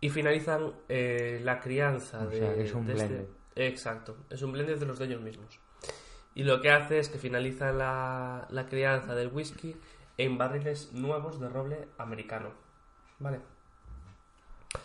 y 0.00 0.10
finalizan 0.10 0.72
eh, 0.88 1.40
la 1.44 1.60
crianza 1.60 2.22
O 2.24 2.26
de, 2.26 2.38
sea, 2.38 2.54
es 2.54 2.74
un 2.74 2.86
de 2.86 2.92
este-. 2.94 3.28
Exacto, 3.56 4.16
es 4.28 4.42
un 4.42 4.50
blended 4.52 4.78
de 4.80 4.86
los 4.86 4.98
de 4.98 5.04
ellos 5.06 5.20
mismos. 5.22 5.60
Y 6.34 6.42
lo 6.42 6.60
que 6.60 6.70
hace 6.70 6.98
es 6.98 7.08
que 7.08 7.18
finaliza 7.18 7.70
la, 7.72 8.48
la 8.50 8.66
crianza 8.66 9.14
del 9.14 9.28
whisky 9.28 9.76
en 10.18 10.36
barriles 10.36 10.92
nuevos 10.92 11.38
de 11.38 11.48
roble 11.48 11.88
americano. 11.98 12.50
¿Vale? 13.18 13.40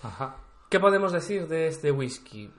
Ajá. 0.04 0.36
¿Qué 0.70 0.80
podemos 0.80 1.12
decir 1.12 1.48
de 1.48 1.68
este 1.68 1.92
whisky? 1.92 2.52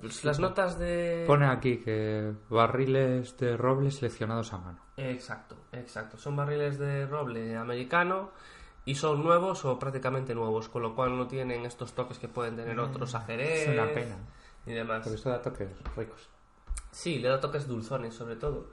Pues 0.00 0.24
las 0.24 0.38
notas 0.38 0.78
de... 0.78 1.24
Pone 1.26 1.46
aquí 1.46 1.78
que 1.78 2.32
barriles 2.48 3.36
de 3.36 3.56
roble 3.56 3.90
seleccionados 3.90 4.52
a 4.52 4.58
mano. 4.58 4.78
Exacto, 4.96 5.56
exacto. 5.72 6.16
Son 6.16 6.36
barriles 6.36 6.78
de 6.78 7.04
roble 7.06 7.56
americano 7.56 8.30
y 8.84 8.94
son 8.94 9.24
nuevos 9.24 9.64
o 9.64 9.76
prácticamente 9.78 10.34
nuevos, 10.36 10.68
con 10.68 10.82
lo 10.82 10.94
cual 10.94 11.16
no 11.16 11.26
tienen 11.26 11.64
estos 11.66 11.94
toques 11.94 12.18
que 12.18 12.28
pueden 12.28 12.54
tener 12.56 12.78
otros 12.78 13.14
a 13.16 13.22
Jerez 13.22 13.66
Mm, 13.66 13.70
Es 13.72 13.76
una 13.78 13.92
pena. 13.92 14.16
y 14.66 14.72
demás. 14.72 15.00
Porque 15.02 15.16
esto 15.16 15.30
da 15.30 15.42
toques 15.42 15.68
ricos. 15.96 16.28
Sí, 16.92 17.18
le 17.18 17.28
da 17.28 17.40
toques 17.40 17.66
dulzones 17.66 18.14
sobre 18.14 18.36
todo. 18.36 18.70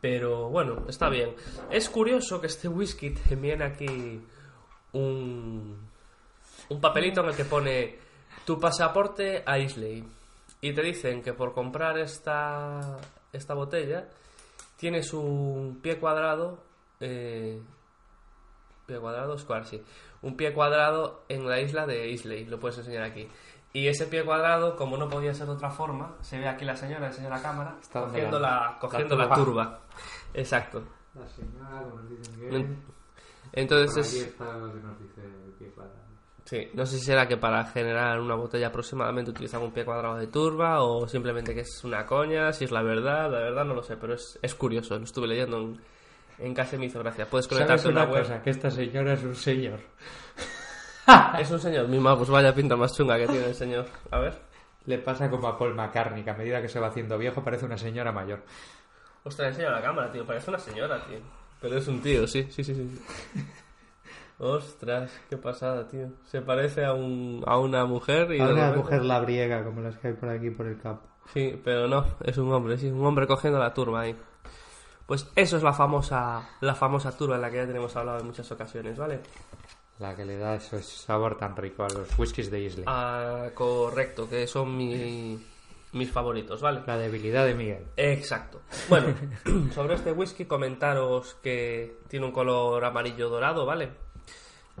Pero 0.00 0.48
bueno, 0.48 0.84
está 0.88 1.08
bien. 1.08 1.34
Es 1.70 1.88
curioso 1.88 2.40
que 2.40 2.48
este 2.48 2.66
whisky 2.68 3.10
te 3.10 3.36
viene 3.36 3.64
aquí 3.64 4.26
un, 4.92 5.88
un 6.68 6.80
papelito 6.80 7.20
en 7.22 7.28
el 7.28 7.36
que 7.36 7.44
pone 7.44 7.98
tu 8.44 8.58
pasaporte 8.58 9.42
a 9.46 9.58
Islay. 9.58 10.04
Y 10.60 10.72
te 10.72 10.82
dicen 10.82 11.22
que 11.22 11.32
por 11.34 11.52
comprar 11.54 11.98
esta, 11.98 12.96
esta 13.32 13.54
botella 13.54 14.08
tienes 14.76 15.12
un 15.12 15.78
pie 15.82 15.98
cuadrado. 15.98 16.62
Eh, 17.00 17.60
pie 18.86 18.98
cuadrado, 18.98 19.38
square, 19.38 19.64
sí. 19.66 19.82
Un 20.22 20.36
pie 20.36 20.52
cuadrado 20.52 21.22
en 21.28 21.48
la 21.48 21.60
isla 21.60 21.86
de 21.86 22.08
Islay. 22.10 22.44
Lo 22.46 22.58
puedes 22.58 22.78
enseñar 22.78 23.04
aquí. 23.04 23.28
Y 23.72 23.86
ese 23.86 24.06
pie 24.06 24.24
cuadrado, 24.24 24.74
como 24.76 24.96
no 24.96 25.08
podía 25.08 25.34
ser 25.34 25.46
de 25.46 25.52
otra 25.52 25.70
forma, 25.70 26.16
se 26.22 26.38
ve 26.38 26.48
aquí 26.48 26.64
la 26.64 26.74
señora, 26.74 27.06
enseña 27.08 27.28
la 27.28 27.42
cámara, 27.42 27.76
Está 27.80 28.00
cogiendo, 28.00 28.40
la- 28.40 28.50
la, 28.72 28.78
cogiendo 28.80 29.14
la 29.16 29.26
la, 29.26 29.34
turba. 29.34 29.64
turba. 29.64 29.80
Exacto. 30.34 30.82
La 31.14 31.28
señora, 31.28 31.84
Entonces 33.52 34.14
es... 34.14 34.22
está 34.28 34.56
lo 34.56 34.72
que 34.72 34.80
nos 34.80 34.98
dice 35.00 35.20
el 35.24 35.52
pie 35.58 35.68
cuadrado. 35.68 35.98
Sí, 36.44 36.68
no 36.72 36.86
sé 36.86 36.98
si 36.98 37.04
será 37.04 37.28
que 37.28 37.36
para 37.36 37.62
generar 37.66 38.20
una 38.20 38.34
botella 38.34 38.68
aproximadamente 38.68 39.30
utilizan 39.30 39.62
un 39.62 39.70
pie 39.70 39.84
cuadrado 39.84 40.16
de 40.16 40.28
turba 40.28 40.82
o 40.82 41.06
simplemente 41.06 41.54
que 41.54 41.60
es 41.60 41.84
una 41.84 42.06
coña, 42.06 42.52
si 42.54 42.64
es 42.64 42.70
la 42.70 42.82
verdad, 42.82 43.30
la 43.30 43.38
verdad 43.40 43.64
no 43.66 43.74
lo 43.74 43.82
sé, 43.82 43.96
pero 43.98 44.14
es, 44.14 44.38
es 44.40 44.54
curioso, 44.54 44.96
lo 44.98 45.04
estuve 45.04 45.26
leyendo 45.26 45.58
en, 45.58 45.80
en 46.38 46.54
casa 46.54 46.76
y 46.76 46.78
me 46.78 46.86
hizo 46.86 47.00
gracia. 47.00 47.28
Puedes 47.28 47.46
¿Sabes 47.46 47.66
conectarte 47.66 47.88
a 47.88 47.90
una 47.90 48.02
una 48.04 48.12
web. 48.12 48.22
cosa? 48.22 48.42
Que 48.42 48.50
esta 48.50 48.70
señora 48.70 49.12
es 49.12 49.24
un 49.24 49.34
señor. 49.34 49.80
Es 51.38 51.50
un 51.50 51.58
señor, 51.58 51.88
misma, 51.88 52.16
pues 52.18 52.28
vaya 52.28 52.54
pinta 52.54 52.76
más 52.76 52.94
chunga 52.94 53.16
que 53.16 53.26
tiene 53.26 53.46
el 53.46 53.54
señor. 53.54 53.86
A 54.10 54.18
ver. 54.18 54.34
Le 54.84 54.98
pasa 54.98 55.30
como 55.30 55.48
a 55.48 55.56
Paul 55.58 55.74
McCartney, 55.74 56.22
que 56.22 56.30
a 56.30 56.34
medida 56.34 56.60
que 56.60 56.68
se 56.68 56.78
va 56.80 56.88
haciendo 56.88 57.16
viejo 57.16 57.42
parece 57.42 57.64
una 57.64 57.78
señora 57.78 58.12
mayor. 58.12 58.42
Ostras, 59.24 59.48
enseña 59.48 59.70
la 59.70 59.80
cámara, 59.80 60.10
tío, 60.10 60.26
parece 60.26 60.50
una 60.50 60.58
señora, 60.58 61.02
tío. 61.06 61.18
Pero 61.60 61.76
es 61.78 61.88
un 61.88 62.00
tío, 62.00 62.26
sí, 62.26 62.46
sí, 62.50 62.62
sí, 62.64 62.74
sí. 62.74 63.00
Ostras, 64.38 65.10
qué 65.28 65.36
pasada, 65.36 65.88
tío. 65.88 66.10
Se 66.26 66.40
parece 66.40 66.84
a, 66.84 66.92
un, 66.92 67.42
a 67.46 67.58
una 67.58 67.84
mujer 67.86 68.32
y... 68.32 68.40
A 68.40 68.48
una 68.48 68.70
mujer 68.70 69.02
labriega, 69.04 69.64
como 69.64 69.80
las 69.80 69.98
que 69.98 70.08
hay 70.08 70.14
por 70.14 70.28
aquí 70.28 70.50
por 70.50 70.66
el 70.66 70.80
campo. 70.80 71.02
Sí, 71.34 71.60
pero 71.64 71.88
no, 71.88 72.04
es 72.22 72.38
un 72.38 72.52
hombre, 72.52 72.78
sí, 72.78 72.86
un 72.86 73.04
hombre 73.04 73.26
cogiendo 73.26 73.58
la 73.58 73.74
turba 73.74 74.02
ahí. 74.02 74.16
Pues 75.06 75.26
eso 75.34 75.56
es 75.56 75.62
la 75.62 75.72
famosa, 75.72 76.48
la 76.60 76.74
famosa 76.74 77.16
turba 77.16 77.34
en 77.36 77.42
la 77.42 77.50
que 77.50 77.56
ya 77.56 77.66
tenemos 77.66 77.96
hablado 77.96 78.20
en 78.20 78.26
muchas 78.26 78.50
ocasiones, 78.52 78.96
¿vale? 78.96 79.20
La 79.98 80.14
que 80.14 80.24
le 80.24 80.36
da 80.38 80.54
ese 80.54 80.80
sabor 80.82 81.36
tan 81.36 81.56
rico 81.56 81.82
a 81.82 81.88
los 81.88 82.16
whiskies 82.18 82.50
de 82.50 82.60
Islay. 82.60 82.84
Ah, 82.86 83.46
correcto, 83.54 84.28
que 84.28 84.46
son 84.46 84.76
mi- 84.76 85.44
mis 85.98 86.10
favoritos, 86.10 86.62
¿vale? 86.62 86.82
La 86.86 86.96
debilidad 86.96 87.44
de 87.44 87.54
Miguel. 87.54 87.86
Exacto. 87.96 88.60
Bueno, 88.88 89.14
sobre 89.74 89.94
este 89.94 90.12
whisky 90.12 90.46
comentaros 90.46 91.34
que 91.42 91.98
tiene 92.08 92.26
un 92.26 92.32
color 92.32 92.84
amarillo 92.84 93.28
dorado, 93.28 93.66
¿vale? 93.66 93.90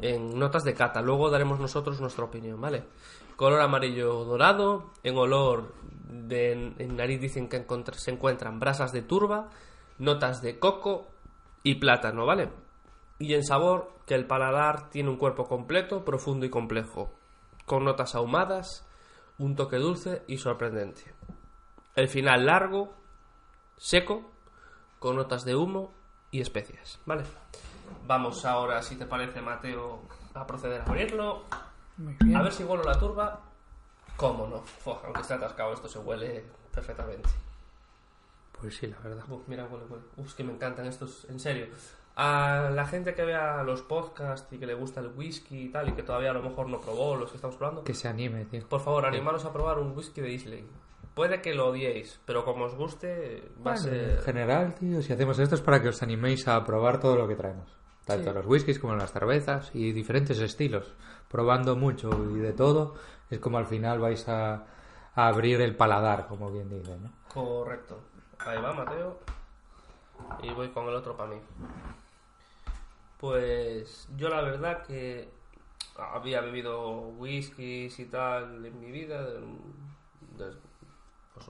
En 0.00 0.38
notas 0.38 0.64
de 0.64 0.74
cata. 0.74 1.02
Luego 1.02 1.28
daremos 1.28 1.60
nosotros 1.60 2.00
nuestra 2.00 2.24
opinión, 2.24 2.60
¿vale? 2.60 2.84
Color 3.36 3.60
amarillo 3.60 4.24
dorado. 4.24 4.92
En 5.02 5.16
olor 5.16 5.74
de 6.08 6.52
en 6.52 6.96
nariz 6.96 7.20
dicen 7.20 7.48
que 7.48 7.64
se 7.92 8.10
encuentran 8.10 8.58
brasas 8.58 8.92
de 8.92 9.02
turba, 9.02 9.50
notas 9.98 10.40
de 10.40 10.58
coco 10.58 11.08
y 11.62 11.74
plátano, 11.74 12.24
¿vale? 12.24 12.50
Y 13.18 13.34
en 13.34 13.44
sabor 13.44 13.92
que 14.06 14.14
el 14.14 14.26
paladar 14.26 14.90
tiene 14.90 15.10
un 15.10 15.16
cuerpo 15.16 15.46
completo, 15.48 16.04
profundo 16.04 16.46
y 16.46 16.50
complejo, 16.50 17.10
con 17.66 17.84
notas 17.84 18.14
ahumadas, 18.14 18.87
un 19.38 19.56
toque 19.56 19.76
dulce 19.76 20.22
y 20.26 20.38
sorprendente. 20.38 21.02
El 21.94 22.08
final 22.08 22.46
largo, 22.46 22.94
seco, 23.76 24.30
con 24.98 25.16
notas 25.16 25.44
de 25.44 25.56
humo 25.56 25.92
y 26.30 26.40
especias, 26.40 27.00
¿vale? 27.06 27.24
Vamos 28.06 28.44
ahora, 28.44 28.82
si 28.82 28.96
te 28.96 29.06
parece, 29.06 29.40
Mateo, 29.40 30.02
a 30.34 30.46
proceder 30.46 30.80
a 30.80 30.84
abrirlo. 30.84 31.44
A 32.34 32.42
ver 32.42 32.52
si 32.52 32.64
huelo 32.64 32.82
la 32.82 32.98
turba. 32.98 33.40
¿Cómo 34.16 34.46
no? 34.46 34.58
Fua, 34.60 35.00
aunque 35.04 35.20
esté 35.20 35.34
atascado, 35.34 35.72
esto 35.72 35.88
se 35.88 35.98
huele 35.98 36.44
perfectamente. 36.72 37.28
Pues 38.60 38.76
sí, 38.76 38.88
la 38.88 38.98
verdad. 38.98 39.24
Uf, 39.28 39.46
mira, 39.46 39.64
huele, 39.66 39.84
huele. 39.86 40.04
Uf, 40.16 40.26
es 40.26 40.34
que 40.34 40.44
me 40.44 40.52
encantan 40.52 40.86
estos, 40.86 41.24
en 41.28 41.38
serio. 41.38 41.68
A 42.20 42.70
la 42.70 42.84
gente 42.84 43.14
que 43.14 43.24
vea 43.24 43.62
los 43.62 43.82
podcasts 43.82 44.52
y 44.52 44.58
que 44.58 44.66
le 44.66 44.74
gusta 44.74 45.00
el 45.00 45.12
whisky 45.16 45.66
y 45.66 45.68
tal, 45.68 45.88
y 45.88 45.92
que 45.92 46.02
todavía 46.02 46.30
a 46.30 46.34
lo 46.34 46.42
mejor 46.42 46.68
no 46.68 46.80
probó 46.80 47.14
los 47.14 47.30
que 47.30 47.36
estamos 47.36 47.56
probando, 47.56 47.84
Que 47.84 47.94
se 47.94 48.08
anime, 48.08 48.44
tío. 48.46 48.66
por 48.68 48.80
favor, 48.80 49.06
animaros 49.06 49.44
a 49.44 49.52
probar 49.52 49.78
un 49.78 49.96
whisky 49.96 50.20
de 50.20 50.30
Islay. 50.32 50.66
puede 51.14 51.40
que 51.40 51.54
lo 51.54 51.68
odiéis, 51.68 52.20
pero 52.24 52.44
como 52.44 52.64
os 52.64 52.74
guste, 52.74 53.42
va 53.58 53.72
a 53.72 53.74
Bueno, 53.74 53.76
ser... 53.78 54.10
En 54.18 54.22
general, 54.22 54.74
tío, 54.74 55.00
si 55.02 55.12
hacemos 55.12 55.38
esto 55.38 55.54
es 55.54 55.60
para 55.60 55.80
que 55.80 55.88
os 55.88 56.02
animéis 56.02 56.46
a 56.48 56.62
probar 56.64 56.98
todo 57.00 57.14
lo 57.16 57.26
que 57.28 57.34
traemos. 57.36 57.68
Tanto 58.04 58.30
Sí. 58.30 58.34
los 58.36 58.46
whiskies 58.46 58.78
como 58.80 58.94
las 58.96 59.12
cervezas 59.12 59.70
y 59.74 59.92
diferentes 59.92 60.38
estilos. 60.40 60.94
Probando 61.28 61.76
mucho 61.76 62.08
y 62.34 62.38
de 62.38 62.52
todo, 62.52 62.94
es 63.30 63.38
como 63.38 63.58
al 63.58 63.66
final 63.66 63.98
vais 64.00 64.28
a, 64.28 64.54
a 65.14 65.26
abrir 65.28 65.60
el 65.60 65.76
paladar, 65.76 66.26
como 66.26 66.50
bien 66.50 66.68
dice, 66.68 66.96
¿no? 66.98 67.10
Correcto. 67.32 68.00
Ahí 68.40 68.60
va, 68.60 68.72
Mateo. 68.72 69.18
Y 70.42 70.50
voy 70.52 70.68
con 70.70 70.86
el 70.88 70.94
otro 70.94 71.16
para 71.16 71.30
mí. 71.30 71.36
Pues 73.18 74.08
yo 74.16 74.28
la 74.28 74.42
verdad 74.42 74.84
que 74.86 75.28
había 75.96 76.40
bebido 76.40 77.00
whiskies 77.18 77.98
y 77.98 78.06
tal 78.06 78.64
en 78.64 78.80
mi 78.80 78.90
vida. 78.90 79.22
des- 80.36 80.56
pues, 81.34 81.46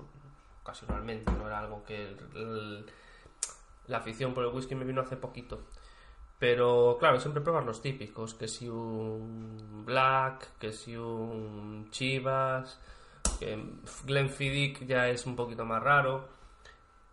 ocasionalmente, 0.63 1.31
no 1.33 1.47
era 1.47 1.61
algo 1.61 1.85
que 1.85 2.17
la 3.87 3.99
afición 3.99 4.35
por 4.35 4.45
el 4.45 4.53
whisky 4.55 4.75
me 4.75 4.85
vino 4.85 5.01
hace 5.01 5.17
poquito. 5.17 5.61
Pero 6.39 6.97
claro, 7.01 7.21
siempre 7.21 7.43
pruebas 7.43 7.67
los 7.67 7.83
típicos, 7.83 8.35
que 8.35 8.49
si 8.49 8.69
un 8.69 9.85
Black, 9.87 10.59
que 10.59 10.73
si 10.73 10.97
un 10.97 11.89
Chivas, 11.91 12.81
que 13.41 13.59
Glenfiddich 14.05 14.87
ya 14.87 15.09
es 15.09 15.27
un 15.27 15.37
poquito 15.37 15.65
más 15.65 15.83
raro. 15.83 16.29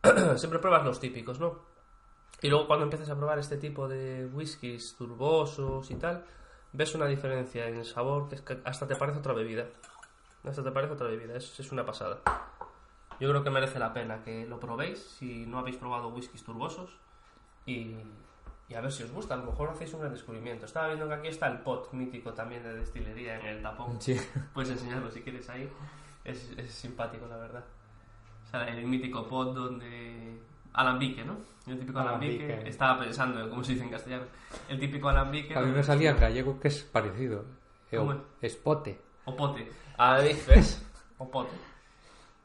siempre 0.37 0.59
pruebas 0.59 0.85
los 0.85 0.99
típicos, 0.99 1.39
¿no? 1.39 1.74
Y 2.41 2.49
luego 2.49 2.67
cuando 2.67 2.83
empiezas 2.83 3.09
a 3.09 3.15
probar 3.15 3.39
este 3.39 3.57
tipo 3.57 3.87
de 3.87 4.27
whiskies 4.27 4.95
turbosos 4.95 5.89
y 5.89 5.95
tal, 5.95 6.25
ves 6.73 6.93
una 6.93 7.05
diferencia 7.05 7.67
en 7.67 7.83
sabor 7.85 8.27
que, 8.27 8.35
es 8.35 8.41
que 8.41 8.59
hasta 8.65 8.87
te 8.87 8.95
parece 8.95 9.19
otra 9.19 9.33
bebida. 9.33 9.65
Hasta 10.43 10.63
te 10.63 10.71
parece 10.71 10.93
otra 10.93 11.07
bebida, 11.07 11.35
es, 11.35 11.59
es 11.59 11.71
una 11.71 11.85
pasada. 11.85 12.19
Yo 13.19 13.29
creo 13.29 13.43
que 13.43 13.49
merece 13.49 13.79
la 13.79 13.93
pena 13.93 14.23
que 14.23 14.45
lo 14.45 14.59
probéis 14.59 14.99
si 14.99 15.45
no 15.45 15.59
habéis 15.59 15.77
probado 15.77 16.09
whiskies 16.09 16.43
turbosos 16.43 16.97
y, 17.65 17.95
y 18.67 18.73
a 18.75 18.81
ver 18.81 18.91
si 18.91 19.03
os 19.03 19.11
gusta. 19.11 19.35
A 19.35 19.37
lo 19.37 19.45
mejor 19.45 19.69
hacéis 19.69 19.93
un 19.93 20.01
gran 20.01 20.11
descubrimiento. 20.11 20.65
Estaba 20.65 20.87
viendo 20.87 21.07
que 21.07 21.13
aquí 21.13 21.27
está 21.29 21.47
el 21.47 21.59
pot 21.59 21.91
mítico 21.93 22.33
también 22.33 22.61
de 22.61 22.73
destilería 22.73 23.39
en 23.39 23.45
el 23.45 23.61
tapón. 23.61 23.99
Sí. 24.01 24.19
Puedes 24.53 24.71
enseñarlo 24.71 25.09
si 25.09 25.21
quieres 25.21 25.49
ahí. 25.49 25.71
Es, 26.23 26.51
es 26.57 26.71
simpático, 26.71 27.25
la 27.27 27.37
verdad. 27.37 27.63
O 28.45 28.49
sea, 28.51 28.67
el 28.67 28.85
mítico 28.85 29.25
pot 29.27 29.55
donde... 29.55 30.39
Alambique, 30.75 31.23
¿no? 31.23 31.37
El 31.67 31.79
típico 31.79 31.99
alambique. 31.99 32.43
Alambique. 32.45 32.69
Estaba 32.69 32.99
pensando 32.99 33.39
en 33.41 33.49
cómo 33.49 33.63
se 33.63 33.71
dice 33.73 33.85
en 33.85 33.89
castellano. 33.91 34.25
El 34.67 34.79
típico 34.79 35.09
alambique. 35.09 35.55
A 35.55 35.61
mí 35.61 35.71
me 35.71 35.83
salía 35.83 36.11
en 36.11 36.19
gallego 36.19 36.59
que 36.59 36.67
es 36.67 36.83
parecido. 36.83 37.45
Eh, 37.91 37.97
¿Cómo 37.97 38.15
es 38.41 38.55
pote. 38.57 38.99
O 39.25 39.35
pote. 39.35 39.71
Ahí, 39.97 40.39
¿ves? 40.47 40.85
O 41.17 41.29
pote. 41.31 41.51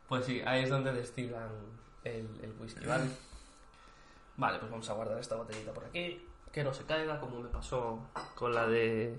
Pues 0.09 0.24
sí, 0.24 0.41
ahí 0.47 0.62
es 0.62 0.70
donde 0.70 0.93
destilan 0.93 1.49
el, 2.05 2.26
el 2.43 2.53
whisky, 2.61 2.87
¿vale? 2.87 3.05
Vale, 4.37 4.59
pues 4.59 4.70
vamos 4.70 4.89
a 4.89 4.93
guardar 4.95 5.18
esta 5.18 5.37
botellita 5.37 5.72
por 5.72 5.85
aquí. 5.85 6.26
Que 6.53 6.64
no 6.64 6.72
se 6.72 6.85
caiga, 6.85 7.20
como 7.20 7.41
me 7.41 7.49
pasó 7.49 8.01
con 8.35 8.55
la 8.55 8.66
de 8.66 9.18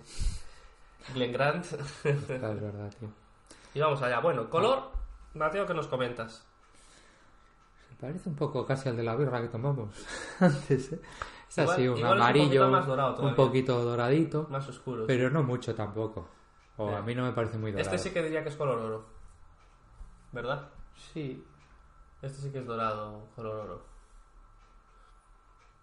Glen 1.14 1.32
Grant. 1.32 1.66
Ah, 1.74 1.78
Es 2.10 2.28
verdad, 2.28 2.94
tío. 3.00 3.10
y 3.74 3.80
vamos 3.80 4.02
allá. 4.02 4.20
Bueno, 4.20 4.50
color. 4.50 4.92
Mateo, 5.34 5.66
¿qué 5.66 5.74
nos 5.74 5.88
comentas? 5.88 6.46
Parece 8.02 8.28
un 8.30 8.36
poco 8.36 8.66
casi 8.66 8.90
al 8.90 8.98
de 8.98 9.04
la 9.04 9.16
birra 9.16 9.42
que 9.42 9.48
tomamos 9.48 9.90
antes, 10.40 10.92
¿eh? 10.94 11.02
Es 11.48 11.58
Igual- 11.58 11.74
así, 11.76 11.88
un 11.88 11.98
igual 11.98 12.12
es 12.14 12.16
un 12.18 12.22
amarillo, 12.22 12.72
poquito 12.72 13.22
un 13.24 13.36
poquito 13.36 13.84
doradito, 13.84 14.48
Más 14.50 14.68
oscuro. 14.68 15.06
pero 15.06 15.30
no 15.30 15.44
mucho 15.44 15.76
tampoco. 15.76 16.28
O 16.78 16.90
Eh. 16.90 16.96
a 16.96 17.02
mí 17.02 17.14
no 17.14 17.24
me 17.26 17.34
parece 17.34 17.58
muy 17.58 17.72
dorado. 17.72 17.94
Este 17.94 18.10
sí 18.10 18.14
que 18.14 18.24
diría 18.24 18.42
que 18.44 18.50
es 18.50 18.56
color 18.56 18.80
oro. 18.80 19.06
¿Verdad? 20.32 20.70
Sí, 21.14 21.46
Este 22.22 22.42
sí 22.42 22.52
que 22.52 22.60
es 22.60 22.66
dorado, 22.66 23.28
color 23.36 23.56
oro. 23.58 23.86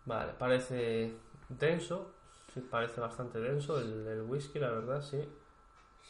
Vale, 0.06 0.32
parece 0.38 1.14
denso. 1.48 2.12
Sí, 2.54 2.60
parece 2.62 3.00
bastante 3.00 3.38
denso 3.40 3.78
el, 3.78 4.06
el 4.06 4.22
whisky, 4.22 4.58
la 4.58 4.70
verdad, 4.70 5.02
sí. 5.02 5.20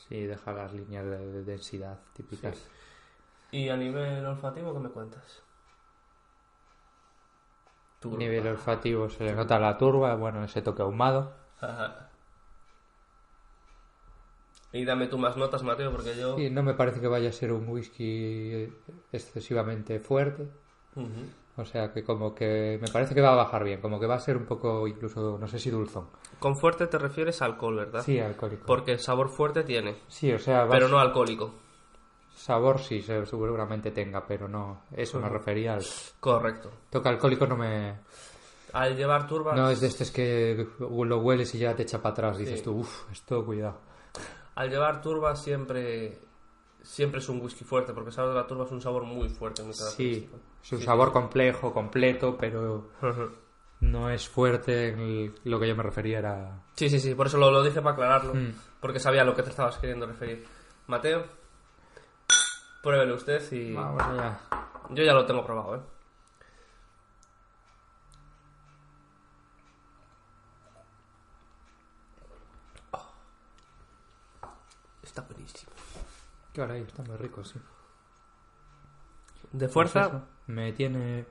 sí, 0.08 0.24
deja 0.24 0.52
las 0.52 0.72
líneas 0.72 1.04
de, 1.04 1.18
de 1.32 1.42
densidad 1.44 1.98
típicas. 2.14 2.64
Y 3.50 3.68
a 3.70 3.76
nivel 3.76 4.24
olfativo, 4.24 4.72
¿qué 4.72 4.78
me 4.78 4.90
cuentas? 4.90 5.42
A 8.04 8.16
nivel 8.16 8.46
olfativo 8.46 9.08
se 9.08 9.24
le 9.24 9.34
nota 9.34 9.58
la 9.58 9.76
turba, 9.76 10.14
bueno, 10.14 10.44
ese 10.44 10.62
toque 10.62 10.82
ahumado. 10.82 11.32
Ajá. 11.60 12.08
Y 14.72 14.84
dame 14.84 15.06
tú 15.06 15.18
más 15.18 15.36
notas, 15.36 15.62
Mateo, 15.62 15.90
porque 15.90 16.14
yo... 16.16 16.38
Y 16.38 16.50
no 16.50 16.62
me 16.62 16.74
parece 16.74 17.00
que 17.00 17.08
vaya 17.08 17.30
a 17.30 17.32
ser 17.32 17.52
un 17.52 17.68
whisky 17.68 18.68
excesivamente 19.12 19.98
fuerte. 19.98 20.46
O 21.56 21.64
sea 21.64 21.92
que 21.92 22.04
como 22.04 22.34
que 22.34 22.78
me 22.80 22.88
parece 22.88 23.14
que 23.14 23.20
va 23.20 23.32
a 23.32 23.36
bajar 23.36 23.64
bien, 23.64 23.80
como 23.80 23.98
que 23.98 24.06
va 24.06 24.14
a 24.14 24.20
ser 24.20 24.36
un 24.36 24.44
poco 24.44 24.86
incluso, 24.86 25.38
no 25.38 25.48
sé 25.48 25.58
si 25.58 25.70
dulzón. 25.70 26.08
Con 26.38 26.56
fuerte 26.56 26.86
te 26.86 26.98
refieres 26.98 27.42
a 27.42 27.46
alcohol, 27.46 27.76
¿verdad? 27.76 28.02
Sí, 28.04 28.20
alcohólico. 28.20 28.66
Porque 28.66 28.98
sabor 28.98 29.28
fuerte 29.28 29.64
tiene, 29.64 29.96
Sí, 30.06 30.32
o 30.32 30.38
sea, 30.38 30.68
pero 30.68 30.88
no 30.88 31.00
alcohólico. 31.00 31.52
Sabor 32.38 32.78
sí, 32.80 33.02
se- 33.02 33.26
seguramente 33.26 33.90
tenga, 33.90 34.26
pero 34.26 34.48
no, 34.48 34.84
eso 34.92 35.20
me 35.20 35.28
refería 35.28 35.74
al 35.74 35.84
Correcto. 36.20 36.70
toque 36.90 37.08
alcohólico 37.08 37.46
no 37.46 37.56
me... 37.56 37.98
Al 38.72 38.96
llevar 38.96 39.26
turba... 39.26 39.54
No 39.54 39.70
es 39.70 39.80
de 39.80 39.86
estos 39.88 40.10
que 40.10 40.66
lo 40.78 41.18
hueles 41.20 41.54
y 41.54 41.58
ya 41.58 41.74
te 41.74 41.82
echa 41.82 42.00
para 42.02 42.12
atrás, 42.12 42.38
dices 42.38 42.58
Sí. 42.58 42.64
tú, 42.64 42.80
uff, 42.80 43.10
esto 43.10 43.44
cuidado. 43.44 43.78
Al 44.54 44.70
llevar 44.70 45.00
turba 45.00 45.34
siempre... 45.36 46.20
Siempre 46.82 47.18
es 47.18 47.28
un 47.28 47.40
whisky 47.40 47.64
fuerte, 47.64 47.92
porque 47.92 48.10
el 48.10 48.14
sabor 48.14 48.30
de 48.34 48.40
la 48.40 48.46
turba 48.46 48.64
es 48.64 48.70
un 48.70 48.80
sabor 48.80 49.02
muy 49.04 49.28
fuerte, 49.28 49.62
muy 49.62 49.72
Sí, 49.74 50.30
es 50.62 50.72
un 50.72 50.78
Sí, 50.78 50.84
sabor 50.84 51.12
complejo, 51.12 51.72
completo, 51.72 52.36
pero 52.38 52.88
no 53.80 54.10
es 54.10 54.28
fuerte, 54.28 54.88
en 54.90 54.98
el- 55.00 55.34
lo 55.44 55.58
que 55.60 55.68
yo 55.68 55.74
me 55.76 55.82
refería 55.82 56.18
era... 56.18 56.62
Sí, 56.74 56.88
sí, 56.88 57.00
sí, 57.00 57.14
por 57.14 57.26
eso 57.26 57.36
lo, 57.38 57.50
lo 57.50 57.62
dije 57.62 57.80
para 57.82 57.94
aclararlo, 57.94 58.34
Mm. 58.34 58.52
porque 58.80 59.00
sabía 59.00 59.22
a 59.22 59.24
lo 59.24 59.34
que 59.34 59.42
te 59.42 59.50
estabas 59.50 59.76
queriendo 59.78 60.06
referir. 60.06 60.46
Mateo, 60.86 61.24
pruébelo 62.82 63.14
usted 63.14 63.52
y... 63.52 63.74
Vamos 63.74 64.02
allá. 64.02 64.40
Yo 64.90 65.04
ya 65.04 65.12
lo 65.12 65.26
tengo 65.26 65.44
probado, 65.44 65.76
¿eh? 65.76 65.80
Oh. 72.92 73.06
Está 75.02 75.22
buenísimo. 75.22 75.72
Ahí 76.70 76.82
está 76.82 77.02
muy 77.02 77.16
rico, 77.16 77.44
sí. 77.44 77.60
De 79.52 79.68
fuerza, 79.68 80.10
Pues 80.10 80.22
me 80.46 80.72
tiene 80.72 81.26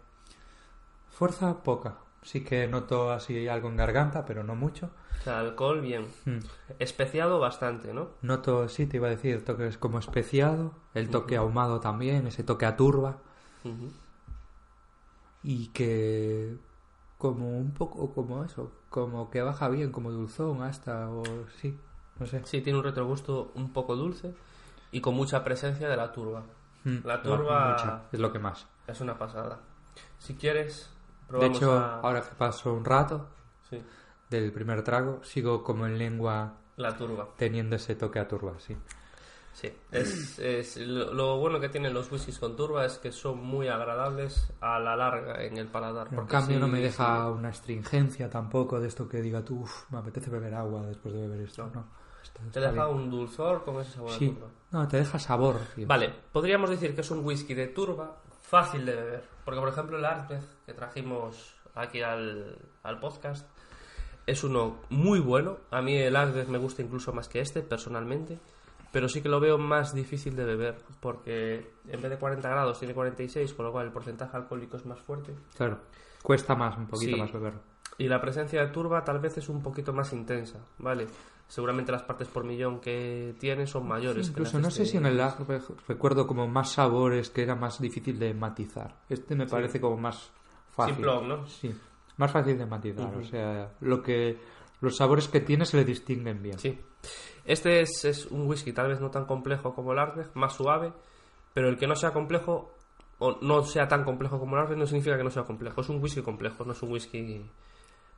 fuerza 1.10 1.62
poca. 1.64 1.98
Sí 2.24 2.44
que 2.44 2.68
noto 2.68 3.12
así 3.12 3.48
algo 3.48 3.70
en 3.70 3.78
garganta, 3.78 4.26
pero 4.26 4.44
no 4.44 4.56
mucho. 4.56 4.90
o 5.20 5.24
sea, 5.24 5.40
alcohol 5.40 5.82
bien. 5.82 6.08
Mm. 6.26 6.40
Especiado 6.80 7.40
bastante, 7.40 7.94
¿no? 7.94 8.10
Noto, 8.22 8.68
sí, 8.70 8.86
te 8.86 8.98
iba 8.98 9.08
a 9.08 9.12
decir, 9.12 9.46
toques 9.46 9.78
como 9.78 10.00
especiado, 10.00 10.74
el 10.94 11.10
toque 11.10 11.38
ahumado 11.38 11.80
también, 11.80 12.28
ese 12.28 12.44
toque 12.44 12.66
a 12.66 12.76
turba, 12.76 13.18
y 15.44 15.68
que 15.70 16.58
como 17.18 17.58
un 17.58 17.74
poco 17.74 18.14
como 18.14 18.44
eso, 18.44 18.72
como 18.90 19.30
que 19.30 19.42
baja 19.42 19.70
bien, 19.70 19.92
como 19.92 20.12
dulzón 20.12 20.62
hasta, 20.62 21.10
o 21.10 21.24
sí, 21.62 21.78
no 22.20 22.26
sé. 22.26 22.42
Sí, 22.46 22.62
tiene 22.62 22.80
un 22.80 22.86
retrogusto 22.86 23.52
un 23.56 23.72
poco 23.74 23.96
dulce 23.96 24.34
y 24.92 25.02
con 25.02 25.16
mucha 25.16 25.44
presencia 25.44 25.90
de 25.90 25.98
la 25.98 26.12
turba. 26.12 26.44
Mm, 26.84 26.98
La 27.06 27.22
turba- 27.22 27.72
mucha, 27.72 28.04
es 28.12 28.20
lo 28.20 28.32
que 28.32 28.40
más. 28.40 28.68
Es 28.88 29.02
una 29.02 29.18
pasada. 29.18 29.60
Si 30.20 30.36
quieres, 30.36 30.90
De 31.30 31.46
hecho, 31.48 31.72
a- 31.74 32.00
ahora 32.02 32.22
que 32.22 32.36
paso 32.36 32.74
un 32.74 32.86
rato 32.86 33.28
Sí, 33.70 33.82
del 34.30 34.52
primer 34.52 34.82
trago, 34.84 35.24
sigo 35.24 35.64
como 35.64 35.86
en 35.86 35.98
lengua 35.98 36.54
la 36.78 36.96
turba. 36.96 37.30
teniendo 37.38 37.76
ese 37.76 37.96
toque 37.96 38.20
a 38.20 38.28
turba, 38.28 38.54
sí. 38.60 38.76
Sí, 39.54 39.74
es, 39.92 40.38
es- 40.38 40.78
lo, 40.78 41.12
lo 41.16 41.38
bueno 41.40 41.60
que 41.60 41.68
tienen 41.70 41.92
los 41.94 42.12
whiskies 42.12 42.38
con 42.38 42.56
turba 42.56 42.86
es 42.86 43.00
que 43.00 43.12
son 43.12 43.44
muy 43.44 43.68
agradables 43.68 44.54
a 44.62 44.78
la 44.80 44.96
larga 44.96 45.44
en 45.44 45.58
el 45.58 45.68
paladar. 45.68 46.10
Porque 46.14 46.30
cambio, 46.32 46.58
sí- 46.58 46.62
no 46.62 46.68
me 46.68 46.78
sí- 46.78 46.84
deja 46.84 47.32
una 47.32 47.50
astringencia 47.50 48.30
tampoco 48.30 48.80
de 48.80 48.88
esto 48.88 49.10
que 49.10 49.20
diga 49.22 49.44
tú, 49.44 49.62
"Uf, 49.62 49.92
me 49.92 49.98
apetece 49.98 50.30
beber 50.30 50.54
agua 50.54 50.84
después 50.86 51.14
de 51.16 51.22
beber 51.22 51.42
esto. 51.42 51.72
No, 51.74 51.86
esto 52.22 52.40
te 52.52 52.60
deja 52.60 52.72
bien. 52.86 52.98
un 52.98 53.10
dulzor 53.10 53.64
con 53.66 53.82
ese 53.82 53.94
sabor 53.94 54.12
a 54.12 54.14
Sí, 54.14 54.30
turba. 54.30 54.48
no, 54.72 54.88
te 54.88 54.98
deja 54.98 55.18
sabor. 55.18 55.56
tío. 55.76 55.88
Vale, 55.88 56.14
podríamos 56.32 56.70
decir 56.70 56.94
que 56.94 57.02
es 57.02 57.10
un 57.10 57.26
whisky 57.26 57.56
de 57.56 57.66
turba 57.68 58.16
fácil 58.50 58.86
de 58.86 58.96
beber. 58.96 59.24
Porque, 59.46 59.60
por 59.60 59.70
ejemplo, 59.70 59.98
el 59.98 60.06
Artbeth 60.06 60.44
que 60.66 60.74
trajimos 60.74 61.56
aquí 61.76 62.02
al, 62.02 62.58
al 62.84 63.00
podcast 63.00 63.48
es 64.26 64.44
uno 64.44 64.78
muy 64.90 65.20
bueno. 65.20 65.58
A 65.72 65.82
mí 65.82 65.96
el 65.98 66.16
Artbeth 66.16 66.48
me 66.48 66.58
gusta 66.58 66.82
incluso 66.82 67.14
más 67.14 67.30
que 67.30 67.40
este, 67.40 67.62
personalmente. 67.62 68.40
Pero 68.92 69.10
sí 69.10 69.22
que 69.22 69.30
lo 69.30 69.40
veo 69.40 69.58
más 69.58 69.94
difícil 69.94 70.36
de 70.36 70.46
beber. 70.46 70.78
Porque 71.00 71.72
en 71.88 72.02
vez 72.02 72.10
de 72.12 72.18
40 72.18 72.50
grados 72.50 72.80
tiene 72.80 72.94
46, 72.94 73.54
con 73.54 73.66
lo 73.66 73.72
cual 73.72 73.86
el 73.88 73.92
porcentaje 73.92 74.36
alcohólico 74.36 74.78
es 74.78 74.86
más 74.86 75.00
fuerte. 75.00 75.34
Claro, 75.56 75.80
cuesta 76.24 76.56
más, 76.56 76.78
un 76.78 76.88
poquito 76.88 77.16
Sí. 77.16 77.20
más 77.22 77.32
beberlo. 77.32 77.60
Y 78.00 78.08
la 78.08 78.22
presencia 78.22 78.62
de 78.66 78.72
turba 78.72 79.04
tal 79.04 79.20
vez 79.20 79.38
es 79.38 79.50
un 79.50 79.62
poquito 79.64 79.92
más 79.92 80.14
intensa, 80.14 80.60
¿vale? 80.78 81.08
Seguramente 81.48 81.94
las 81.94 82.04
partes 82.04 82.28
por 82.28 82.44
millón 82.44 82.80
que 82.82 83.34
tiene 83.40 83.68
son 83.68 83.88
mayores. 83.88 84.18
las 84.18 84.30
Incluso 84.30 84.60
no 84.60 84.70
sé 84.70 84.86
si 84.86 84.98
en 84.98 85.06
el 85.06 85.20
Arbe 85.20 85.62
recuerdo 85.88 86.28
como 86.28 86.48
más 86.48 86.74
sabores 86.74 87.30
que 87.30 87.44
era 87.44 87.56
más 87.56 87.80
difícil 87.80 88.20
de 88.20 88.34
matizar. 88.34 88.98
Este 89.08 89.34
me 89.34 89.48
parece 89.48 89.80
como 89.80 89.96
más 89.96 90.30
fácil. 90.70 90.96
Simplón, 90.96 91.30
¿no? 91.30 91.48
Sí, 91.48 91.74
más 92.18 92.32
fácil 92.32 92.58
de 92.58 92.66
matizar. 92.66 93.16
O 93.16 93.24
sea, 93.24 93.72
lo 93.80 94.04
que 94.04 94.38
los 94.82 94.98
sabores 94.98 95.30
que 95.30 95.40
tiene 95.40 95.66
se 95.66 95.78
le 95.78 95.86
distinguen 95.86 96.44
bien. 96.44 96.60
Sí. 96.60 96.78
Este 97.46 97.80
es, 97.80 98.04
es 98.04 98.26
un 98.26 98.46
whisky 98.48 98.74
tal 98.74 98.90
vez 98.90 99.00
no 99.00 99.10
tan 99.10 99.26
complejo 99.26 99.74
como 99.74 99.94
el 99.94 100.00
Ardbeg, 100.00 100.30
más 100.34 100.54
suave, 100.54 100.92
pero 101.54 101.70
el 101.70 101.78
que 101.78 101.88
no 101.88 101.96
sea 101.96 102.12
complejo 102.12 102.74
o 103.20 103.38
no 103.42 103.64
sea 103.64 103.88
tan 103.88 104.04
complejo 104.04 104.38
como 104.38 104.58
el 104.58 104.64
Ardbeg 104.64 104.78
no 104.78 104.86
significa 104.86 105.18
que 105.18 105.24
no 105.24 105.32
sea 105.32 105.44
complejo. 105.44 105.80
Es 105.80 105.88
un 105.88 106.04
whisky 106.04 106.22
complejo, 106.22 106.66
no 106.66 106.74
es 106.74 106.82
un 106.84 106.92
whisky 106.92 107.50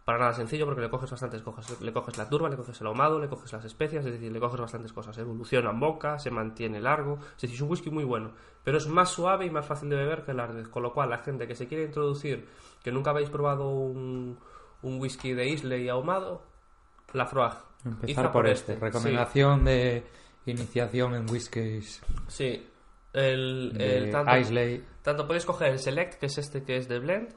para 0.10 0.18
nada 0.18 0.34
sencillo 0.34 0.66
porque 0.66 0.82
le 0.82 0.90
coges 0.90 1.12
bastantes 1.12 1.44
cosas. 1.44 1.80
Le 1.82 1.94
coges 1.94 2.18
la 2.18 2.28
turba, 2.28 2.50
le 2.50 2.56
coges 2.56 2.82
el 2.82 2.88
ahumado, 2.88 3.20
le 3.20 3.30
coges 3.30 3.54
las 3.54 3.64
especias, 3.64 4.04
es 4.08 4.14
decir, 4.14 4.32
le 4.32 4.40
coges 4.40 4.60
bastantes 4.60 4.92
cosas. 4.92 5.16
Evoluciona 5.20 5.70
en 5.70 5.80
boca, 5.80 6.18
se 6.18 6.32
mantiene 6.32 6.82
largo, 6.82 7.20
es 7.36 7.42
decir, 7.44 7.58
es 7.58 7.62
un 7.62 7.70
whisky 7.70 7.92
muy 7.92 8.04
bueno, 8.04 8.32
pero 8.64 8.80
es 8.80 8.88
más 8.88 9.12
suave 9.12 9.46
y 9.46 9.52
más 9.52 9.68
fácil 9.68 9.88
de 9.88 9.98
beber 9.98 10.24
que 10.24 10.32
el 10.32 10.40
Ardbeg, 10.40 10.72
con 10.72 10.82
lo 10.82 10.94
cual 10.96 11.12
la 11.12 11.20
gente 11.20 11.46
que 11.46 11.54
se 11.54 11.68
quiere 11.68 11.84
introducir, 11.84 12.50
que 12.82 12.92
nunca 12.92 13.12
habéis 13.12 13.30
probado 13.30 13.70
un, 13.70 14.40
un 14.82 15.00
whisky 15.00 15.34
de 15.34 15.48
Islay 15.48 15.88
ahumado, 15.90 16.42
la 17.14 17.28
Froag. 17.28 17.64
Empezar 17.86 18.10
Iza 18.10 18.32
por, 18.32 18.48
este. 18.48 18.74
Sí. 18.74 18.80
Recomendación 18.82 19.64
de 19.64 20.08
iniciación 20.48 21.14
en 21.14 21.30
whiskies 21.30 22.02
Sí, 22.28 22.68
el 23.14 24.10
tanto, 24.12 24.38
Islay. 24.38 24.84
tanto 25.04 25.28
podéis 25.28 25.46
coger 25.46 25.74
el 25.74 25.78
Select, 25.78 26.16
que 26.16 26.26
es 26.26 26.40
este 26.40 26.64
que 26.64 26.78
es 26.78 26.88
de 26.88 26.98
Blend, 26.98 27.30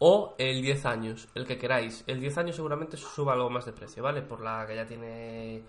o 0.00 0.34
el 0.38 0.62
10 0.62 0.86
años, 0.86 1.28
el 1.34 1.46
que 1.46 1.58
queráis. 1.58 2.04
El 2.06 2.20
10 2.20 2.38
años 2.38 2.56
seguramente 2.56 2.96
suba 2.96 3.32
algo 3.32 3.50
más 3.50 3.64
de 3.66 3.72
precio, 3.72 4.02
¿vale? 4.02 4.22
Por 4.22 4.40
la 4.40 4.66
que 4.66 4.76
ya 4.76 4.86
tiene 4.86 5.62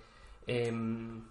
em, 0.47 1.21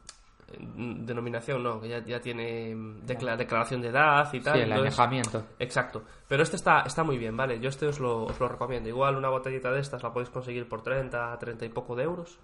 denominación, 1.04 1.62
no, 1.62 1.80
que 1.80 1.88
ya, 1.88 2.02
ya 2.04 2.20
tiene 2.20 2.70
em, 2.70 3.00
decla- 3.06 3.36
declaración 3.36 3.82
de 3.82 3.88
edad 3.88 4.32
y 4.32 4.40
tal. 4.40 4.54
Sí, 4.54 4.60
el 4.60 4.70
entonces- 4.72 4.98
añejamiento. 4.98 5.44
Exacto. 5.58 6.02
Pero 6.26 6.42
este 6.42 6.56
está, 6.56 6.80
está 6.82 7.04
muy 7.04 7.18
bien, 7.18 7.36
¿vale? 7.36 7.60
Yo 7.60 7.68
este 7.68 7.86
os 7.86 8.00
lo, 8.00 8.24
os 8.24 8.40
lo 8.40 8.48
recomiendo. 8.48 8.88
Igual 8.88 9.16
una 9.16 9.28
botellita 9.28 9.70
de 9.70 9.80
estas 9.80 10.02
la 10.02 10.12
podéis 10.12 10.30
conseguir 10.30 10.68
por 10.68 10.82
30, 10.82 11.38
30 11.38 11.64
y 11.66 11.68
poco 11.68 11.94
de 11.94 12.04
euros. 12.04 12.38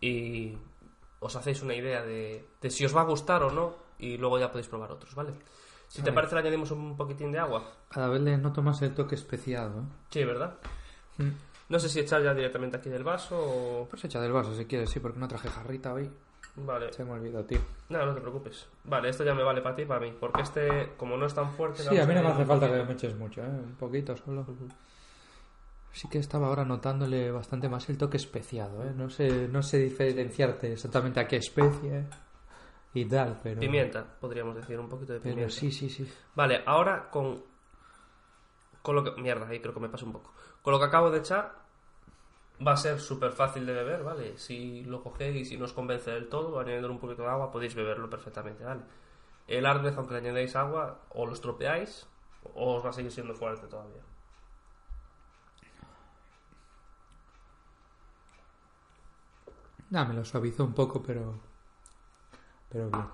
Y 0.00 0.54
os 1.20 1.34
hacéis 1.34 1.62
una 1.62 1.74
idea 1.74 2.02
de, 2.02 2.44
de 2.60 2.70
si 2.70 2.84
os 2.84 2.94
va 2.94 3.00
a 3.00 3.04
gustar 3.04 3.42
o 3.42 3.50
no. 3.50 3.74
Y 3.98 4.18
luego 4.18 4.38
ya 4.38 4.50
podéis 4.50 4.68
probar 4.68 4.92
otros, 4.92 5.14
¿vale? 5.14 5.32
Si 5.96 6.02
te 6.02 6.12
parece 6.12 6.34
le 6.34 6.42
añadimos 6.42 6.70
un 6.72 6.94
poquitín 6.94 7.32
de 7.32 7.38
agua. 7.38 7.72
Cada 7.88 8.08
vez 8.08 8.20
le 8.20 8.36
noto 8.36 8.62
más 8.62 8.82
el 8.82 8.92
toque 8.92 9.14
especiado. 9.14 9.80
¿eh? 9.80 9.84
Sí, 10.10 10.24
¿verdad? 10.24 10.54
Mm. 11.16 11.30
No 11.70 11.78
sé 11.78 11.88
si 11.88 12.00
echar 12.00 12.22
ya 12.22 12.34
directamente 12.34 12.76
aquí 12.76 12.90
del 12.90 13.02
vaso 13.02 13.34
o... 13.38 13.88
Pues 13.88 14.04
echa 14.04 14.20
del 14.20 14.30
vaso 14.30 14.54
si 14.54 14.66
quieres, 14.66 14.90
sí, 14.90 15.00
porque 15.00 15.18
no 15.18 15.26
traje 15.26 15.48
jarrita 15.48 15.94
hoy. 15.94 16.10
Vale. 16.56 16.92
Se 16.92 17.02
me 17.02 17.12
olvidó, 17.12 17.42
tío. 17.44 17.60
No, 17.88 18.04
no 18.04 18.14
te 18.14 18.20
preocupes. 18.20 18.68
Vale, 18.84 19.08
esto 19.08 19.24
ya 19.24 19.34
me 19.34 19.42
vale 19.42 19.62
para 19.62 19.74
ti 19.74 19.82
y 19.82 19.86
para 19.86 20.00
mí. 20.00 20.14
Porque 20.20 20.42
este, 20.42 20.92
como 20.98 21.16
no 21.16 21.24
es 21.24 21.32
tan 21.32 21.50
fuerte... 21.52 21.82
Sí, 21.82 21.98
a 21.98 22.04
mí 22.04 22.14
no 22.14 22.22
me 22.22 22.28
hace 22.28 22.44
falta 22.44 22.70
que 22.70 22.84
me 22.84 22.92
eches 22.92 23.16
mucho, 23.16 23.40
¿eh? 23.40 23.48
Un 23.48 23.76
poquito 23.76 24.14
solo. 24.18 24.44
Sí 25.92 26.08
que 26.10 26.18
estaba 26.18 26.48
ahora 26.48 26.66
notándole 26.66 27.30
bastante 27.30 27.70
más 27.70 27.88
el 27.88 27.96
toque 27.96 28.18
especiado, 28.18 28.84
¿eh? 28.84 28.92
No 28.94 29.08
sé, 29.08 29.48
no 29.48 29.62
sé 29.62 29.78
diferenciarte 29.78 30.74
exactamente 30.74 31.20
a 31.20 31.26
qué 31.26 31.36
especie 31.36 32.04
y 33.00 33.04
tal, 33.04 33.38
pero... 33.42 33.60
Pimienta, 33.60 34.04
podríamos 34.20 34.54
decir, 34.56 34.78
un 34.78 34.88
poquito 34.88 35.12
de 35.12 35.20
Pero 35.20 35.34
pimienta. 35.34 35.54
sí, 35.54 35.70
sí, 35.70 35.88
sí. 35.90 36.10
Vale, 36.34 36.62
ahora 36.66 37.10
con. 37.10 37.42
Con 38.82 38.96
lo 38.96 39.04
que. 39.04 39.20
Mierda, 39.20 39.48
ahí 39.48 39.60
creo 39.60 39.74
que 39.74 39.80
me 39.80 39.88
pasa 39.88 40.06
un 40.06 40.12
poco. 40.12 40.32
Con 40.62 40.72
lo 40.72 40.78
que 40.78 40.86
acabo 40.86 41.10
de 41.10 41.18
echar, 41.18 41.52
va 42.66 42.72
a 42.72 42.76
ser 42.76 42.98
súper 43.00 43.32
fácil 43.32 43.66
de 43.66 43.72
beber, 43.74 44.02
¿vale? 44.02 44.38
Si 44.38 44.82
lo 44.84 45.02
cogéis 45.02 45.36
y 45.36 45.44
si 45.44 45.56
no 45.58 45.66
os 45.66 45.72
convence 45.72 46.10
del 46.10 46.28
todo, 46.28 46.58
añadiendo 46.58 46.90
un 46.90 46.98
poquito 46.98 47.22
de 47.22 47.28
agua, 47.28 47.50
podéis 47.50 47.74
beberlo 47.74 48.08
perfectamente, 48.08 48.64
¿vale? 48.64 48.82
El 49.46 49.66
Ardbeg, 49.66 49.96
aunque 49.96 50.14
le 50.14 50.20
añadáis 50.20 50.56
agua, 50.56 51.02
o 51.10 51.26
lo 51.26 51.32
estropeáis, 51.32 52.08
o 52.54 52.76
os 52.76 52.84
va 52.84 52.90
a 52.90 52.92
seguir 52.92 53.12
siendo 53.12 53.34
fuerte 53.34 53.66
todavía. 53.66 54.02
Nah, 59.90 60.04
me 60.04 60.14
lo 60.14 60.24
suavizó 60.24 60.64
un 60.64 60.74
poco, 60.74 61.02
pero... 61.02 61.38
Pero 62.76 62.90
bien. 62.90 63.04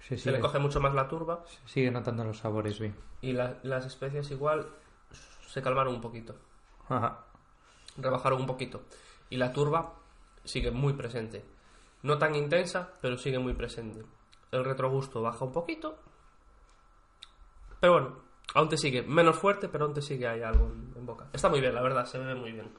Se 0.00 0.18
Se 0.18 0.32
le 0.32 0.40
coge 0.40 0.58
mucho 0.58 0.80
más 0.80 0.92
la 0.94 1.06
turba 1.06 1.44
se 1.46 1.68
sigue 1.68 1.90
notando 1.90 2.24
los 2.24 2.38
sabores 2.38 2.78
bien. 2.80 2.96
y 3.20 3.32
la- 3.32 3.58
las 3.62 3.86
especias 3.86 4.30
igual 4.32 4.68
se 5.46 5.62
calmaron 5.62 5.94
un 5.94 6.00
poquito. 6.00 6.34
Ajá. 6.88 7.24
rebajaron 7.96 8.40
un 8.40 8.46
poquito. 8.46 8.82
Y 9.28 9.36
la 9.36 9.52
turba 9.52 9.94
sigue 10.44 10.70
muy 10.70 10.94
presente. 10.94 11.44
No 12.02 12.18
tan 12.18 12.34
intensa, 12.34 12.94
pero 13.00 13.16
sigue 13.18 13.38
muy 13.38 13.52
presente. 13.54 14.02
El 14.52 14.64
retrogusto 14.64 15.20
baja 15.22 15.44
un 15.44 15.52
poquito. 15.52 15.98
Pero 17.80 17.92
bueno, 17.92 18.16
aún 18.54 18.68
te 18.68 18.76
sigue. 18.76 19.02
Menos 19.02 19.36
fuerte, 19.38 19.68
pero 19.68 19.84
aún 19.84 19.94
te 19.94 20.02
sigue 20.02 20.26
ahí 20.26 20.42
algo 20.42 20.66
en, 20.66 20.92
en 20.96 21.06
boca. 21.06 21.28
Está 21.32 21.48
muy 21.48 21.60
bien, 21.60 21.74
la 21.74 21.82
verdad, 21.82 22.06
se 22.06 22.18
bebe 22.18 22.34
muy 22.34 22.52
bien. 22.52 22.72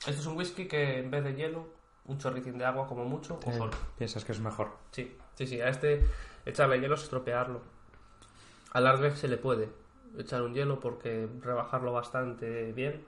Este 0.00 0.10
es 0.20 0.26
un 0.26 0.36
whisky 0.36 0.66
que 0.68 0.98
en 0.98 1.10
vez 1.10 1.22
de 1.24 1.34
hielo, 1.34 1.66
un 2.06 2.18
chorritín 2.18 2.58
de 2.58 2.64
agua 2.64 2.86
como 2.86 3.04
mucho, 3.04 3.38
o 3.44 3.50
Eh, 3.50 3.56
solo. 3.58 3.72
piensas 3.98 4.24
que 4.24 4.32
es 4.32 4.40
mejor. 4.40 4.68
Sí, 4.92 5.16
sí, 5.34 5.46
sí. 5.46 5.60
A 5.60 5.68
este 5.68 6.06
echarle 6.44 6.80
hielo 6.80 6.94
es 6.94 7.02
estropearlo. 7.02 7.60
Al 8.72 8.86
Ardbeg 8.86 9.16
se 9.16 9.28
le 9.28 9.36
puede 9.38 9.68
echar 10.18 10.42
un 10.42 10.54
hielo 10.54 10.78
porque 10.80 11.28
rebajarlo 11.40 11.92
bastante 11.92 12.72
bien. 12.72 13.04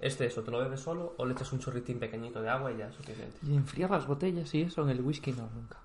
Este 0.00 0.26
eso, 0.26 0.42
te 0.42 0.50
lo 0.50 0.58
bebes 0.58 0.80
solo 0.80 1.14
o 1.18 1.26
le 1.26 1.32
echas 1.34 1.52
un 1.52 1.58
chorritín 1.58 1.98
pequeñito 1.98 2.40
de 2.40 2.48
agua 2.48 2.72
y 2.72 2.78
ya 2.78 2.86
es 2.88 2.94
suficiente. 2.94 3.36
Y 3.42 3.54
enfriar 3.54 3.90
las 3.90 4.06
botellas 4.06 4.52
y 4.54 4.62
eso 4.62 4.82
en 4.82 4.88
el 4.90 5.00
whisky 5.02 5.32
no, 5.32 5.48
nunca. 5.54 5.76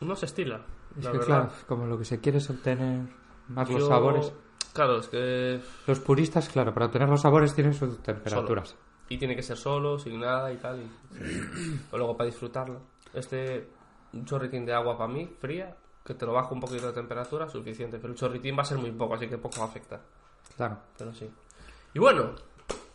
No 0.00 0.16
se 0.16 0.26
estila, 0.26 0.62
Es 0.96 1.04
la 1.04 1.12
que 1.12 1.18
verdad. 1.18 1.26
claro, 1.48 1.52
como 1.66 1.86
lo 1.86 1.98
que 1.98 2.04
se 2.06 2.20
quiere 2.20 2.38
es 2.38 2.48
obtener 2.48 3.02
más 3.48 3.68
los 3.68 3.86
sabores. 3.86 4.32
Claro, 4.72 4.98
es 5.00 5.08
que... 5.08 5.60
Los 5.86 6.00
puristas, 6.00 6.48
claro, 6.48 6.72
para 6.72 6.86
obtener 6.86 7.08
los 7.08 7.20
sabores 7.20 7.54
tienen 7.54 7.74
sus 7.74 8.02
temperaturas. 8.02 8.76
Y 9.08 9.18
tiene 9.18 9.34
que 9.34 9.42
ser 9.42 9.56
solo, 9.56 9.98
sin 9.98 10.20
nada 10.20 10.52
y 10.52 10.56
tal. 10.56 10.80
Y... 10.80 11.80
o 11.90 11.96
luego 11.96 12.16
para 12.16 12.28
disfrutarlo. 12.28 12.80
Este, 13.14 13.68
un 14.12 14.24
chorritín 14.24 14.66
de 14.66 14.74
agua 14.74 14.98
para 14.98 15.12
mí, 15.12 15.26
fría, 15.40 15.74
que 16.04 16.14
te 16.14 16.26
lo 16.26 16.32
bajo 16.32 16.54
un 16.54 16.60
poquito 16.60 16.88
de 16.88 16.92
temperatura, 16.92 17.48
suficiente. 17.48 17.98
Pero 17.98 18.12
el 18.12 18.18
chorritín 18.18 18.56
va 18.56 18.62
a 18.62 18.66
ser 18.66 18.78
muy 18.78 18.92
poco, 18.92 19.14
así 19.14 19.26
que 19.28 19.38
poco 19.38 19.62
afecta. 19.62 20.00
Claro. 20.56 20.78
Pero 20.96 21.12
sí. 21.14 21.30
Y 21.94 21.98
bueno, 21.98 22.34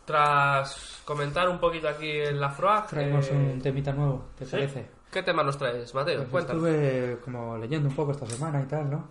tras 0.04 1.02
comentar 1.04 1.48
un 1.48 1.58
poquito 1.58 1.88
aquí 1.88 2.10
en 2.10 2.40
la 2.40 2.50
FROAG... 2.50 2.88
Traemos 2.88 3.28
eh, 3.30 3.34
un 3.34 3.60
temita 3.60 3.92
nuevo, 3.92 4.26
¿te 4.38 4.44
¿sí? 4.44 4.52
parece? 4.52 4.90
¿Qué 5.10 5.22
tema 5.22 5.42
nos 5.42 5.56
traes, 5.56 5.94
Mateo? 5.94 6.18
Pues 6.20 6.44
Cuéntanos. 6.44 6.66
estuve 6.66 7.18
como 7.24 7.56
leyendo 7.56 7.88
un 7.88 7.94
poco 7.94 8.12
esta 8.12 8.26
semana 8.26 8.60
y 8.62 8.66
tal, 8.66 8.90
¿no? 8.90 9.10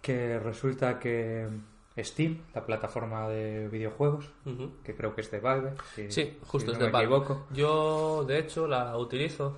Que 0.00 0.38
resulta 0.38 0.98
que 0.98 1.46
Steam, 2.04 2.42
la 2.54 2.64
plataforma 2.64 3.28
de 3.28 3.68
videojuegos, 3.68 4.30
Ujú. 4.44 4.70
que 4.84 4.94
creo 4.94 5.14
que 5.14 5.22
es 5.22 5.30
de 5.30 5.40
Valve, 5.40 5.74
si, 5.94 6.10
Sí, 6.10 6.38
justo 6.46 6.70
si 6.70 6.72
es 6.72 6.78
no 6.78 6.84
de 6.86 6.86
me 6.86 6.92
Valve. 6.92 7.16
equivoco. 7.16 7.46
Yo, 7.52 8.24
de 8.24 8.38
hecho, 8.38 8.66
la 8.66 8.96
utilizo. 8.96 9.56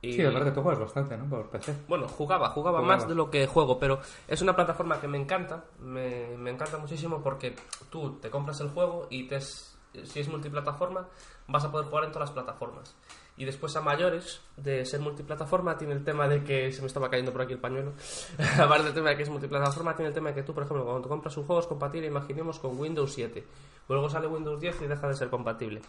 Y... 0.00 0.12
Sí, 0.14 0.22
la 0.22 0.30
verdad 0.30 0.46
que 0.46 0.52
tú 0.52 0.62
juegas 0.62 0.80
bastante, 0.80 1.16
¿no? 1.16 1.26
Por 1.28 1.48
PC. 1.50 1.74
Bueno, 1.88 2.08
jugaba, 2.08 2.48
jugaba, 2.50 2.78
Jugaba. 2.80 2.96
más 2.96 3.08
de 3.08 3.14
lo 3.14 3.30
que 3.30 3.46
juego, 3.46 3.78
pero 3.78 4.00
es 4.26 4.42
una 4.42 4.54
plataforma 4.56 5.00
que 5.00 5.06
me 5.08 5.16
encanta, 5.18 5.64
me, 5.80 6.36
me 6.36 6.50
encanta 6.50 6.78
muchísimo 6.78 7.22
porque 7.22 7.54
tú 7.90 8.18
te 8.20 8.28
compras 8.30 8.60
el 8.60 8.70
juego 8.70 9.06
y 9.10 9.28
te 9.28 9.36
es- 9.36 9.78
si 10.04 10.20
es 10.20 10.28
multiplataforma 10.28 11.06
vas 11.48 11.64
a 11.64 11.70
poder 11.70 11.86
jugar 11.86 12.04
en 12.04 12.12
todas 12.12 12.28
las 12.30 12.34
plataformas. 12.34 12.96
Y 13.36 13.44
después 13.46 13.74
a 13.76 13.80
mayores 13.80 14.42
de 14.58 14.84
ser 14.84 15.00
multiplataforma 15.00 15.76
tiene 15.78 15.94
el 15.94 16.04
tema 16.04 16.28
de 16.28 16.44
que 16.44 16.70
se 16.70 16.80
me 16.82 16.86
estaba 16.86 17.08
cayendo 17.10 17.32
por 17.32 17.40
aquí 17.42 17.54
el 17.54 17.58
pañuelo. 17.58 17.92
Aparte 18.60 18.84
del 18.84 18.94
tema 18.94 19.10
de 19.10 19.16
que 19.16 19.22
es 19.22 19.30
multiplataforma 19.30 19.96
tiene 19.96 20.08
el 20.08 20.14
tema 20.14 20.28
de 20.28 20.34
que 20.36 20.42
tú, 20.42 20.52
por 20.52 20.64
ejemplo, 20.64 20.84
cuando 20.84 21.08
compras 21.08 21.36
un 21.38 21.44
juego 21.44 21.60
es 21.60 21.66
compatible, 21.66 22.06
imaginemos 22.06 22.58
con 22.58 22.78
Windows 22.78 23.12
7. 23.14 23.42
Luego 23.88 24.08
sale 24.10 24.26
Windows 24.26 24.60
10 24.60 24.82
y 24.82 24.86
deja 24.86 25.08
de 25.08 25.14
ser 25.14 25.30
compatible. 25.30 25.80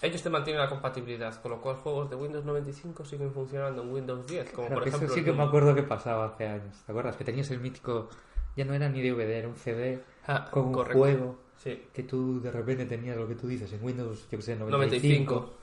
Ellos 0.00 0.22
te 0.22 0.30
mantienen 0.30 0.62
la 0.62 0.68
compatibilidad, 0.68 1.40
con 1.42 1.50
lo 1.52 1.60
cual 1.60 1.76
juegos 1.76 2.08
de 2.10 2.14
Windows 2.16 2.44
95 2.44 3.04
siguen 3.04 3.32
funcionando 3.32 3.82
en 3.82 3.92
Windows 3.92 4.24
10, 4.28 4.50
como 4.52 4.68
Pero 4.68 4.78
por 4.80 4.88
ejemplo 4.88 5.06
eso 5.06 5.14
sí 5.16 5.24
que 5.24 5.32
me 5.32 5.42
acuerdo 5.42 5.74
que 5.74 5.82
pasaba 5.82 6.26
hace 6.26 6.46
años. 6.46 6.76
¿Te 6.86 6.92
acuerdas? 6.92 7.16
Que 7.16 7.24
tenías 7.24 7.50
el 7.50 7.60
mítico... 7.60 8.08
Ya 8.56 8.64
no 8.64 8.74
era 8.74 8.88
ni 8.88 9.00
DVD, 9.02 9.30
era 9.38 9.48
un 9.48 9.56
CD 9.56 10.00
Ah, 10.26 10.48
con 10.50 10.66
un 10.66 10.72
correcto. 10.72 10.98
juego 10.98 11.36
Sí. 11.56 11.82
que 11.92 12.02
tú 12.04 12.40
de 12.40 12.52
repente 12.52 12.84
tenías 12.86 13.16
lo 13.16 13.26
que 13.26 13.34
tú 13.34 13.48
dices 13.48 13.72
en 13.72 13.82
Windows, 13.84 14.28
yo 14.30 14.38
que 14.38 14.42
sé, 14.42 14.54
95, 14.54 14.76
95. 14.76 15.54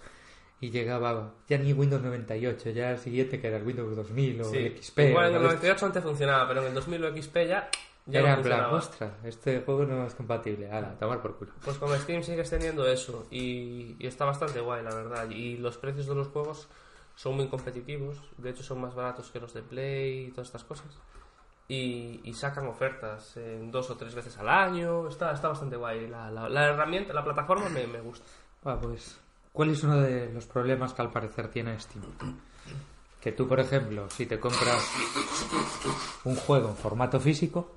Y 0.61 0.69
llegaba 0.71 1.33
ya 1.47 1.57
ni 1.57 1.73
Windows 1.73 2.01
98, 2.01 2.69
ya 2.71 2.91
el 2.91 2.97
siguiente 2.97 3.39
que 3.41 3.47
era 3.47 3.57
el 3.57 3.63
Windows 3.63 3.95
2000 3.95 4.41
o 4.41 4.43
Sí. 4.45 4.57
el 4.57 4.77
XP. 4.77 5.09
Igual 5.09 5.25
en 5.25 5.29
el 5.31 5.35
algo 5.37 5.47
98 5.49 5.85
antes 5.85 6.03
funcionaba, 6.03 6.47
pero 6.47 6.61
en 6.61 6.67
el 6.67 6.73
2000 6.73 7.03
o 7.05 7.15
XP 7.15 7.35
ya, 7.47 7.69
ya 8.07 8.19
Era 8.19 8.35
no 8.37 8.41
plan, 8.43 8.65
ostras, 8.73 9.11
este 9.23 9.61
juego 9.61 9.83
no 9.85 10.05
es 10.05 10.13
compatible. 10.15 10.71
Ahora, 10.71 10.91
a 10.91 10.97
tomar 10.99 11.21
por 11.21 11.35
culo. 11.37 11.51
Pues 11.63 11.77
con 11.77 11.89
Steam 11.99 12.23
sigues 12.23 12.49
teniendo 12.49 12.87
eso 12.87 13.27
y, 13.31 13.95
y 13.99 14.07
está 14.07 14.25
bastante 14.25 14.59
guay, 14.61 14.83
la 14.83 14.93
verdad. 14.95 15.29
Y 15.29 15.57
los 15.57 15.77
precios 15.77 16.07
de 16.07 16.15
los 16.15 16.27
juegos 16.29 16.67
son 17.15 17.35
muy 17.35 17.47
competitivos. 17.47 18.17
De 18.37 18.51
hecho, 18.51 18.61
son 18.63 18.79
más 18.81 18.93
baratos 18.95 19.31
que 19.31 19.39
los 19.39 19.53
de 19.53 19.61
Play 19.63 20.25
y 20.27 20.31
todas 20.31 20.47
estas 20.47 20.63
cosas. 20.63 20.87
y, 21.67 22.21
y 22.23 22.33
sacan 22.35 22.67
ofertas 22.67 23.37
en 23.37 23.71
dos 23.71 23.89
o 23.89 23.97
tres 23.97 24.13
veces 24.13 24.37
al 24.37 24.49
año. 24.49 25.07
Está, 25.07 25.31
está 25.33 25.47
bastante 25.47 25.75
guay. 25.75 26.07
La, 26.07 26.29
la- 26.29 26.47
la 26.47 26.65
herramienta, 26.67 27.11
la 27.13 27.23
plataforma 27.23 27.69
me, 27.69 27.87
me 27.87 28.01
gusta. 28.01 28.25
Ah, 28.63 28.77
pues, 28.79 29.19
¿cuál 29.55 29.69
es 29.71 29.81
uno 29.83 30.01
de 30.01 30.31
los 30.31 30.45
problemas 30.45 30.93
que 30.93 31.01
al 31.01 31.09
parecer 31.09 31.47
tiene 31.47 31.79
Steam? 31.79 32.03
Que 33.21 33.31
tú, 33.31 33.47
por 33.47 33.59
ejemplo, 33.59 34.07
si 34.09 34.27
te 34.27 34.39
compras 34.39 34.87
un 36.25 36.35
juego 36.35 36.69
en 36.69 36.75
formato 36.75 37.19
físico, 37.19 37.71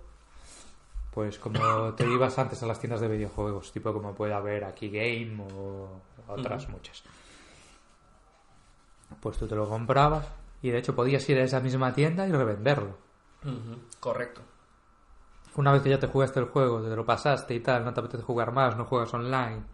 pues 1.14 1.38
como 1.38 1.94
te 1.94 2.04
ibas 2.04 2.38
antes 2.38 2.62
a 2.62 2.66
las 2.66 2.78
tiendas 2.78 3.00
de 3.00 3.08
videojuegos, 3.08 3.72
tipo 3.72 3.92
como 3.92 4.14
puede 4.14 4.34
haber 4.34 4.64
aquí 4.64 4.90
Game 4.90 5.42
o 5.54 6.02
otras 6.26 6.68
muchas. 6.68 7.02
Pues 9.20 9.38
tú 9.38 9.46
te 9.46 9.54
lo 9.54 9.68
comprabas 9.68 10.26
y 10.60 10.70
de 10.70 10.78
hecho 10.78 10.94
podías 10.94 11.26
ir 11.30 11.38
a 11.38 11.44
esa 11.44 11.60
misma 11.60 11.94
tienda 11.94 12.26
y 12.26 12.32
revenderlo. 12.32 12.98
Correcto. 14.00 14.42
Una 15.54 15.72
vez 15.72 15.82
que 15.82 15.90
ya 15.90 15.98
te 15.98 16.08
jugaste 16.08 16.40
el 16.40 16.46
juego, 16.46 16.82
te 16.82 16.94
lo 16.94 17.06
pasaste 17.06 17.54
y 17.54 17.60
tal, 17.60 17.84
no 17.84 17.94
te 17.94 18.00
apetece 18.00 18.22
jugar 18.22 18.52
más, 18.52 18.76
no 18.76 18.84
juegas 18.84 19.14
online, 19.14 19.64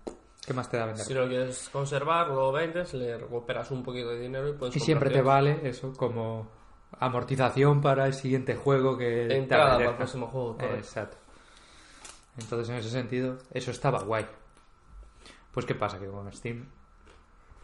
¿qué 0.46 0.54
más 0.54 0.70
te 0.70 0.76
da 0.76 0.86
vender? 0.86 1.04
Si 1.04 1.14
lo 1.14 1.28
quieres 1.28 1.68
conservar, 1.70 2.28
lo 2.28 2.52
vendes, 2.52 2.94
le 2.94 3.16
recuperas 3.16 3.70
un 3.70 3.82
poquito 3.82 4.10
de 4.10 4.20
dinero 4.20 4.48
y 4.48 4.52
puedes 4.52 4.76
Y 4.76 4.80
siempre 4.80 5.10
te 5.10 5.22
vale 5.22 5.60
eso 5.68 5.92
como 5.92 6.50
amortización 6.98 7.80
para 7.80 8.06
el 8.06 8.14
siguiente 8.14 8.54
juego 8.54 8.96
que 8.96 9.26
te 9.28 9.36
Entrada 9.36 9.76
para 9.76 9.90
el 9.90 9.96
próximo 9.96 10.26
juego. 10.28 10.54
correcto. 10.54 10.76
Exacto. 10.76 11.16
Entonces, 12.38 12.68
en 12.68 12.76
ese 12.76 12.90
sentido, 12.90 13.38
eso 13.52 13.70
estaba 13.70 14.02
guay. 14.02 14.26
Pues, 15.52 15.66
¿qué 15.66 15.74
pasa? 15.74 16.00
Que 16.00 16.06
con 16.06 16.32
Steam, 16.32 16.66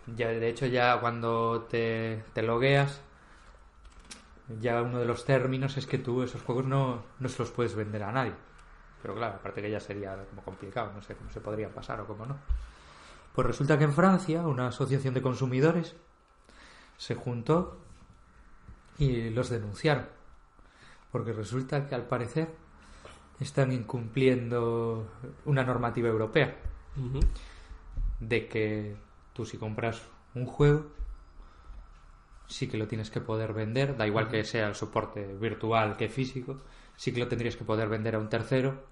ya 0.07 0.29
de 0.29 0.49
hecho, 0.49 0.67
ya 0.67 1.01
cuando 1.01 1.67
te, 1.69 2.23
te 2.33 2.43
logueas, 2.43 3.03
ya 4.61 4.83
uno 4.83 4.99
de 4.99 5.07
los 5.07 5.25
términos 5.25 5.77
es 5.77 5.87
que 5.87 5.99
tú 5.99 6.23
esos 6.23 6.43
juegos 6.43 6.65
no, 6.65 7.03
no 7.19 7.29
se 7.29 7.39
los 7.41 7.51
puedes 7.51 7.75
vender 7.75 8.03
a 8.03 8.13
nadie. 8.13 8.35
Pero 9.03 9.15
claro, 9.15 9.37
aparte 9.37 9.63
que 9.63 9.71
ya 9.71 9.81
sería 9.81 10.17
como 10.29 10.43
complicado, 10.43 10.93
no 10.93 11.03
sé 11.03 11.15
cómo 11.15 11.31
se 11.31 11.41
podrían 11.41 11.73
pasar 11.73 12.01
o 12.01 12.07
cómo 12.07 12.27
no. 12.27 12.39
Pues 13.41 13.53
resulta 13.57 13.79
que 13.79 13.85
en 13.85 13.95
Francia, 13.95 14.47
una 14.47 14.67
asociación 14.67 15.15
de 15.15 15.23
consumidores 15.23 15.97
se 16.99 17.15
juntó 17.15 17.79
y 18.99 19.31
los 19.31 19.49
denunciaron. 19.49 20.05
Porque 21.11 21.33
resulta 21.33 21.87
que 21.87 21.95
al 21.95 22.07
parecer 22.07 22.55
están 23.41 23.73
incumpliendo 23.73 25.11
una 25.47 25.65
normativa 25.65 26.11
europea 26.11 26.55
de 28.21 28.47
que 28.47 28.99
tú 29.33 29.47
si 29.47 29.57
compras 29.57 30.03
un 30.35 30.45
juego 30.45 30.89
sí 32.47 32.69
que 32.69 32.77
lo 32.77 32.89
tienes 32.89 33.11
que 33.11 33.23
poder 33.23 33.55
vender, 33.55 33.97
da 33.97 34.07
igual 34.07 34.29
que 34.29 34.45
sea 34.45 34.69
el 34.69 34.75
soporte 34.75 35.35
virtual 35.41 35.97
que 35.97 36.11
físico, 36.11 36.59
sí 36.95 37.11
que 37.11 37.21
lo 37.21 37.29
tendrías 37.29 37.57
que 37.57 37.65
poder 37.65 37.89
vender 37.89 38.17
a 38.17 38.19
un 38.19 38.29
tercero 38.29 38.85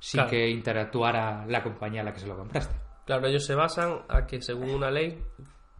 sin 0.00 0.18
Claro. 0.18 0.30
que 0.32 0.50
interactuara 0.50 1.46
la 1.46 1.62
compañía 1.62 2.02
a 2.02 2.04
la 2.04 2.12
que 2.12 2.20
se 2.20 2.26
lo 2.26 2.36
compraste. 2.36 2.85
Claro, 3.06 3.28
ellos 3.28 3.46
se 3.46 3.54
basan 3.54 4.02
a 4.08 4.26
que 4.26 4.42
según 4.42 4.70
una 4.70 4.90
ley, 4.90 5.22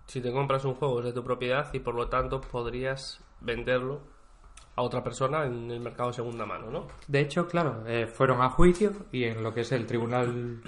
si 0.06 0.20
te 0.20 0.32
compras 0.32 0.64
un 0.64 0.74
juego 0.74 1.00
es 1.00 1.06
de 1.06 1.12
tu 1.12 1.24
propiedad 1.24 1.68
y 1.74 1.80
por 1.80 1.96
lo 1.96 2.08
tanto 2.08 2.40
podrías 2.40 3.20
venderlo 3.40 4.00
a 4.76 4.82
otra 4.82 5.02
persona 5.02 5.44
en 5.44 5.70
el 5.70 5.80
mercado 5.80 6.10
de 6.10 6.14
segunda 6.14 6.46
mano, 6.46 6.70
¿no? 6.70 6.86
De 7.08 7.20
hecho, 7.20 7.48
claro, 7.48 7.82
eh, 7.86 8.06
fueron 8.06 8.42
a 8.42 8.50
juicio 8.50 8.92
y 9.10 9.24
en 9.24 9.42
lo 9.42 9.52
que 9.52 9.62
es 9.62 9.72
el 9.72 9.86
Tribunal 9.86 10.60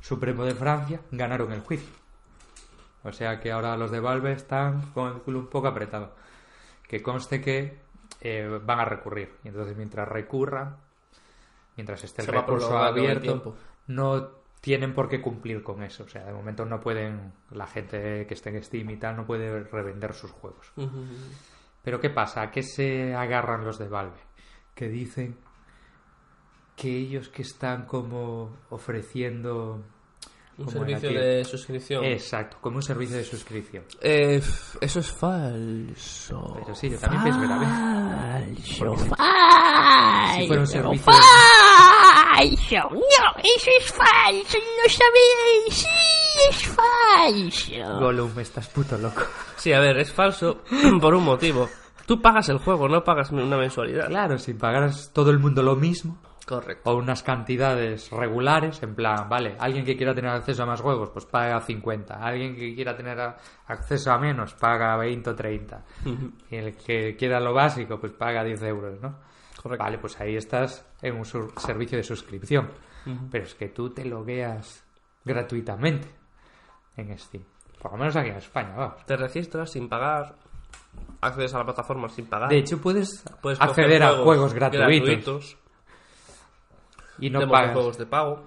Supremo 0.00 0.44
de 0.44 0.54
Francia 0.54 1.00
ganaron 1.12 1.52
el 1.52 1.60
juicio. 1.60 1.88
O 3.04 3.12
sea 3.12 3.38
que 3.38 3.52
ahora 3.52 3.76
los 3.76 3.90
de 3.90 4.00
Valve 4.00 4.32
están 4.32 4.90
con 4.92 5.12
el 5.12 5.20
culo 5.20 5.38
un 5.38 5.46
poco 5.46 5.68
apretado. 5.68 6.14
Que 6.88 7.02
conste 7.02 7.40
que 7.40 7.78
eh, 8.20 8.60
van 8.64 8.80
a 8.80 8.84
recurrir. 8.84 9.36
Y 9.44 9.48
entonces 9.48 9.76
mientras 9.76 10.08
recurran, 10.08 10.76
mientras 11.76 12.02
esté 12.02 12.22
el 12.22 12.26
Se 12.26 12.32
recurso 12.32 12.76
abierto, 12.76 13.54
no 13.86 14.39
tienen 14.60 14.92
por 14.94 15.08
qué 15.08 15.20
cumplir 15.20 15.62
con 15.62 15.82
eso. 15.82 16.04
O 16.04 16.08
sea, 16.08 16.24
de 16.24 16.32
momento 16.32 16.64
no 16.64 16.80
pueden, 16.80 17.32
la 17.50 17.66
gente 17.66 18.26
que 18.26 18.34
esté 18.34 18.50
en 18.50 18.62
Steam 18.62 18.90
y 18.90 18.96
tal, 18.96 19.16
no 19.16 19.26
puede 19.26 19.64
revender 19.64 20.12
sus 20.14 20.30
juegos. 20.30 20.72
Pero 21.82 21.98
¿qué 22.00 22.10
pasa? 22.10 22.42
¿A 22.42 22.50
qué 22.50 22.62
se 22.62 23.14
agarran 23.14 23.64
los 23.64 23.78
de 23.78 23.88
Valve? 23.88 24.20
Que 24.74 24.88
dicen 24.88 25.38
que 26.76 26.88
ellos 26.94 27.28
que 27.28 27.42
están 27.42 27.86
como 27.86 28.56
ofreciendo... 28.70 29.82
Un 30.58 30.66
como 30.66 30.84
servicio 30.84 31.18
de 31.18 31.44
suscripción. 31.44 32.04
Exacto, 32.04 32.58
como 32.60 32.76
un 32.76 32.82
servicio 32.82 33.16
de 33.16 33.24
suscripción. 33.24 33.84
Eh, 34.02 34.42
eso 34.80 35.00
es 35.00 35.10
falso. 35.10 36.52
Pero 36.60 36.74
sí, 36.74 36.90
yo 36.90 36.98
también 36.98 37.22
pienso 37.22 37.40
que. 37.40 37.46
Falso, 37.46 38.62
Si 38.66 38.74
fuera 38.74 38.90
un 38.90 40.66
falso, 40.66 40.66
servicio... 40.66 41.04
falso. 41.04 41.28
No, 42.44 43.40
eso 43.42 43.70
es 43.78 43.92
falso. 43.92 44.58
No 44.58 44.88
sabéis. 44.88 45.74
Sí, 45.74 46.38
es 46.50 46.66
falso. 46.68 47.98
Gollum, 48.00 48.38
estás 48.38 48.68
puto 48.68 48.96
loco. 48.98 49.22
Sí, 49.56 49.72
a 49.72 49.80
ver, 49.80 49.98
es 49.98 50.12
falso 50.12 50.62
por 51.00 51.14
un 51.14 51.24
motivo. 51.24 51.68
Tú 52.06 52.20
pagas 52.20 52.48
el 52.48 52.58
juego, 52.58 52.88
no 52.88 53.04
pagas 53.04 53.30
una 53.30 53.56
mensualidad. 53.56 54.08
Claro, 54.08 54.38
si 54.38 54.54
pagaras 54.54 55.12
todo 55.12 55.30
el 55.30 55.38
mundo 55.38 55.62
lo 55.62 55.76
mismo, 55.76 56.18
Correcto. 56.44 56.90
o 56.90 56.94
unas 56.96 57.22
cantidades 57.22 58.10
regulares, 58.10 58.82
en 58.82 58.96
plan, 58.96 59.28
vale, 59.28 59.54
alguien 59.60 59.84
que 59.84 59.96
quiera 59.96 60.12
tener 60.12 60.32
acceso 60.32 60.64
a 60.64 60.66
más 60.66 60.80
juegos, 60.80 61.10
pues 61.10 61.24
paga 61.26 61.60
50. 61.60 62.14
Alguien 62.14 62.56
que 62.56 62.74
quiera 62.74 62.96
tener 62.96 63.20
a- 63.20 63.36
acceso 63.66 64.10
a 64.10 64.18
menos, 64.18 64.54
paga 64.54 64.96
20 64.96 65.30
o 65.30 65.34
30. 65.36 65.84
Y 66.50 66.56
el 66.56 66.76
que 66.76 67.14
quiera 67.16 67.38
lo 67.38 67.52
básico, 67.54 68.00
pues 68.00 68.12
paga 68.12 68.42
10 68.42 68.60
euros, 68.64 69.00
¿no? 69.00 69.29
Correcto. 69.62 69.84
Vale, 69.84 69.98
pues 69.98 70.18
ahí 70.20 70.36
estás 70.36 70.84
en 71.02 71.16
un 71.16 71.24
servicio 71.24 71.98
de 71.98 72.04
suscripción. 72.04 72.70
Pero 73.30 73.44
es 73.44 73.54
que 73.54 73.68
tú 73.68 73.90
te 73.90 74.04
logueas 74.04 74.84
gratuitamente 75.24 76.08
en 76.96 77.18
Steam. 77.18 77.44
Por 77.80 77.92
lo 77.92 77.98
menos 77.98 78.16
aquí 78.16 78.28
en 78.28 78.36
España, 78.36 78.74
vamos. 78.76 79.04
Te 79.06 79.16
registras 79.16 79.70
sin 79.70 79.88
pagar, 79.88 80.34
accedes 81.20 81.54
a 81.54 81.58
la 81.58 81.64
plataforma 81.64 82.08
sin 82.08 82.26
pagar. 82.26 82.50
De 82.50 82.58
hecho, 82.58 82.80
puedes, 82.80 83.22
Puedes 83.40 83.60
acceder 83.60 84.02
a 84.02 84.18
juegos 84.22 84.52
gratuitos, 84.52 85.56
y 87.18 87.30
no 87.30 87.48
pagas. 87.48 87.72
juegos 87.72 87.98
de 87.98 88.06
pago. 88.06 88.46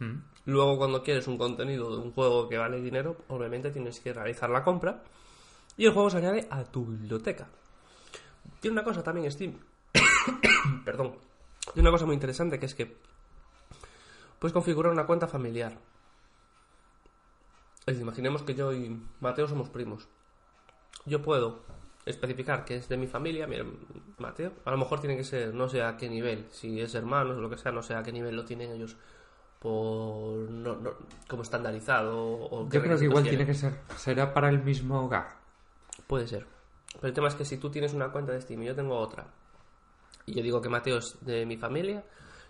Mm. 0.00 0.18
Luego, 0.46 0.78
cuando 0.78 1.02
quieres 1.02 1.28
un 1.28 1.38
contenido 1.38 1.96
de 1.96 2.02
un 2.02 2.12
juego 2.12 2.48
que 2.48 2.58
vale 2.58 2.80
dinero, 2.80 3.16
obviamente 3.28 3.70
tienes 3.70 4.00
que 4.00 4.12
realizar 4.12 4.50
la 4.50 4.62
compra 4.64 5.02
y 5.76 5.86
el 5.86 5.92
juego 5.92 6.10
se 6.10 6.18
añade 6.18 6.46
a 6.50 6.64
tu 6.64 6.84
biblioteca. 6.84 7.46
Tiene 8.60 8.74
una 8.74 8.84
cosa 8.84 9.02
también 9.02 9.30
Steam. 9.30 9.54
Perdón. 10.84 11.16
Tiene 11.74 11.88
una 11.88 11.94
cosa 11.94 12.06
muy 12.06 12.14
interesante 12.14 12.58
que 12.58 12.66
es 12.66 12.74
que 12.74 12.96
puedes 14.38 14.52
configurar 14.52 14.92
una 14.92 15.06
cuenta 15.06 15.28
familiar. 15.28 15.72
Es 17.80 17.86
decir, 17.86 18.02
imaginemos 18.02 18.42
que 18.42 18.54
yo 18.54 18.72
y 18.72 19.00
Mateo 19.20 19.48
somos 19.48 19.68
primos. 19.68 20.08
Yo 21.04 21.22
puedo 21.22 21.60
especificar 22.06 22.64
que 22.64 22.76
es 22.76 22.88
de 22.88 22.96
mi 22.96 23.06
familia, 23.06 23.46
mira, 23.46 23.64
Mateo. 24.18 24.52
A 24.64 24.70
lo 24.70 24.76
mejor 24.76 25.00
tiene 25.00 25.16
que 25.16 25.24
ser, 25.24 25.54
no 25.54 25.68
sé 25.68 25.82
a 25.82 25.96
qué 25.96 26.08
nivel, 26.08 26.46
si 26.50 26.80
es 26.80 26.94
hermanos 26.94 27.36
o 27.38 27.40
lo 27.40 27.50
que 27.50 27.58
sea, 27.58 27.72
no 27.72 27.82
sé 27.82 27.94
a 27.94 28.02
qué 28.02 28.12
nivel 28.12 28.36
lo 28.36 28.44
tienen 28.44 28.70
ellos 28.72 28.96
por 29.58 30.36
no, 30.50 30.76
no- 30.76 30.94
como 31.28 31.42
estandarizado 31.42 32.16
o 32.18 32.68
Yo 32.68 32.82
creo 32.82 32.98
que 32.98 33.04
igual 33.04 33.22
tiene 33.22 33.46
que 33.46 33.54
ser, 33.54 33.78
será 33.96 34.34
para 34.34 34.48
el 34.48 34.60
mismo 34.62 35.04
hogar. 35.04 35.36
Puede 36.08 36.26
ser. 36.26 36.46
Pero 36.94 37.06
el 37.08 37.14
tema 37.14 37.28
es 37.28 37.34
que 37.36 37.44
si 37.44 37.56
tú 37.58 37.70
tienes 37.70 37.94
una 37.94 38.10
cuenta 38.10 38.32
de 38.32 38.40
Steam 38.40 38.62
y 38.62 38.66
yo 38.66 38.74
tengo 38.74 38.98
otra, 38.98 39.26
y 40.26 40.34
yo 40.34 40.42
digo 40.42 40.60
que 40.60 40.68
Mateo 40.68 40.98
es 40.98 41.18
de 41.24 41.46
mi 41.46 41.56
familia, 41.56 42.04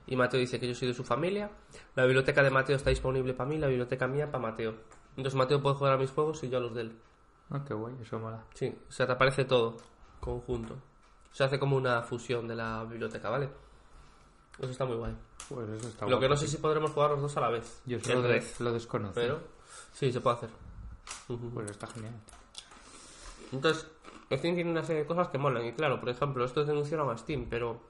y 0.07 0.17
Mateo 0.17 0.41
dice 0.41 0.59
que 0.59 0.67
yo 0.67 0.75
soy 0.75 0.89
de 0.89 0.95
su 0.95 1.05
familia, 1.05 1.51
la 1.95 2.05
biblioteca 2.05 2.43
de 2.43 2.51
Mateo 2.51 2.77
está 2.77 2.91
disponible 2.91 3.35
para 3.35 3.49
mí, 3.49 3.59
la 3.59 3.69
biblioteca 3.69 4.07
mía 4.07 4.31
para 4.31 4.43
Mateo. 4.43 4.75
Entonces 5.17 5.35
Mateo 5.35 5.63
puede 5.63 5.77
jugar 5.77 5.93
a 5.95 5.99
mis 5.99 6.11
juegos 6.11 6.43
y 6.43 6.49
yo 6.49 6.59
a 6.59 6.61
los 6.61 6.75
de 6.75 6.83
él. 6.83 6.99
Ah, 7.51 7.63
qué 7.67 7.75
guay, 7.75 7.95
eso 8.01 8.19
mola. 8.19 8.45
Sí, 8.55 8.75
o 8.89 8.93
sea, 8.93 9.07
te 9.07 9.13
aparece 9.13 9.45
todo 9.45 9.77
conjunto. 10.21 10.77
Se 11.33 11.45
hace 11.45 11.59
como 11.59 11.77
una 11.77 12.03
fusión 12.03 12.49
de 12.49 12.57
la 12.57 12.85
biblioteca, 12.85 13.31
¿vale? 13.31 13.51
Eso 14.59 14.71
está 14.71 14.85
muy 14.85 14.97
guay. 14.97 15.17
Pues 15.49 15.69
eso 15.69 15.89
está 15.89 16.07
Lo 16.07 16.21
que 16.21 16.29
no 16.29 16.37
sé 16.37 16.47
si 16.47 16.59
podremos 16.59 16.91
jugar 16.91 17.11
los 17.11 17.23
dos 17.23 17.37
a 17.37 17.41
la 17.41 17.51
vez. 17.51 17.83
Yo 17.87 17.97
en 17.97 18.05
solo 18.05 18.23
red, 18.23 18.45
lo 18.59 18.73
desconozco. 18.73 19.15
pero 19.15 19.41
sí, 19.93 20.13
se 20.13 20.21
puede 20.21 20.37
hacer. 20.37 20.51
Pues 21.27 21.71
está 21.71 21.87
genial. 21.87 22.15
Entonces, 23.53 23.87
Steam 24.37 24.55
tiene 24.55 24.71
una 24.71 24.85
serie 24.85 25.03
de 25.03 25.09
cosas 25.09 25.29
que 25.29 25.39
molan. 25.39 25.67
Y 25.67 25.73
claro, 25.73 26.01
por 26.01 26.09
ejemplo, 26.09 26.45
esto 26.45 26.65
denunciaron 26.65 27.11
a 27.11 27.17
Steam, 27.17 27.47
pero. 27.49 27.81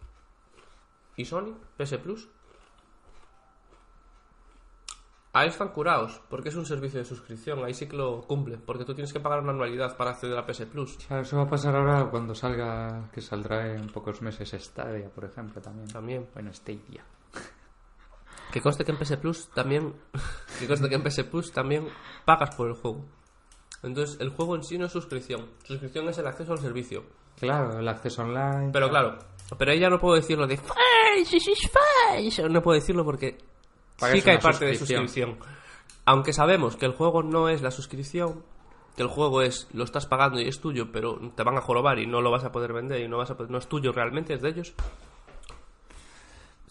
¿Y 1.17 1.25
Sony? 1.25 1.55
¿PS 1.77 1.99
Plus? 1.99 2.29
Ahí 5.35 5.49
están 5.49 5.69
curados, 5.69 6.21
porque 6.29 6.51
es 6.51 6.57
un 6.57 6.67
servicio 6.67 6.99
de 6.99 7.07
suscripción. 7.07 7.65
Ahí 7.65 7.73
sí 7.73 7.87
que 7.87 7.97
lo 7.97 8.21
cumple, 8.23 8.59
porque 8.59 8.85
tú 8.85 8.95
tienes 8.95 9.15
que 9.15 9.21
pagar 9.21 9.41
una 9.41 9.53
anualidad 9.53 9.97
para 9.97 10.11
acceder 10.11 10.37
a 10.37 10.47
PS 10.47 10.67
Plus. 10.67 10.99
Claro, 11.07 11.23
eso 11.23 11.39
va 11.39 11.45
a 11.45 11.49
pasar 11.49 11.75
ahora 11.75 12.11
cuando 12.11 12.35
salga, 12.35 13.11
que 13.11 13.23
saldrá 13.23 13.73
en 13.75 13.87
pocos 13.87 14.21
meses 14.21 14.51
Stadia, 14.51 15.09
por 15.09 15.25
ejemplo, 15.25 15.63
también. 15.63 15.89
También. 15.89 16.29
Bueno, 16.35 16.53
Stadia. 16.53 17.03
Que 18.53 18.61
conste 18.61 18.85
que 18.85 18.93
en 18.93 18.99
PS 18.99 19.17
Plus 19.17 19.49
también. 19.55 19.95
Que 20.59 20.69
conste 20.69 20.89
que 20.89 20.95
en 20.95 21.03
PS 21.03 21.25
Plus 21.25 21.51
también 21.51 21.89
pagas 22.27 22.55
por 22.55 22.69
el 22.69 22.75
juego. 22.75 23.03
Entonces, 23.83 24.19
el 24.21 24.31
juego 24.31 24.55
en 24.57 24.63
sí 24.63 24.79
no 24.79 24.87
es 24.87 24.93
suscripción. 24.93 25.47
Suscripción 25.65 26.09
es 26.09 26.19
el 26.19 26.27
acceso 26.27 26.53
al 26.53 26.59
servicio. 26.59 27.03
Claro, 27.39 27.79
el 27.79 27.89
acceso 27.89 28.23
online. 28.23 28.71
Pero 28.73 28.89
claro, 28.89 29.19
Pero 29.59 29.73
ella 29.73 29.91
no 29.91 29.99
puedo 29.99 30.15
decirlo 30.15 30.47
de 30.47 30.57
falso. 30.57 32.49
No 32.49 32.63
puedo 32.63 32.75
decirlo 32.79 33.05
porque 33.05 33.39
sí 34.13 34.23
que 34.23 34.31
hay 34.31 34.39
parte 34.39 34.67
de 34.67 34.75
suscripción. 34.77 35.09
suscripción. 35.39 35.39
Aunque 36.05 36.33
sabemos 36.33 36.77
que 36.77 36.87
el 36.87 36.93
juego 36.93 37.23
no 37.23 37.49
es 37.49 37.63
la 37.63 37.71
suscripción, 37.71 38.45
que 38.97 39.03
el 39.03 39.09
juego 39.09 39.43
es 39.43 39.69
lo 39.73 39.85
estás 39.85 40.07
pagando 40.07 40.41
y 40.41 40.49
es 40.49 40.61
tuyo, 40.61 40.91
pero 40.93 41.19
te 41.35 41.43
van 41.43 41.57
a 41.57 41.61
jorobar 41.61 41.99
y 41.99 42.07
no 42.07 42.21
lo 42.21 42.31
vas 42.31 42.45
a 42.45 42.53
poder 42.53 42.73
vender 42.73 43.01
y 43.01 43.09
no 43.09 43.19
vas 43.19 43.31
a 43.31 43.37
poder- 43.37 43.51
no 43.51 43.59
es 43.59 43.67
tuyo 43.69 43.93
realmente, 43.93 44.35
es 44.35 44.43
de 44.43 44.49
ellos. 44.51 44.75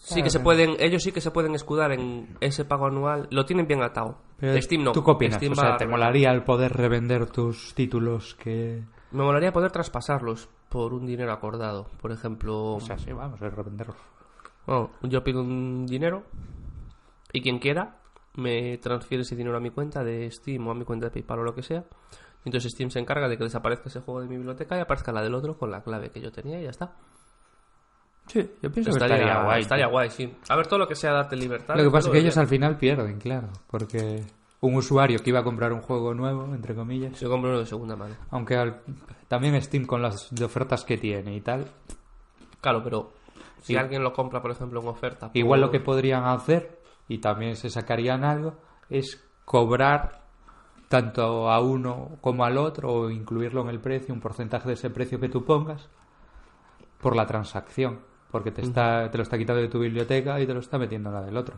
Sí 0.04 0.20
que 0.20 0.30
se 0.30 0.40
pueden, 0.40 0.74
ellos 0.80 1.02
sí 1.02 1.12
que 1.12 1.20
se 1.20 1.30
pueden 1.30 1.54
escudar 1.54 1.92
en 1.92 2.36
ese 2.40 2.64
pago 2.64 2.86
anual, 2.86 3.28
lo 3.30 3.46
tienen 3.46 3.68
bien 3.68 3.82
atado. 3.82 4.18
Pero 4.36 4.60
Steam 4.60 4.82
no. 4.82 4.92
¿Tú 4.92 5.04
qué 5.04 5.12
opinas? 5.12 5.36
Steam 5.36 5.52
o 5.52 5.54
sea, 5.54 5.76
¿te 5.76 5.86
molaría 5.86 6.32
el 6.32 6.42
poder 6.42 6.72
revender 6.72 7.30
tus 7.30 7.72
títulos 7.74 8.34
que... 8.34 8.82
Me 9.12 9.22
molaría 9.22 9.52
poder 9.52 9.70
traspasarlos 9.70 10.48
por 10.68 10.92
un 10.92 11.06
dinero 11.06 11.32
acordado. 11.32 11.86
Por 12.00 12.10
ejemplo, 12.10 12.74
O 12.74 12.80
sea, 12.80 12.98
sí, 12.98 13.12
vamos 13.12 13.40
a 13.40 13.48
revenderlos. 13.48 13.96
Bueno, 14.66 14.90
yo 15.02 15.22
pido 15.22 15.40
un 15.40 15.86
dinero 15.86 16.24
y 17.32 17.40
quien 17.40 17.60
quiera 17.60 17.98
me 18.34 18.78
transfiere 18.78 19.22
ese 19.22 19.36
dinero 19.36 19.56
a 19.56 19.60
mi 19.60 19.70
cuenta 19.70 20.02
de 20.02 20.28
Steam 20.32 20.66
o 20.66 20.72
a 20.72 20.74
mi 20.74 20.84
cuenta 20.84 21.06
de 21.06 21.12
PayPal 21.12 21.40
o 21.40 21.44
lo 21.44 21.54
que 21.54 21.62
sea. 21.62 21.84
Entonces 22.44 22.72
Steam 22.72 22.90
se 22.90 22.98
encarga 22.98 23.28
de 23.28 23.38
que 23.38 23.44
desaparezca 23.44 23.88
ese 23.88 24.00
juego 24.00 24.20
de 24.20 24.26
mi 24.26 24.36
biblioteca 24.36 24.76
y 24.76 24.80
aparezca 24.80 25.12
la 25.12 25.22
del 25.22 25.34
otro 25.34 25.56
con 25.56 25.70
la 25.70 25.82
clave 25.82 26.10
que 26.10 26.20
yo 26.20 26.32
tenía 26.32 26.58
y 26.58 26.64
ya 26.64 26.70
está. 26.70 26.96
Sí, 28.28 28.40
yo 28.62 28.70
pienso 28.72 28.90
que 28.90 28.96
estaría, 28.96 29.16
estaría 29.16 29.42
guay. 29.44 29.60
estaría 29.62 29.86
guay, 29.88 30.10
sí. 30.10 30.34
A 30.48 30.56
ver, 30.56 30.66
todo 30.66 30.78
lo 30.78 30.88
que 30.88 30.94
sea 30.94 31.12
darte 31.12 31.36
libertad. 31.36 31.74
Lo 31.76 31.82
que 31.84 31.90
pasa 31.90 32.08
es 32.08 32.12
que 32.12 32.18
ellos 32.20 32.36
al 32.36 32.42
al 32.44 32.48
final 32.48 32.76
pierden, 32.78 33.18
claro. 33.18 33.48
Porque 33.66 34.22
un 34.60 34.74
usuario 34.76 35.18
que 35.18 35.30
iba 35.30 35.40
a 35.40 35.44
comprar 35.44 35.72
un 35.72 35.80
juego 35.82 36.14
nuevo, 36.14 36.54
entre 36.54 36.74
comillas, 36.74 37.16
Se 37.18 37.26
compra 37.26 37.50
uno 37.50 37.58
de 37.60 37.66
segunda 37.66 37.96
mano. 37.96 38.14
aunque 38.30 38.56
al- 38.56 38.80
también 39.28 39.60
Steam 39.60 39.84
con 39.86 40.00
las 40.02 40.28
de 40.34 40.44
ofertas 40.44 40.84
que 40.84 40.96
tiene 40.98 41.34
y 41.34 41.40
tal, 41.40 41.66
Claro, 42.60 42.80
pero 42.84 43.12
si 43.60 43.72
Sí. 43.72 43.76
alguien 43.76 44.04
lo 44.04 44.12
compra, 44.12 44.40
por 44.40 44.52
ejemplo, 44.52 44.80
en 44.80 44.86
oferta. 44.86 45.26
por- 45.28 45.36
igual 45.36 45.60
lo 45.60 45.70
que 45.72 45.80
podrían 45.80 46.24
hacer, 46.24 46.80
y 47.08 47.18
también 47.18 47.56
se 47.56 47.68
sacarían 47.70 48.22
algo, 48.24 48.54
es 48.88 49.20
cobrar 49.44 50.22
tanto 50.88 51.50
a 51.50 51.60
uno 51.60 52.18
como 52.20 52.44
al 52.44 52.56
otro 52.56 52.92
o 52.92 53.10
incluirlo 53.10 53.62
en 53.62 53.68
el 53.68 53.80
precio, 53.80 54.14
un 54.14 54.20
porcentaje 54.20 54.68
de 54.68 54.74
ese 54.74 54.90
precio 54.90 55.18
que 55.18 55.28
tú 55.28 55.44
pongas 55.44 55.88
por 57.00 57.16
la 57.16 57.26
transacción, 57.26 58.00
porque 58.32 58.50
te, 58.50 58.62
está, 58.62 59.08
te 59.10 59.18
lo 59.18 59.22
está 59.22 59.38
quitando 59.38 59.62
de 59.62 59.68
tu 59.68 59.78
biblioteca 59.78 60.40
y 60.40 60.46
te 60.46 60.54
lo 60.54 60.60
está 60.60 60.78
metiendo 60.78 61.10
en 61.10 61.14
la 61.14 61.22
del 61.22 61.36
otro. 61.36 61.54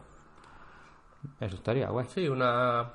Eso 1.41 1.55
estaría 1.57 1.89
guay. 1.89 2.07
Sí, 2.11 2.29
una. 2.29 2.91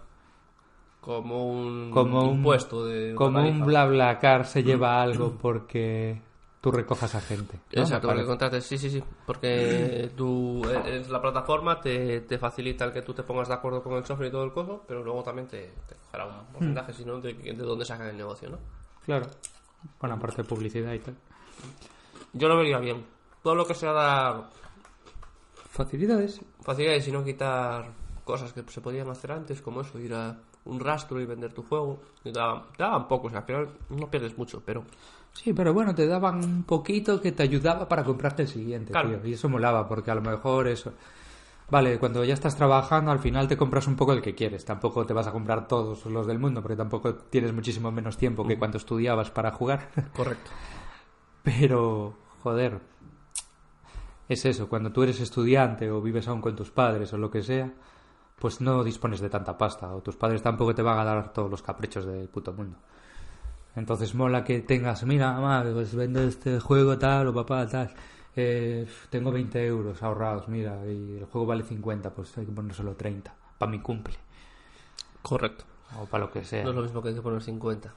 Como 1.02 1.50
un 1.50 1.90
Como 1.92 2.24
un- 2.24 2.36
impuesto 2.38 2.86
de. 2.86 3.16
Como 3.16 3.42
un 3.42 3.66
BlaBlaCar 3.66 4.46
se 4.46 4.62
lleva 4.64 5.02
algo 5.02 5.32
porque 5.42 6.22
tú 6.62 6.72
recojas 6.72 7.16
a 7.16 7.22
gente. 7.22 7.58
¿no? 7.74 7.82
Exacto, 7.82 8.08
porque 8.10 8.26
contrates, 8.26 8.66
sí, 8.66 8.78
sí, 8.78 8.90
sí, 8.90 9.04
porque 9.26 10.12
tú, 10.18 10.62
eh, 10.70 10.98
es 11.00 11.10
la 11.10 11.22
plataforma 11.22 11.80
te, 11.80 12.22
te 12.22 12.38
facilita 12.38 12.84
el 12.86 12.92
que 12.92 13.02
tú 13.02 13.14
te 13.14 13.24
pongas 13.24 13.48
de 13.48 13.54
acuerdo 13.54 13.82
con 13.82 13.94
el 13.94 14.06
software 14.06 14.28
y 14.28 14.32
todo 14.32 14.44
el 14.44 14.52
coso, 14.52 14.84
pero 14.88 15.02
luego 15.04 15.24
también 15.24 15.48
te, 15.48 15.72
te 15.88 15.96
cogerá 15.96 16.26
un 16.26 16.46
porcentaje, 16.54 16.94
si 16.94 17.06
no, 17.06 17.20
de, 17.22 17.34
de 17.34 17.54
dónde 17.54 17.86
sacan 17.86 18.08
el 18.10 18.18
negocio, 18.18 18.50
¿no? 18.50 18.58
Claro. 19.06 19.26
Bueno, 20.02 20.16
aparte 20.16 20.42
de 20.44 20.48
publicidad 20.50 20.92
y 20.94 21.00
tal. 21.00 21.16
Yo 22.34 22.48
lo 22.50 22.58
vería 22.58 22.78
bien. 22.80 23.06
Todo 23.44 23.56
lo 23.56 23.66
que 23.66 23.74
sea 23.74 23.92
dar 23.94 24.50
Facilidades. 25.72 26.42
facilidades 26.62 27.08
y 27.08 27.12
no 27.12 27.24
quitar 27.24 27.92
cosas 28.26 28.52
que 28.54 28.64
se 28.68 28.82
podían 28.82 29.10
hacer 29.10 29.32
antes, 29.32 29.62
como 29.62 29.82
eso, 29.82 30.00
ir 30.00 30.14
a 30.14 30.38
un 30.66 30.80
rastro 30.80 31.20
y 31.22 31.26
vender 31.26 31.54
tu 31.54 31.64
juego, 31.64 32.00
te 32.22 32.32
daban, 32.32 32.64
te 32.76 32.84
daban 32.84 33.08
poco, 33.08 33.28
o 33.28 33.30
sea, 33.30 33.40
al 33.40 33.46
final 33.46 33.70
no 33.90 34.10
pierdes 34.12 34.38
mucho, 34.38 34.62
pero 34.66 34.84
Sí, 35.32 35.54
pero 35.54 35.74
bueno, 35.74 35.94
te 35.96 36.06
daban 36.08 36.44
un 36.44 36.64
poquito 36.64 37.22
que 37.22 37.32
te 37.32 37.44
ayudaba 37.44 37.88
para 37.88 38.04
comprarte 38.04 38.42
el 38.44 38.48
siguiente, 38.48 38.92
Claro. 38.92 39.10
tío. 39.10 39.26
Y 39.28 39.34
eso 39.34 39.48
molaba, 39.48 39.88
porque 39.88 40.12
a 40.12 40.16
lo 40.16 40.22
mejor 40.22 40.68
eso... 40.68 40.92
Vale, 41.70 42.00
cuando 42.00 42.24
ya 42.26 42.34
estás 42.34 42.56
trabajando, 42.56 43.12
al 43.12 43.20
final 43.20 43.48
te 43.48 43.56
compras 43.56 43.86
un 43.86 43.96
poco 43.96 44.12
el 44.14 44.24
que 44.24 44.34
quieres. 44.34 44.66
Tampoco 44.66 45.06
te 45.06 45.14
vas 45.14 45.28
a 45.28 45.32
comprar 45.32 45.68
todos 45.68 46.04
los 46.08 46.26
del 46.26 46.40
mundo, 46.40 46.64
porque 46.64 46.76
tampoco 46.76 47.14
tienes 47.14 47.54
muchísimo 47.54 47.92
menos 47.92 48.18
tiempo 48.18 48.46
que 48.46 48.58
cuando 48.58 48.80
estudiabas 48.80 49.30
para 49.30 49.52
jugar. 49.52 49.88
correcto. 50.16 50.50
Pero, 51.44 52.16
joder, 52.44 52.80
es 54.30 54.46
eso, 54.46 54.70
cuando 54.70 54.92
tú 54.92 55.04
eres 55.04 55.20
estudiante 55.20 55.90
o 55.92 56.02
vives 56.02 56.28
aún 56.28 56.40
con 56.40 56.56
tus 56.56 56.70
padres 56.72 57.12
o 57.12 57.18
lo 57.18 57.30
que 57.30 57.42
sea, 57.42 57.74
pues 58.38 58.62
no 58.62 58.84
dispones 58.84 59.20
de 59.20 59.30
tanta 59.30 59.58
pasta, 59.58 59.94
o 59.94 60.02
tus 60.02 60.16
padres 60.16 60.42
tampoco 60.42 60.74
te 60.74 60.82
van 60.82 61.00
a 61.00 61.04
dar 61.04 61.34
todos 61.34 61.50
los 61.50 61.62
caprichos 61.62 62.06
del 62.06 62.30
puto 62.30 62.54
mundo. 62.54 62.78
Entonces 63.76 64.16
mola 64.16 64.44
que 64.44 64.62
tengas, 64.62 65.04
mira, 65.04 65.34
mamá, 65.34 65.64
pues 65.74 65.94
vendo 65.96 66.22
este 66.22 66.60
juego 66.60 66.98
tal 66.98 67.28
o 67.28 67.34
papá 67.34 67.68
tal, 67.68 67.94
eh, 68.36 68.88
tengo 69.10 69.32
20 69.32 69.66
euros 69.66 70.02
ahorrados, 70.04 70.48
mira, 70.48 70.86
y 70.86 71.18
el 71.18 71.26
juego 71.26 71.48
vale 71.48 71.64
50, 71.64 72.12
pues 72.12 72.38
hay 72.38 72.46
que 72.46 72.52
poner 72.52 72.74
solo 72.74 72.96
30, 72.96 73.34
para 73.58 73.72
mi 73.72 73.80
cumple, 73.80 74.16
Correcto. 75.22 75.66
o 76.00 76.06
para 76.06 76.26
lo 76.26 76.32
que 76.32 76.44
sea. 76.46 76.64
No 76.64 76.70
es 76.70 76.76
lo 76.76 76.82
mismo 76.84 77.02
que 77.02 77.10
hay 77.10 77.16
que 77.16 77.22
poner 77.22 77.42
50. 77.42 77.94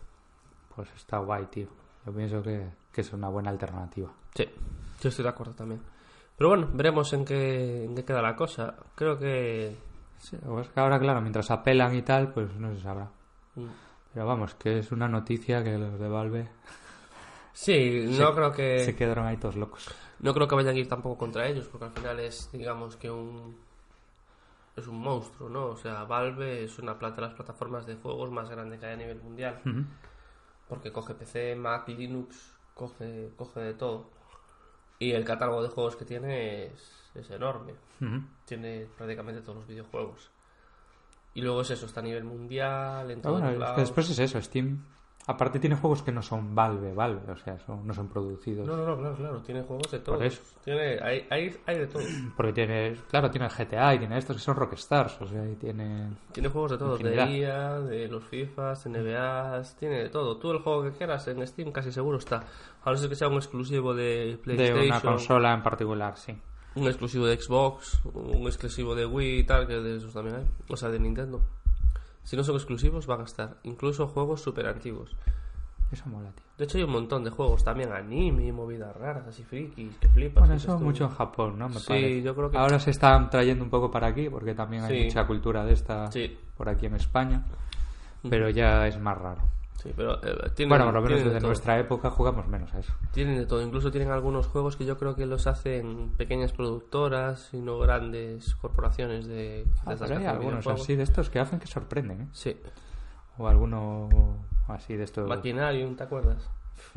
Pues 0.74 0.88
está 0.96 1.18
guay, 1.18 1.44
tío. 1.46 1.68
Yo 2.06 2.12
pienso 2.12 2.42
que, 2.42 2.66
que 2.90 3.02
es 3.02 3.12
una 3.12 3.28
buena 3.28 3.50
alternativa. 3.50 4.10
Sí, 4.34 4.48
yo 5.02 5.08
estoy 5.10 5.22
de 5.22 5.28
acuerdo 5.28 5.52
también. 5.52 5.80
Pero 6.36 6.48
bueno, 6.48 6.68
veremos 6.72 7.12
en 7.12 7.24
qué, 7.24 7.84
en 7.84 7.94
qué 7.94 8.04
queda 8.04 8.22
la 8.22 8.34
cosa. 8.36 8.74
Creo 8.94 9.18
que... 9.18 9.76
Sí, 10.18 10.36
ahora, 10.76 10.98
claro, 11.00 11.20
mientras 11.20 11.50
apelan 11.50 11.94
y 11.96 12.02
tal, 12.02 12.32
pues 12.32 12.54
no 12.56 12.72
se 12.74 12.80
sabrá. 12.80 13.10
mm, 13.56 13.66
Pero 14.14 14.26
vamos, 14.26 14.54
que 14.54 14.78
es 14.78 14.92
una 14.92 15.08
noticia 15.08 15.62
que 15.64 15.76
los 15.78 15.98
de 15.98 16.08
Valve 16.08 16.48
Sí, 17.52 18.06
no 18.18 18.34
creo 18.34 18.52
que... 18.52 18.78
se 18.80 18.96
quedaron 18.96 19.26
ahí 19.26 19.36
todos 19.36 19.56
locos. 19.56 19.88
No 20.20 20.32
creo 20.32 20.48
que 20.48 20.54
vayan 20.54 20.74
a 20.74 20.78
ir 20.78 20.88
tampoco 20.88 21.18
contra 21.18 21.46
ellos, 21.46 21.66
porque 21.68 21.86
al 21.86 21.92
final 21.92 22.20
es, 22.20 22.50
digamos, 22.52 22.96
que 22.96 23.10
un... 23.10 23.56
Es 24.74 24.86
un 24.86 24.98
monstruo, 25.00 25.50
¿no? 25.50 25.66
O 25.66 25.76
sea, 25.76 26.04
Valve 26.04 26.64
es 26.64 26.78
una 26.78 26.98
plata 26.98 27.16
de 27.16 27.22
las 27.22 27.34
plataformas 27.34 27.84
de 27.84 27.96
juegos 27.96 28.30
más 28.30 28.48
grande 28.48 28.78
que 28.78 28.86
hay 28.86 28.94
a 28.94 28.96
nivel 28.96 29.20
mundial. 29.20 29.60
Porque 30.66 30.90
coge 30.90 31.12
PC, 31.14 31.54
Mac, 31.56 31.86
Linux, 31.88 32.54
coge, 32.72 33.30
coge 33.36 33.60
de 33.60 33.74
todo. 33.74 34.06
Y 35.02 35.10
el 35.10 35.24
catálogo 35.24 35.64
de 35.64 35.68
juegos 35.68 35.96
que 35.96 36.04
tiene 36.04 36.66
es, 36.66 37.10
es 37.16 37.28
enorme. 37.30 37.74
Tiene 38.44 38.86
prácticamente 38.96 39.40
todos 39.40 39.56
los 39.56 39.66
videojuegos. 39.66 40.30
Y 41.34 41.40
luego 41.40 41.62
es 41.62 41.70
eso, 41.70 41.86
está 41.86 41.98
a 41.98 42.04
nivel 42.04 42.22
mundial, 42.22 43.10
en 43.10 43.20
todos 43.20 43.40
bueno, 43.40 43.58
los 43.58 43.68
es 43.68 43.74
que 43.74 43.80
después 43.80 44.10
es 44.10 44.18
eso, 44.20 44.40
Steam. 44.40 44.84
Aparte 45.26 45.60
tiene 45.60 45.76
juegos 45.76 46.02
que 46.02 46.10
no 46.10 46.20
son 46.20 46.52
Valve, 46.52 46.92
Valve, 46.94 47.30
o 47.30 47.36
sea, 47.36 47.56
son- 47.60 47.86
no 47.86 47.94
son 47.94 48.08
producidos. 48.08 48.66
No, 48.66 48.76
no, 48.76 48.84
no, 48.86 48.96
claro, 48.98 49.14
claro, 49.16 49.42
tiene 49.42 49.62
juegos 49.62 49.88
de 49.92 50.00
todo. 50.00 50.16
Por 50.16 50.24
eso. 50.26 50.42
Tiene, 50.64 50.98
hay, 51.00 51.26
hay, 51.30 51.56
hay 51.64 51.78
de 51.78 51.86
todo. 51.86 52.02
Porque 52.36 52.52
tiene, 52.52 52.96
claro, 53.08 53.30
tiene 53.30 53.46
el 53.46 53.52
GTA 53.52 53.94
y 53.94 53.98
tiene 54.00 54.18
estos 54.18 54.36
que 54.36 54.42
son 54.42 54.56
Rockstars, 54.56 55.20
o 55.20 55.26
sea, 55.28 55.48
y 55.48 55.54
tiene... 55.54 56.08
Tiene 56.32 56.48
juegos 56.48 56.72
de 56.72 56.78
todo, 56.78 56.98
de. 56.98 57.14
IA, 57.38 57.80
de 57.80 58.08
los 58.08 58.24
FIFAs, 58.24 58.84
de 58.84 58.90
NBAs, 58.90 59.76
tiene 59.76 60.02
de 60.02 60.08
todo. 60.08 60.38
Tú 60.38 60.50
el 60.50 60.58
juego 60.58 60.82
que 60.82 60.90
quieras 60.90 61.26
en 61.28 61.46
Steam 61.46 61.70
casi 61.70 61.92
seguro 61.92 62.18
está. 62.18 62.42
A 62.84 62.90
no 62.90 62.96
ser 62.96 63.08
que 63.08 63.14
sea 63.14 63.28
un 63.28 63.36
exclusivo 63.36 63.94
de 63.94 64.32
De 64.32 64.38
PlayStation, 64.38 64.86
una 64.86 65.00
consola 65.00 65.54
en 65.54 65.62
particular, 65.62 66.16
sí. 66.16 66.36
un 66.74 66.86
exclusivo 66.88 67.26
de 67.26 67.40
Xbox, 67.40 68.00
un 68.12 68.46
exclusivo 68.48 68.96
de 68.96 69.06
Wii 69.06 69.38
y 69.38 69.44
tal, 69.44 69.68
que 69.68 69.74
de 69.74 69.98
esos 69.98 70.12
también 70.12 70.36
hay. 70.36 70.44
O 70.68 70.76
sea, 70.76 70.88
de 70.88 70.98
Nintendo. 70.98 71.40
Si 72.22 72.36
no 72.36 72.44
son 72.44 72.54
exclusivos, 72.56 73.06
van 73.06 73.20
a 73.20 73.24
estar. 73.24 73.56
Incluso 73.64 74.06
juegos 74.08 74.40
súper 74.40 74.66
antiguos. 74.66 75.16
Eso 75.90 76.04
mola, 76.08 76.30
tío. 76.30 76.44
De 76.56 76.64
hecho, 76.64 76.78
hay 76.78 76.84
un 76.84 76.90
montón 76.92 77.22
de 77.24 77.30
juegos 77.30 77.64
también, 77.64 77.92
anime 77.92 78.50
movidas 78.52 78.96
raras, 78.96 79.26
así 79.26 79.42
frikis, 79.44 79.94
que 79.98 80.08
flipas. 80.08 80.40
Bueno, 80.42 80.54
eso 80.54 80.78
mucho 80.78 81.04
en 81.04 81.10
Japón, 81.10 81.58
¿no? 81.58 81.68
Me 81.68 81.78
Sí, 81.80 81.84
parece. 81.88 82.22
yo 82.22 82.34
creo 82.34 82.50
que- 82.50 82.56
Ahora 82.56 82.78
se 82.78 82.90
están 82.92 83.28
trayendo 83.28 83.62
un 83.62 83.68
poco 83.70 83.90
para 83.90 84.06
aquí, 84.06 84.30
porque 84.30 84.54
también 84.54 84.84
hay 84.84 85.00
Sí. 85.00 85.04
mucha 85.06 85.26
cultura 85.26 85.64
de 85.66 85.74
esta 85.74 86.10
Sí. 86.10 86.38
por 86.56 86.68
aquí 86.70 86.86
en 86.86 86.94
España, 86.94 87.44
pero 88.30 88.48
ya 88.48 88.86
es 88.86 88.98
más 88.98 89.18
raro. 89.18 89.42
Sí, 89.76 89.92
pero 89.96 90.14
eh, 90.22 90.50
tienen, 90.54 90.68
Bueno, 90.68 90.84
por 90.86 90.94
lo 90.94 91.00
menos 91.02 91.18
de 91.18 91.24
desde 91.24 91.38
todo. 91.40 91.48
nuestra 91.48 91.78
época 91.78 92.10
jugamos 92.10 92.46
menos 92.46 92.72
a 92.72 92.78
eso. 92.78 92.92
Tienen 93.12 93.36
de 93.36 93.46
todo, 93.46 93.62
incluso 93.62 93.90
tienen 93.90 94.10
algunos 94.12 94.46
juegos 94.46 94.76
que 94.76 94.84
yo 94.84 94.96
creo 94.96 95.16
que 95.16 95.26
los 95.26 95.46
hacen 95.48 96.10
pequeñas 96.16 96.52
productoras 96.52 97.48
y 97.52 97.56
no 97.58 97.78
grandes 97.78 98.54
corporaciones 98.56 99.26
de, 99.26 99.34
de 99.34 99.66
Ah, 99.84 99.96
pero 99.98 100.18
hay 100.18 100.26
algunos 100.26 100.66
así 100.68 100.94
de 100.94 101.02
estos 101.02 101.30
que 101.30 101.40
hacen 101.40 101.58
que 101.58 101.66
sorprenden, 101.66 102.20
¿eh? 102.22 102.28
Sí, 102.32 102.56
O 103.38 103.48
alguno 103.48 104.08
así 104.68 104.94
de 104.96 105.02
estos... 105.04 105.28
Maquinarium, 105.28 105.96
¿te 105.96 106.04
acuerdas? 106.04 106.48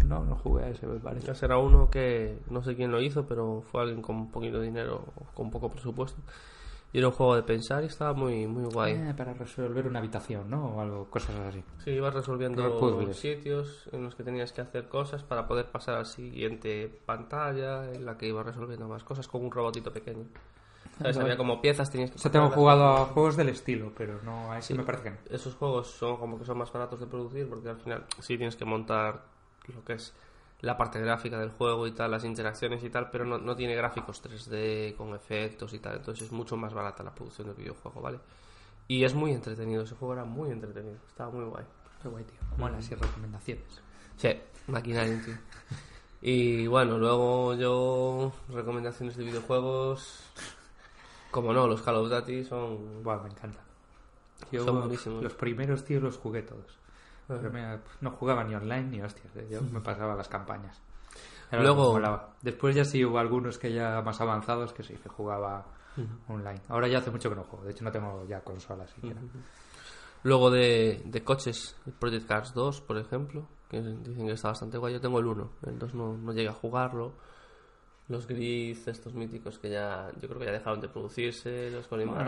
No, 0.06 0.24
no 0.24 0.36
jugué 0.36 0.66
a 0.66 0.70
ese, 0.70 0.86
me 0.86 1.00
parece. 1.00 1.32
Ese 1.32 1.46
era 1.46 1.58
uno 1.58 1.90
que 1.90 2.40
no 2.50 2.62
sé 2.62 2.76
quién 2.76 2.92
lo 2.92 3.02
hizo, 3.02 3.26
pero 3.26 3.64
fue 3.72 3.82
alguien 3.82 4.02
con 4.02 4.16
un 4.16 4.32
poquito 4.32 4.60
de 4.60 4.66
dinero, 4.66 5.06
con 5.34 5.50
poco 5.50 5.70
presupuesto. 5.72 6.22
Y 6.96 7.00
era 7.00 7.10
un 7.10 7.14
juego 7.14 7.36
de 7.36 7.44
pensar 7.44 7.84
y 7.84 7.88
estaba 7.88 8.14
muy, 8.14 8.48
muy 8.48 8.64
guay. 8.72 8.94
Eh, 8.94 9.14
para 9.18 9.34
resolver 9.34 9.86
una 9.86 10.00
habitación, 10.00 10.50
¿no? 10.50 10.68
O 10.68 10.80
algo, 10.80 11.10
cosas 11.10 11.36
así. 11.36 11.62
Sí, 11.84 11.90
ibas 11.90 12.14
resolviendo 12.14 13.14
sitios 13.14 13.90
en 13.92 14.06
los 14.06 14.16
que 14.16 14.24
tenías 14.24 14.54
que 14.54 14.62
hacer 14.62 14.88
cosas 14.88 15.22
para 15.22 15.46
poder 15.46 15.66
pasar 15.66 15.96
a 15.96 15.98
la 16.00 16.06
siguiente 16.06 16.88
pantalla 17.06 17.92
en 17.92 18.06
la 18.06 18.18
que 18.18 18.28
ibas 18.30 18.46
resolviendo 18.46 18.88
más 18.88 19.04
cosas 19.04 19.28
con 19.28 19.44
un 19.44 19.52
robotito 19.52 19.92
pequeño. 19.92 20.24
¿Sabes? 20.98 21.18
Había 21.18 21.36
como 21.36 21.60
piezas, 21.60 21.92
tenías 21.92 22.12
que... 22.12 22.16
O 22.16 22.20
sea, 22.20 22.32
tengo 22.32 22.50
jugado 22.50 22.86
a 22.86 23.06
juegos 23.08 23.36
del 23.36 23.50
estilo, 23.50 23.92
pero 23.98 24.22
no, 24.24 24.54
a 24.54 24.60
ese 24.60 24.74
me 24.74 24.84
parece 24.84 25.04
que 25.04 25.12
no. 25.12 25.18
Esos 25.30 25.54
juegos 25.56 25.88
son 25.88 26.16
como 26.16 26.40
que 26.40 26.46
son 26.46 26.58
más 26.58 26.72
baratos 26.72 27.02
de 27.02 27.08
producir 27.08 27.50
porque 27.50 27.68
al 27.68 27.78
final 27.78 28.06
sí 28.22 28.38
tienes 28.38 28.56
que 28.56 28.64
montar 28.64 29.26
lo 29.68 29.84
que 29.84 29.96
es 29.96 30.14
la 30.62 30.78
parte 30.78 31.00
gráfica 31.00 31.40
del 31.40 31.52
juego 31.52 31.86
y 31.88 31.92
tal, 31.92 32.12
las 32.12 32.24
interacciones 32.24 32.84
y 32.84 32.90
tal, 32.90 33.10
pero 33.12 33.26
no, 33.26 33.38
no 33.38 33.56
tiene 33.56 33.76
gráficos 33.76 34.24
3D 34.24 34.96
con 34.96 35.14
efectos 35.14 35.74
y 35.74 35.80
tal, 35.80 35.98
entonces 35.98 36.26
es 36.28 36.32
mucho 36.32 36.58
más 36.58 36.74
barata 36.74 37.04
la 37.04 37.14
producción 37.14 37.48
del 37.48 37.56
videojuego, 37.58 38.02
¿vale? 38.02 38.20
Y 38.88 39.04
es 39.04 39.14
muy 39.14 39.32
entretenido, 39.32 39.84
ese 39.84 39.96
juego 39.96 40.14
era 40.14 40.26
muy 40.26 40.52
entretenido, 40.52 40.98
estaba 41.08 41.32
muy 41.32 41.46
guay. 41.46 41.66
Qué 42.02 42.08
guay, 42.08 42.24
tío. 42.24 42.38
Mola, 42.58 42.78
así 42.78 42.94
recomendaciones. 42.96 43.82
Sí, 44.18 44.30
maquinaria, 44.68 45.22
tío. 45.24 45.36
Y 46.22 46.68
bueno, 46.68 46.98
luego 46.98 47.54
yo, 47.56 48.32
recomendaciones 48.50 49.18
de 49.18 49.24
videojuegos, 49.24 50.24
como 51.32 51.52
no, 51.54 51.68
los 51.68 51.82
Call 51.82 51.96
of 51.96 52.10
Duty 52.10 52.44
son... 52.46 53.04
Buah, 53.04 53.22
me 53.22 53.30
encanta. 53.30 53.60
Yo 54.52 54.66
Son 54.66 54.80
buenísimos. 54.80 55.24
los 55.24 55.34
primeros, 55.34 55.84
tío, 55.84 56.00
los 56.00 56.18
jugué 56.18 56.42
todos. 56.42 56.78
Pero 57.28 57.52
me- 57.52 57.80
no 58.02 58.12
jugaba 58.12 58.44
ni 58.44 58.56
online 58.56 58.84
ni 58.84 59.02
hostias. 59.02 59.36
eh, 59.36 59.48
Yo 59.50 59.62
me 59.62 59.80
pasaba 59.82 60.16
las 60.16 60.28
campañas. 60.30 60.82
Era 61.52 61.62
Luego-. 61.64 61.94
Después 62.42 62.76
ya 62.76 62.86
sí 62.86 63.04
hubo 63.06 63.20
algunos 63.20 63.58
que 63.58 63.72
ya 63.74 64.02
más 64.02 64.20
avanzados 64.22 64.74
que 64.74 64.84
sí, 64.84 64.96
que 64.96 65.10
jugaba 65.10 65.66
online. 66.28 66.62
Ahora 66.70 66.88
ya 66.88 66.98
hace 67.00 67.10
mucho 67.12 67.30
que 67.30 67.36
no 67.36 67.44
juego. 67.44 67.66
De 67.66 67.72
hecho, 67.72 67.84
no 67.84 67.92
tengo 67.92 68.26
ya 68.28 68.42
consola 68.42 68.86
siquiera. 68.88 69.22
Luego 70.24 70.50
de, 70.50 71.02
de 71.06 71.24
coches, 71.24 71.76
el 71.86 71.94
Project 71.94 72.28
Cars 72.28 72.54
2, 72.54 72.82
por 72.82 72.98
ejemplo, 72.98 73.48
que 73.70 73.80
dicen 73.82 74.26
que 74.26 74.32
está 74.34 74.50
bastante 74.50 74.78
guay. 74.78 74.94
Yo 74.94 75.00
tengo 75.02 75.20
el 75.20 75.26
1, 75.28 75.50
el 75.68 75.78
2 75.80 75.94
no, 75.94 76.18
no 76.18 76.34
llegué 76.34 76.50
a 76.50 76.54
jugarlo. 76.54 77.14
Los 78.08 78.28
Gris, 78.28 78.88
estos 78.88 79.14
míticos 79.14 79.58
que 79.60 79.70
ya, 79.70 80.12
yo 80.20 80.28
creo 80.28 80.40
que 80.40 80.46
ya 80.46 80.52
dejaron 80.52 80.80
de 80.82 80.90
producirse, 80.90 81.70
los 81.72 81.88
Colin 81.88 82.08
Bueno. 82.10 82.24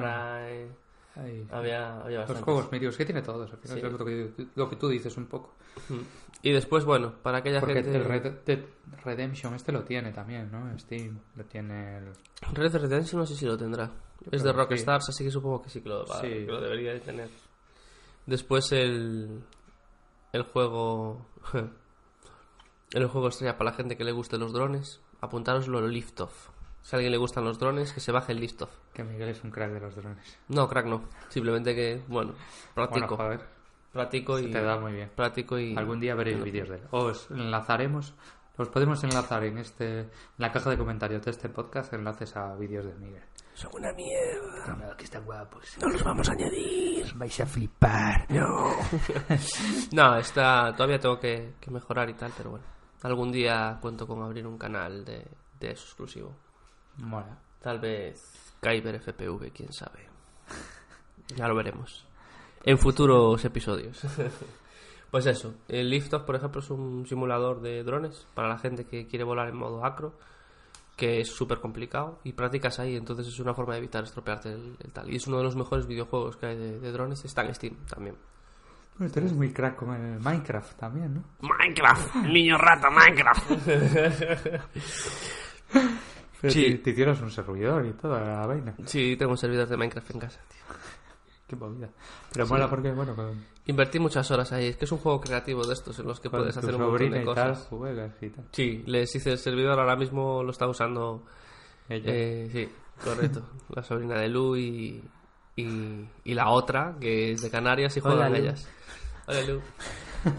Ay, 1.18 1.48
había, 1.52 2.02
había 2.02 2.26
los 2.26 2.42
juegos 2.42 2.72
míticos, 2.72 2.96
que 2.96 3.06
tiene 3.06 3.22
todos. 3.22 3.52
Al 3.52 3.58
final 3.58 3.80
Sí. 3.80 3.86
es 3.88 3.92
lo 3.94 4.06
que, 4.06 4.32
lo 4.56 4.70
que 4.70 4.76
tú 4.76 4.88
dices 4.88 5.18
un 5.18 5.26
poco. 5.26 5.56
Y 6.44 6.52
después, 6.52 6.86
bueno, 6.86 7.14
para 7.24 7.40
aquella 7.40 7.60
Porque 7.60 7.76
gente... 7.82 7.96
el 7.98 8.06
Red 8.06 8.32
Dead 8.46 8.60
Redemption 9.04 9.56
este 9.56 9.72
lo 9.72 9.84
tiene 9.84 10.12
también, 10.12 10.52
¿no? 10.52 10.78
Steam 10.78 11.20
lo 11.36 11.44
tiene 11.46 11.98
el... 11.98 12.06
Red 12.54 12.72
Dead 12.72 12.82
Redemption 12.82 13.20
no 13.22 13.26
sé 13.26 13.36
si 13.36 13.46
lo 13.46 13.58
tendrá. 13.58 13.92
Es 14.32 14.44
de 14.44 14.52
Rockstars, 14.54 15.10
así 15.10 15.24
que 15.24 15.32
supongo 15.32 15.62
que 15.62 15.70
sí 15.70 15.82
que 15.82 15.90
lo, 15.90 16.06
va- 16.06 16.22
Sí. 16.22 16.28
que 16.28 16.46
lo 16.46 16.62
debería 16.62 16.94
de 16.94 17.00
tener. 17.00 17.30
Después 18.26 18.72
el, 18.72 19.42
el 20.34 20.42
juego... 20.44 21.26
El 22.94 23.06
juego 23.08 23.28
estrella 23.28 23.58
para 23.58 23.72
la 23.72 23.76
gente 23.76 23.98
que 23.98 24.06
le 24.06 24.14
guste 24.14 24.38
los 24.38 24.54
drones. 24.54 25.02
Apuntároslo 25.20 25.86
Liftoff. 25.86 26.50
Si 26.88 26.96
a 26.96 27.00
alguien 27.00 27.12
le 27.12 27.18
gustan 27.18 27.44
los 27.44 27.60
drones, 27.60 27.92
que 27.92 28.00
se 28.00 28.14
baje 28.14 28.32
el 28.32 28.40
Liftoff. 28.40 28.72
Que 28.94 29.04
Miguel 29.04 29.28
es 29.28 29.44
un 29.44 29.52
crack 29.52 29.74
de 29.74 29.82
los 29.82 29.94
drones. 29.94 30.40
No, 30.48 30.70
crack 30.70 30.86
no. 30.86 31.04
Simplemente 31.28 31.76
que, 31.76 32.02
bueno, 32.08 32.34
práctico. 32.74 33.18
Bueno, 33.18 33.24
joder, 33.36 33.50
práctico 33.92 34.40
y... 34.40 34.50
te 34.50 34.62
da 34.62 34.80
muy 34.80 34.94
bien. 34.94 35.12
Práctico 35.14 35.60
y... 35.60 35.76
Algún 35.76 36.00
día 36.00 36.16
veréis 36.16 36.42
vídeos 36.42 36.70
de 36.70 36.76
él. 36.76 36.84
Os 36.92 37.30
enlazaremos, 37.30 38.14
os 38.56 38.70
podemos 38.70 39.04
enlazar 39.04 39.44
en 39.44 39.58
este 39.58 40.00
en 40.00 40.10
la 40.38 40.50
caja 40.50 40.70
de 40.70 40.78
comentarios 40.78 41.26
de 41.26 41.32
este 41.32 41.50
podcast 41.50 41.92
enlaces 41.92 42.38
a 42.38 42.56
vídeos 42.56 42.86
de 42.86 42.94
Miguel. 42.94 43.24
Son 43.54 43.70
una 43.74 43.92
mierda. 43.92 44.96
que 44.96 45.04
están 45.04 45.26
guapos. 45.26 45.78
No 45.82 45.90
los 45.90 46.02
vamos 46.06 46.30
a 46.30 46.32
añadir. 46.32 47.14
Vais 47.16 47.38
a 47.42 47.46
flipar. 47.46 48.28
No. 48.30 48.72
no, 49.92 50.16
está, 50.16 50.72
todavía 50.72 51.00
tengo 51.00 51.20
que, 51.20 51.56
que 51.60 51.70
mejorar 51.70 52.10
y 52.10 52.14
tal, 52.14 52.32
pero 52.38 52.52
bueno. 52.52 52.66
Algún 53.04 53.30
día 53.30 53.78
cuento 53.82 54.08
con 54.08 54.24
abrir 54.24 54.48
un 54.48 54.58
canal 54.58 55.04
de, 55.04 55.28
de 55.60 55.72
eso 55.72 55.84
exclusivo. 55.84 56.47
Mola. 56.98 57.38
Tal 57.62 57.80
vez 57.80 58.54
Kyber 58.62 59.00
FPV, 59.02 59.52
quién 59.52 59.72
sabe. 59.74 60.08
Ya 61.36 61.48
lo 61.48 61.56
veremos. 61.56 62.06
En 62.64 62.78
futuros 62.78 63.44
episodios. 63.46 64.02
Pues 65.10 65.26
eso, 65.26 65.56
el 65.70 65.90
Liftoff, 65.90 66.24
por 66.24 66.36
ejemplo, 66.36 66.60
es 66.60 66.70
un 66.70 67.06
simulador 67.08 67.62
de 67.62 67.82
drones 67.82 68.28
para 68.34 68.50
la 68.50 68.58
gente 68.58 68.86
que 68.86 69.08
quiere 69.08 69.24
volar 69.24 69.48
en 69.48 69.56
modo 69.56 69.86
acro, 69.86 70.20
que 70.98 71.22
es 71.22 71.30
súper 71.30 71.60
complicado 71.60 72.20
y 72.26 72.34
practicas 72.34 72.80
ahí, 72.80 72.98
entonces 72.98 73.28
es 73.28 73.40
una 73.40 73.54
forma 73.54 73.74
de 73.74 73.80
evitar 73.80 74.04
estropearte 74.04 74.52
el, 74.52 74.76
el 74.84 74.92
tal. 74.92 75.10
Y 75.10 75.16
es 75.16 75.26
uno 75.26 75.38
de 75.38 75.46
los 75.46 75.56
mejores 75.56 75.88
videojuegos 75.88 76.36
que 76.36 76.48
hay 76.48 76.58
de, 76.58 76.80
de 76.82 76.92
drones, 76.92 77.24
está 77.24 77.44
en 77.44 77.56
Steam 77.56 77.78
también. 77.86 78.18
Bueno, 78.98 79.14
tú 79.14 79.20
eres 79.20 79.32
muy 79.32 79.54
crack 79.54 79.78
con 79.78 79.94
el 79.94 80.20
Minecraft 80.20 80.78
también, 80.78 81.14
¿no? 81.14 81.24
Minecraft, 81.40 82.16
el 82.26 82.34
niño 82.34 82.58
rata 82.58 82.90
Minecraft. 82.90 83.52
Pero 86.48 86.52
Sí. 86.54 86.72
te, 86.72 86.78
te 86.80 86.90
hicieras 86.92 87.22
un 87.22 87.32
servidor 87.32 87.86
y 87.86 87.94
toda 87.94 88.22
la 88.22 88.46
vaina. 88.48 88.76
Sí, 88.86 89.16
tengo 89.18 89.32
un 89.32 89.38
servidor 89.38 89.68
de 89.68 89.78
Minecraft 89.78 90.12
en 90.12 90.20
casa, 90.20 90.40
tío. 90.50 90.76
Qué 91.48 91.56
movida. 91.56 91.90
Pero 92.34 92.46
mola 92.48 92.70
porque, 92.70 92.92
bueno, 92.92 93.16
con, 93.16 93.46
Invertí 93.68 94.00
muchas 94.00 94.30
horas 94.32 94.52
ahí, 94.52 94.68
es 94.68 94.78
que 94.78 94.86
es 94.86 94.92
un 94.92 94.98
juego 94.98 95.20
creativo 95.22 95.66
de 95.66 95.74
estos 95.74 95.98
en 96.00 96.08
los 96.08 96.20
que 96.20 96.30
con 96.30 96.40
puedes 96.40 96.56
hacer 96.58 96.76
un 96.76 96.82
montón 96.82 97.10
de 97.12 97.22
y 97.22 97.26
tal, 97.26 97.52
cosas. 97.52 97.68
juegas 97.70 98.12
y 98.22 98.30
tal. 98.30 98.46
Sí, 98.52 98.84
les 98.86 99.14
hice 99.16 99.32
el 99.32 99.38
servidor, 99.38 99.80
ahora 99.80 99.96
mismo 99.96 100.44
lo 100.44 100.52
está 100.52 100.68
usando 100.68 101.24
Ella. 101.90 102.12
Eh, 102.14 102.50
sí, 102.52 102.70
correcto. 103.04 103.44
la 103.76 103.84
sobrina 103.84 104.20
de 104.20 104.28
Lu 104.30 104.56
y, 104.58 105.02
y, 105.56 106.06
y 106.26 106.34
la 106.34 106.50
otra, 106.50 106.96
que 107.00 107.32
es 107.32 107.42
de 107.42 107.50
Canarias, 107.50 107.96
y 107.96 108.00
juegan 108.02 108.28
Hola, 108.28 108.38
ellas. 108.38 108.68
Hola, 109.28 109.42
Lu. 109.44 109.62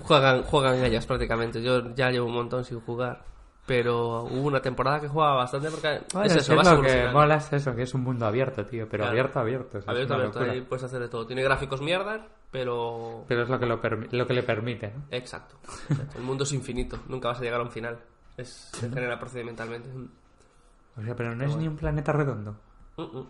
Juegan, 0.02 0.42
juegan 0.42 0.84
ellas 0.84 1.06
prácticamente. 1.06 1.62
Yo 1.62 1.94
ya 1.94 2.10
llevo 2.10 2.26
un 2.26 2.34
montón 2.34 2.64
sin 2.64 2.80
jugar. 2.80 3.24
Pero 3.68 4.22
hubo 4.24 4.46
una 4.48 4.60
temporada 4.62 4.98
que 4.98 5.06
jugaba 5.08 5.34
bastante 5.36 5.70
porque 5.70 6.00
Bueno, 6.12 6.26
es 6.26 6.32
es 6.36 6.42
eso, 6.42 6.52
que 6.52 6.56
vas 6.56 6.72
lo 6.72 6.82
que 6.82 7.08
mola 7.12 7.36
es 7.36 7.52
eso, 7.52 7.76
que 7.76 7.82
es 7.82 7.94
un 7.94 8.00
mundo 8.02 8.26
abierto, 8.26 8.64
tío. 8.64 8.88
Pero 8.88 9.02
Claro. 9.04 9.10
abierto, 9.10 9.38
abierto. 9.38 9.68
o 9.68 9.70
sea, 9.72 9.80
es 9.80 9.88
Abierto, 9.88 10.14
abierto, 10.14 10.38
locura. 10.40 10.52
ahí 10.54 10.60
puedes 10.62 10.82
hacer 10.84 11.00
de 11.00 11.08
todo. 11.08 11.26
Tiene 11.26 11.42
gráficos 11.42 11.80
mierdas, 11.82 12.22
pero... 12.50 13.24
Pero 13.28 13.42
es 13.42 13.48
lo 13.50 13.60
que, 13.60 13.66
lo, 13.66 13.78
lo 14.10 14.26
que 14.26 14.32
le 14.34 14.42
permite, 14.42 14.88
¿no? 14.96 15.04
Exacto. 15.10 15.56
El 16.16 16.22
mundo 16.22 16.44
es 16.44 16.52
infinito, 16.52 16.98
nunca 17.08 17.28
vas 17.28 17.38
a 17.40 17.42
llegar 17.42 17.60
a 17.60 17.64
un 17.64 17.70
final. 17.70 17.98
Es, 18.38 18.70
se 18.72 18.88
genera 18.88 19.18
procedimentalmente. 19.18 19.88
O 20.96 21.02
sea, 21.02 21.14
pero 21.14 21.34
no 21.36 21.44
es 21.44 21.54
ni 21.56 21.68
un 21.68 21.76
planeta 21.76 22.10
redondo. 22.12 22.56
mm, 22.96 23.02
mm. 23.02 23.26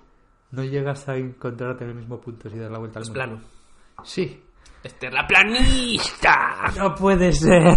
No 0.52 0.64
llegas 0.64 1.06
a 1.08 1.16
encontrarte 1.16 1.84
en 1.84 1.90
el 1.90 1.96
mismo 1.96 2.18
punto 2.20 2.48
si 2.48 2.56
das 2.58 2.70
la 2.70 2.78
vuelta 2.78 3.00
al 3.00 3.02
Es 3.02 3.08
mundo. 3.10 3.18
plano. 3.24 3.40
Sí. 4.04 4.42
Es 4.82 4.98
terraplanista. 4.98 6.72
No 6.76 6.94
puede 6.94 7.32
ser. 7.32 7.74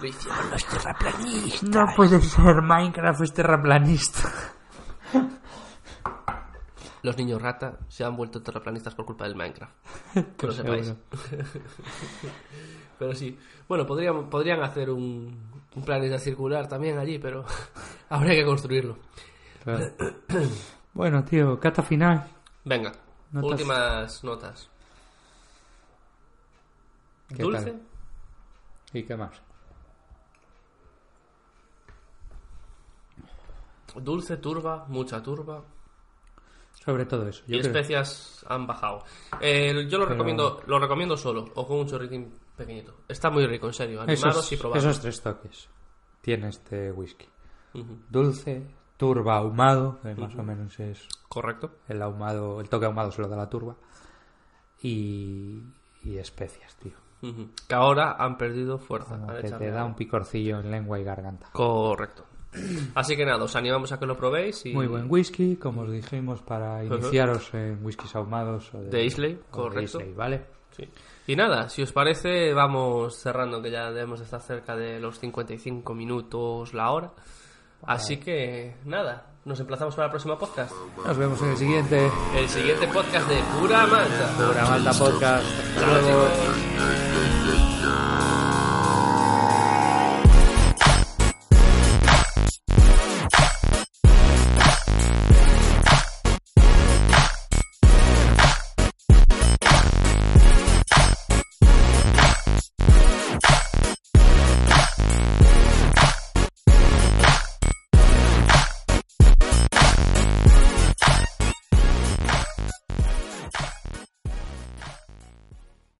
Lo 0.00 0.06
hicieron 0.06 0.50
los 0.50 0.64
terraplanistas. 0.64 1.62
No 1.68 1.86
puede 1.96 2.20
ser. 2.20 2.62
Minecraft 2.62 3.20
es 3.22 3.32
terraplanista. 3.34 4.28
Los 7.02 7.16
niños 7.16 7.40
rata 7.40 7.78
se 7.88 8.04
han 8.04 8.16
vuelto 8.16 8.42
terraplanistas 8.42 8.94
por 8.94 9.04
culpa 9.06 9.24
del 9.24 9.36
Minecraft. 9.36 9.72
Que 10.14 10.20
lo 10.20 10.34
Pues 10.36 10.56
sepáis. 10.56 10.94
Pero 12.98 13.14
sí. 13.14 13.38
Bueno, 13.68 13.86
podrían, 13.86 14.28
podrían 14.28 14.60
hacer 14.62 14.90
un, 14.90 15.60
un 15.74 15.82
planeta 15.84 16.18
circular 16.18 16.66
también 16.68 16.98
allí, 16.98 17.18
pero 17.18 17.44
habría 18.08 18.34
que 18.34 18.44
construirlo. 18.44 18.98
Claro. 19.62 19.84
bueno, 20.94 21.22
tío, 21.24 21.60
cata 21.60 21.82
final. 21.82 22.26
Venga, 22.64 22.90
Notas. 23.30 23.50
últimas 23.52 24.24
notas. 24.24 24.70
¿Qué 27.28 27.42
Dulce, 27.42 27.72
tal? 27.72 27.82
¿Y 28.94 29.02
qué 29.04 29.16
más? 29.16 29.40
dulce, 33.96 34.36
turba, 34.36 34.84
mucha 34.88 35.22
turba. 35.22 35.64
Sobre 36.84 37.04
todo 37.06 37.26
eso. 37.28 37.42
Yo 37.46 37.56
y 37.56 37.60
creo- 37.60 37.72
especias 37.72 38.44
han 38.48 38.66
bajado. 38.66 39.04
Eh, 39.40 39.86
yo 39.88 39.98
lo 39.98 40.04
Pero- 40.04 40.10
recomiendo, 40.10 40.62
lo 40.66 40.78
recomiendo 40.78 41.16
solo 41.16 41.46
o 41.54 41.66
con 41.66 41.78
un 41.80 41.86
chorritín 41.88 42.32
pequeñito. 42.56 42.94
Está 43.08 43.30
muy 43.30 43.46
rico, 43.46 43.66
en 43.66 43.72
serio. 43.72 44.02
esos, 44.04 44.24
Animaros 44.24 44.52
y 44.52 44.56
probados. 44.56 44.84
esos 44.84 45.00
tres 45.00 45.20
toques 45.22 45.68
tiene 46.20 46.48
este 46.48 46.92
whisky. 46.92 47.26
Dulce, 48.08 48.66
turba, 48.96 49.36
ahumado, 49.38 50.00
que 50.00 50.14
más 50.14 50.34
o 50.36 50.42
menos 50.42 50.78
es 50.80 51.06
Correcto. 51.28 51.72
el 51.88 52.00
ahumado, 52.02 52.60
el 52.60 52.68
toque 52.68 52.86
ahumado 52.86 53.10
se 53.10 53.20
lo 53.22 53.28
da 53.28 53.36
la 53.36 53.48
turba. 53.50 53.76
Y, 54.82 55.62
y 56.04 56.18
especias, 56.18 56.76
tío. 56.76 56.92
Que 57.20 57.74
ahora 57.74 58.16
han 58.18 58.36
perdido 58.36 58.78
fuerza. 58.78 59.18
Que 59.40 59.50
te 59.50 59.70
da 59.70 59.84
un 59.84 59.94
picorcillo 59.94 60.60
en 60.60 60.70
lengua 60.70 60.98
y 60.98 61.04
garganta. 61.04 61.48
Correcto. 61.52 62.24
Así 62.94 63.16
que 63.16 63.26
nada, 63.26 63.44
os 63.44 63.54
animamos 63.56 63.92
a 63.92 63.98
que 63.98 64.06
lo 64.06 64.16
probéis. 64.16 64.64
Y... 64.66 64.72
Muy 64.72 64.86
buen 64.86 65.10
whisky, 65.10 65.56
como 65.56 65.82
os 65.82 65.90
dijimos, 65.90 66.40
para 66.42 66.84
iniciaros 66.84 67.52
en 67.54 67.84
whiskies 67.84 68.14
ahumados. 68.16 68.72
O 68.74 68.78
de, 68.78 68.88
De 68.88 69.04
Islay, 69.04 69.32
o 69.32 69.36
de 69.36 69.50
correcto. 69.50 70.00
Islay, 70.00 70.14
¿vale? 70.14 70.44
Sí. 70.70 70.88
Y 71.26 71.36
nada, 71.36 71.68
si 71.68 71.82
os 71.82 71.92
parece, 71.92 72.54
vamos 72.54 73.16
cerrando, 73.16 73.60
que 73.60 73.70
ya 73.70 73.90
debemos 73.90 74.20
de 74.20 74.24
estar 74.24 74.40
cerca 74.40 74.76
de 74.76 74.98
los 74.98 75.18
55 75.18 75.94
minutos 75.94 76.72
la 76.72 76.90
hora. 76.90 77.12
Así 77.82 78.16
que 78.16 78.76
nada, 78.84 79.26
nos 79.44 79.60
emplazamos 79.60 79.94
para 79.94 80.06
el 80.06 80.10
próximo 80.10 80.38
podcast. 80.38 80.72
Nos 81.04 81.16
vemos 81.16 81.40
en 81.42 81.50
el 81.50 81.56
siguiente 81.56 82.10
El 82.34 82.48
siguiente 82.48 82.88
podcast 82.88 83.28
de 83.28 83.40
Pura 83.60 83.86
Malta. 83.86 84.34
Pura 84.36 84.64
Malta 84.64 84.92
Podcast. 84.92 85.44
Hasta 85.76 86.00
luego. 86.00 87.07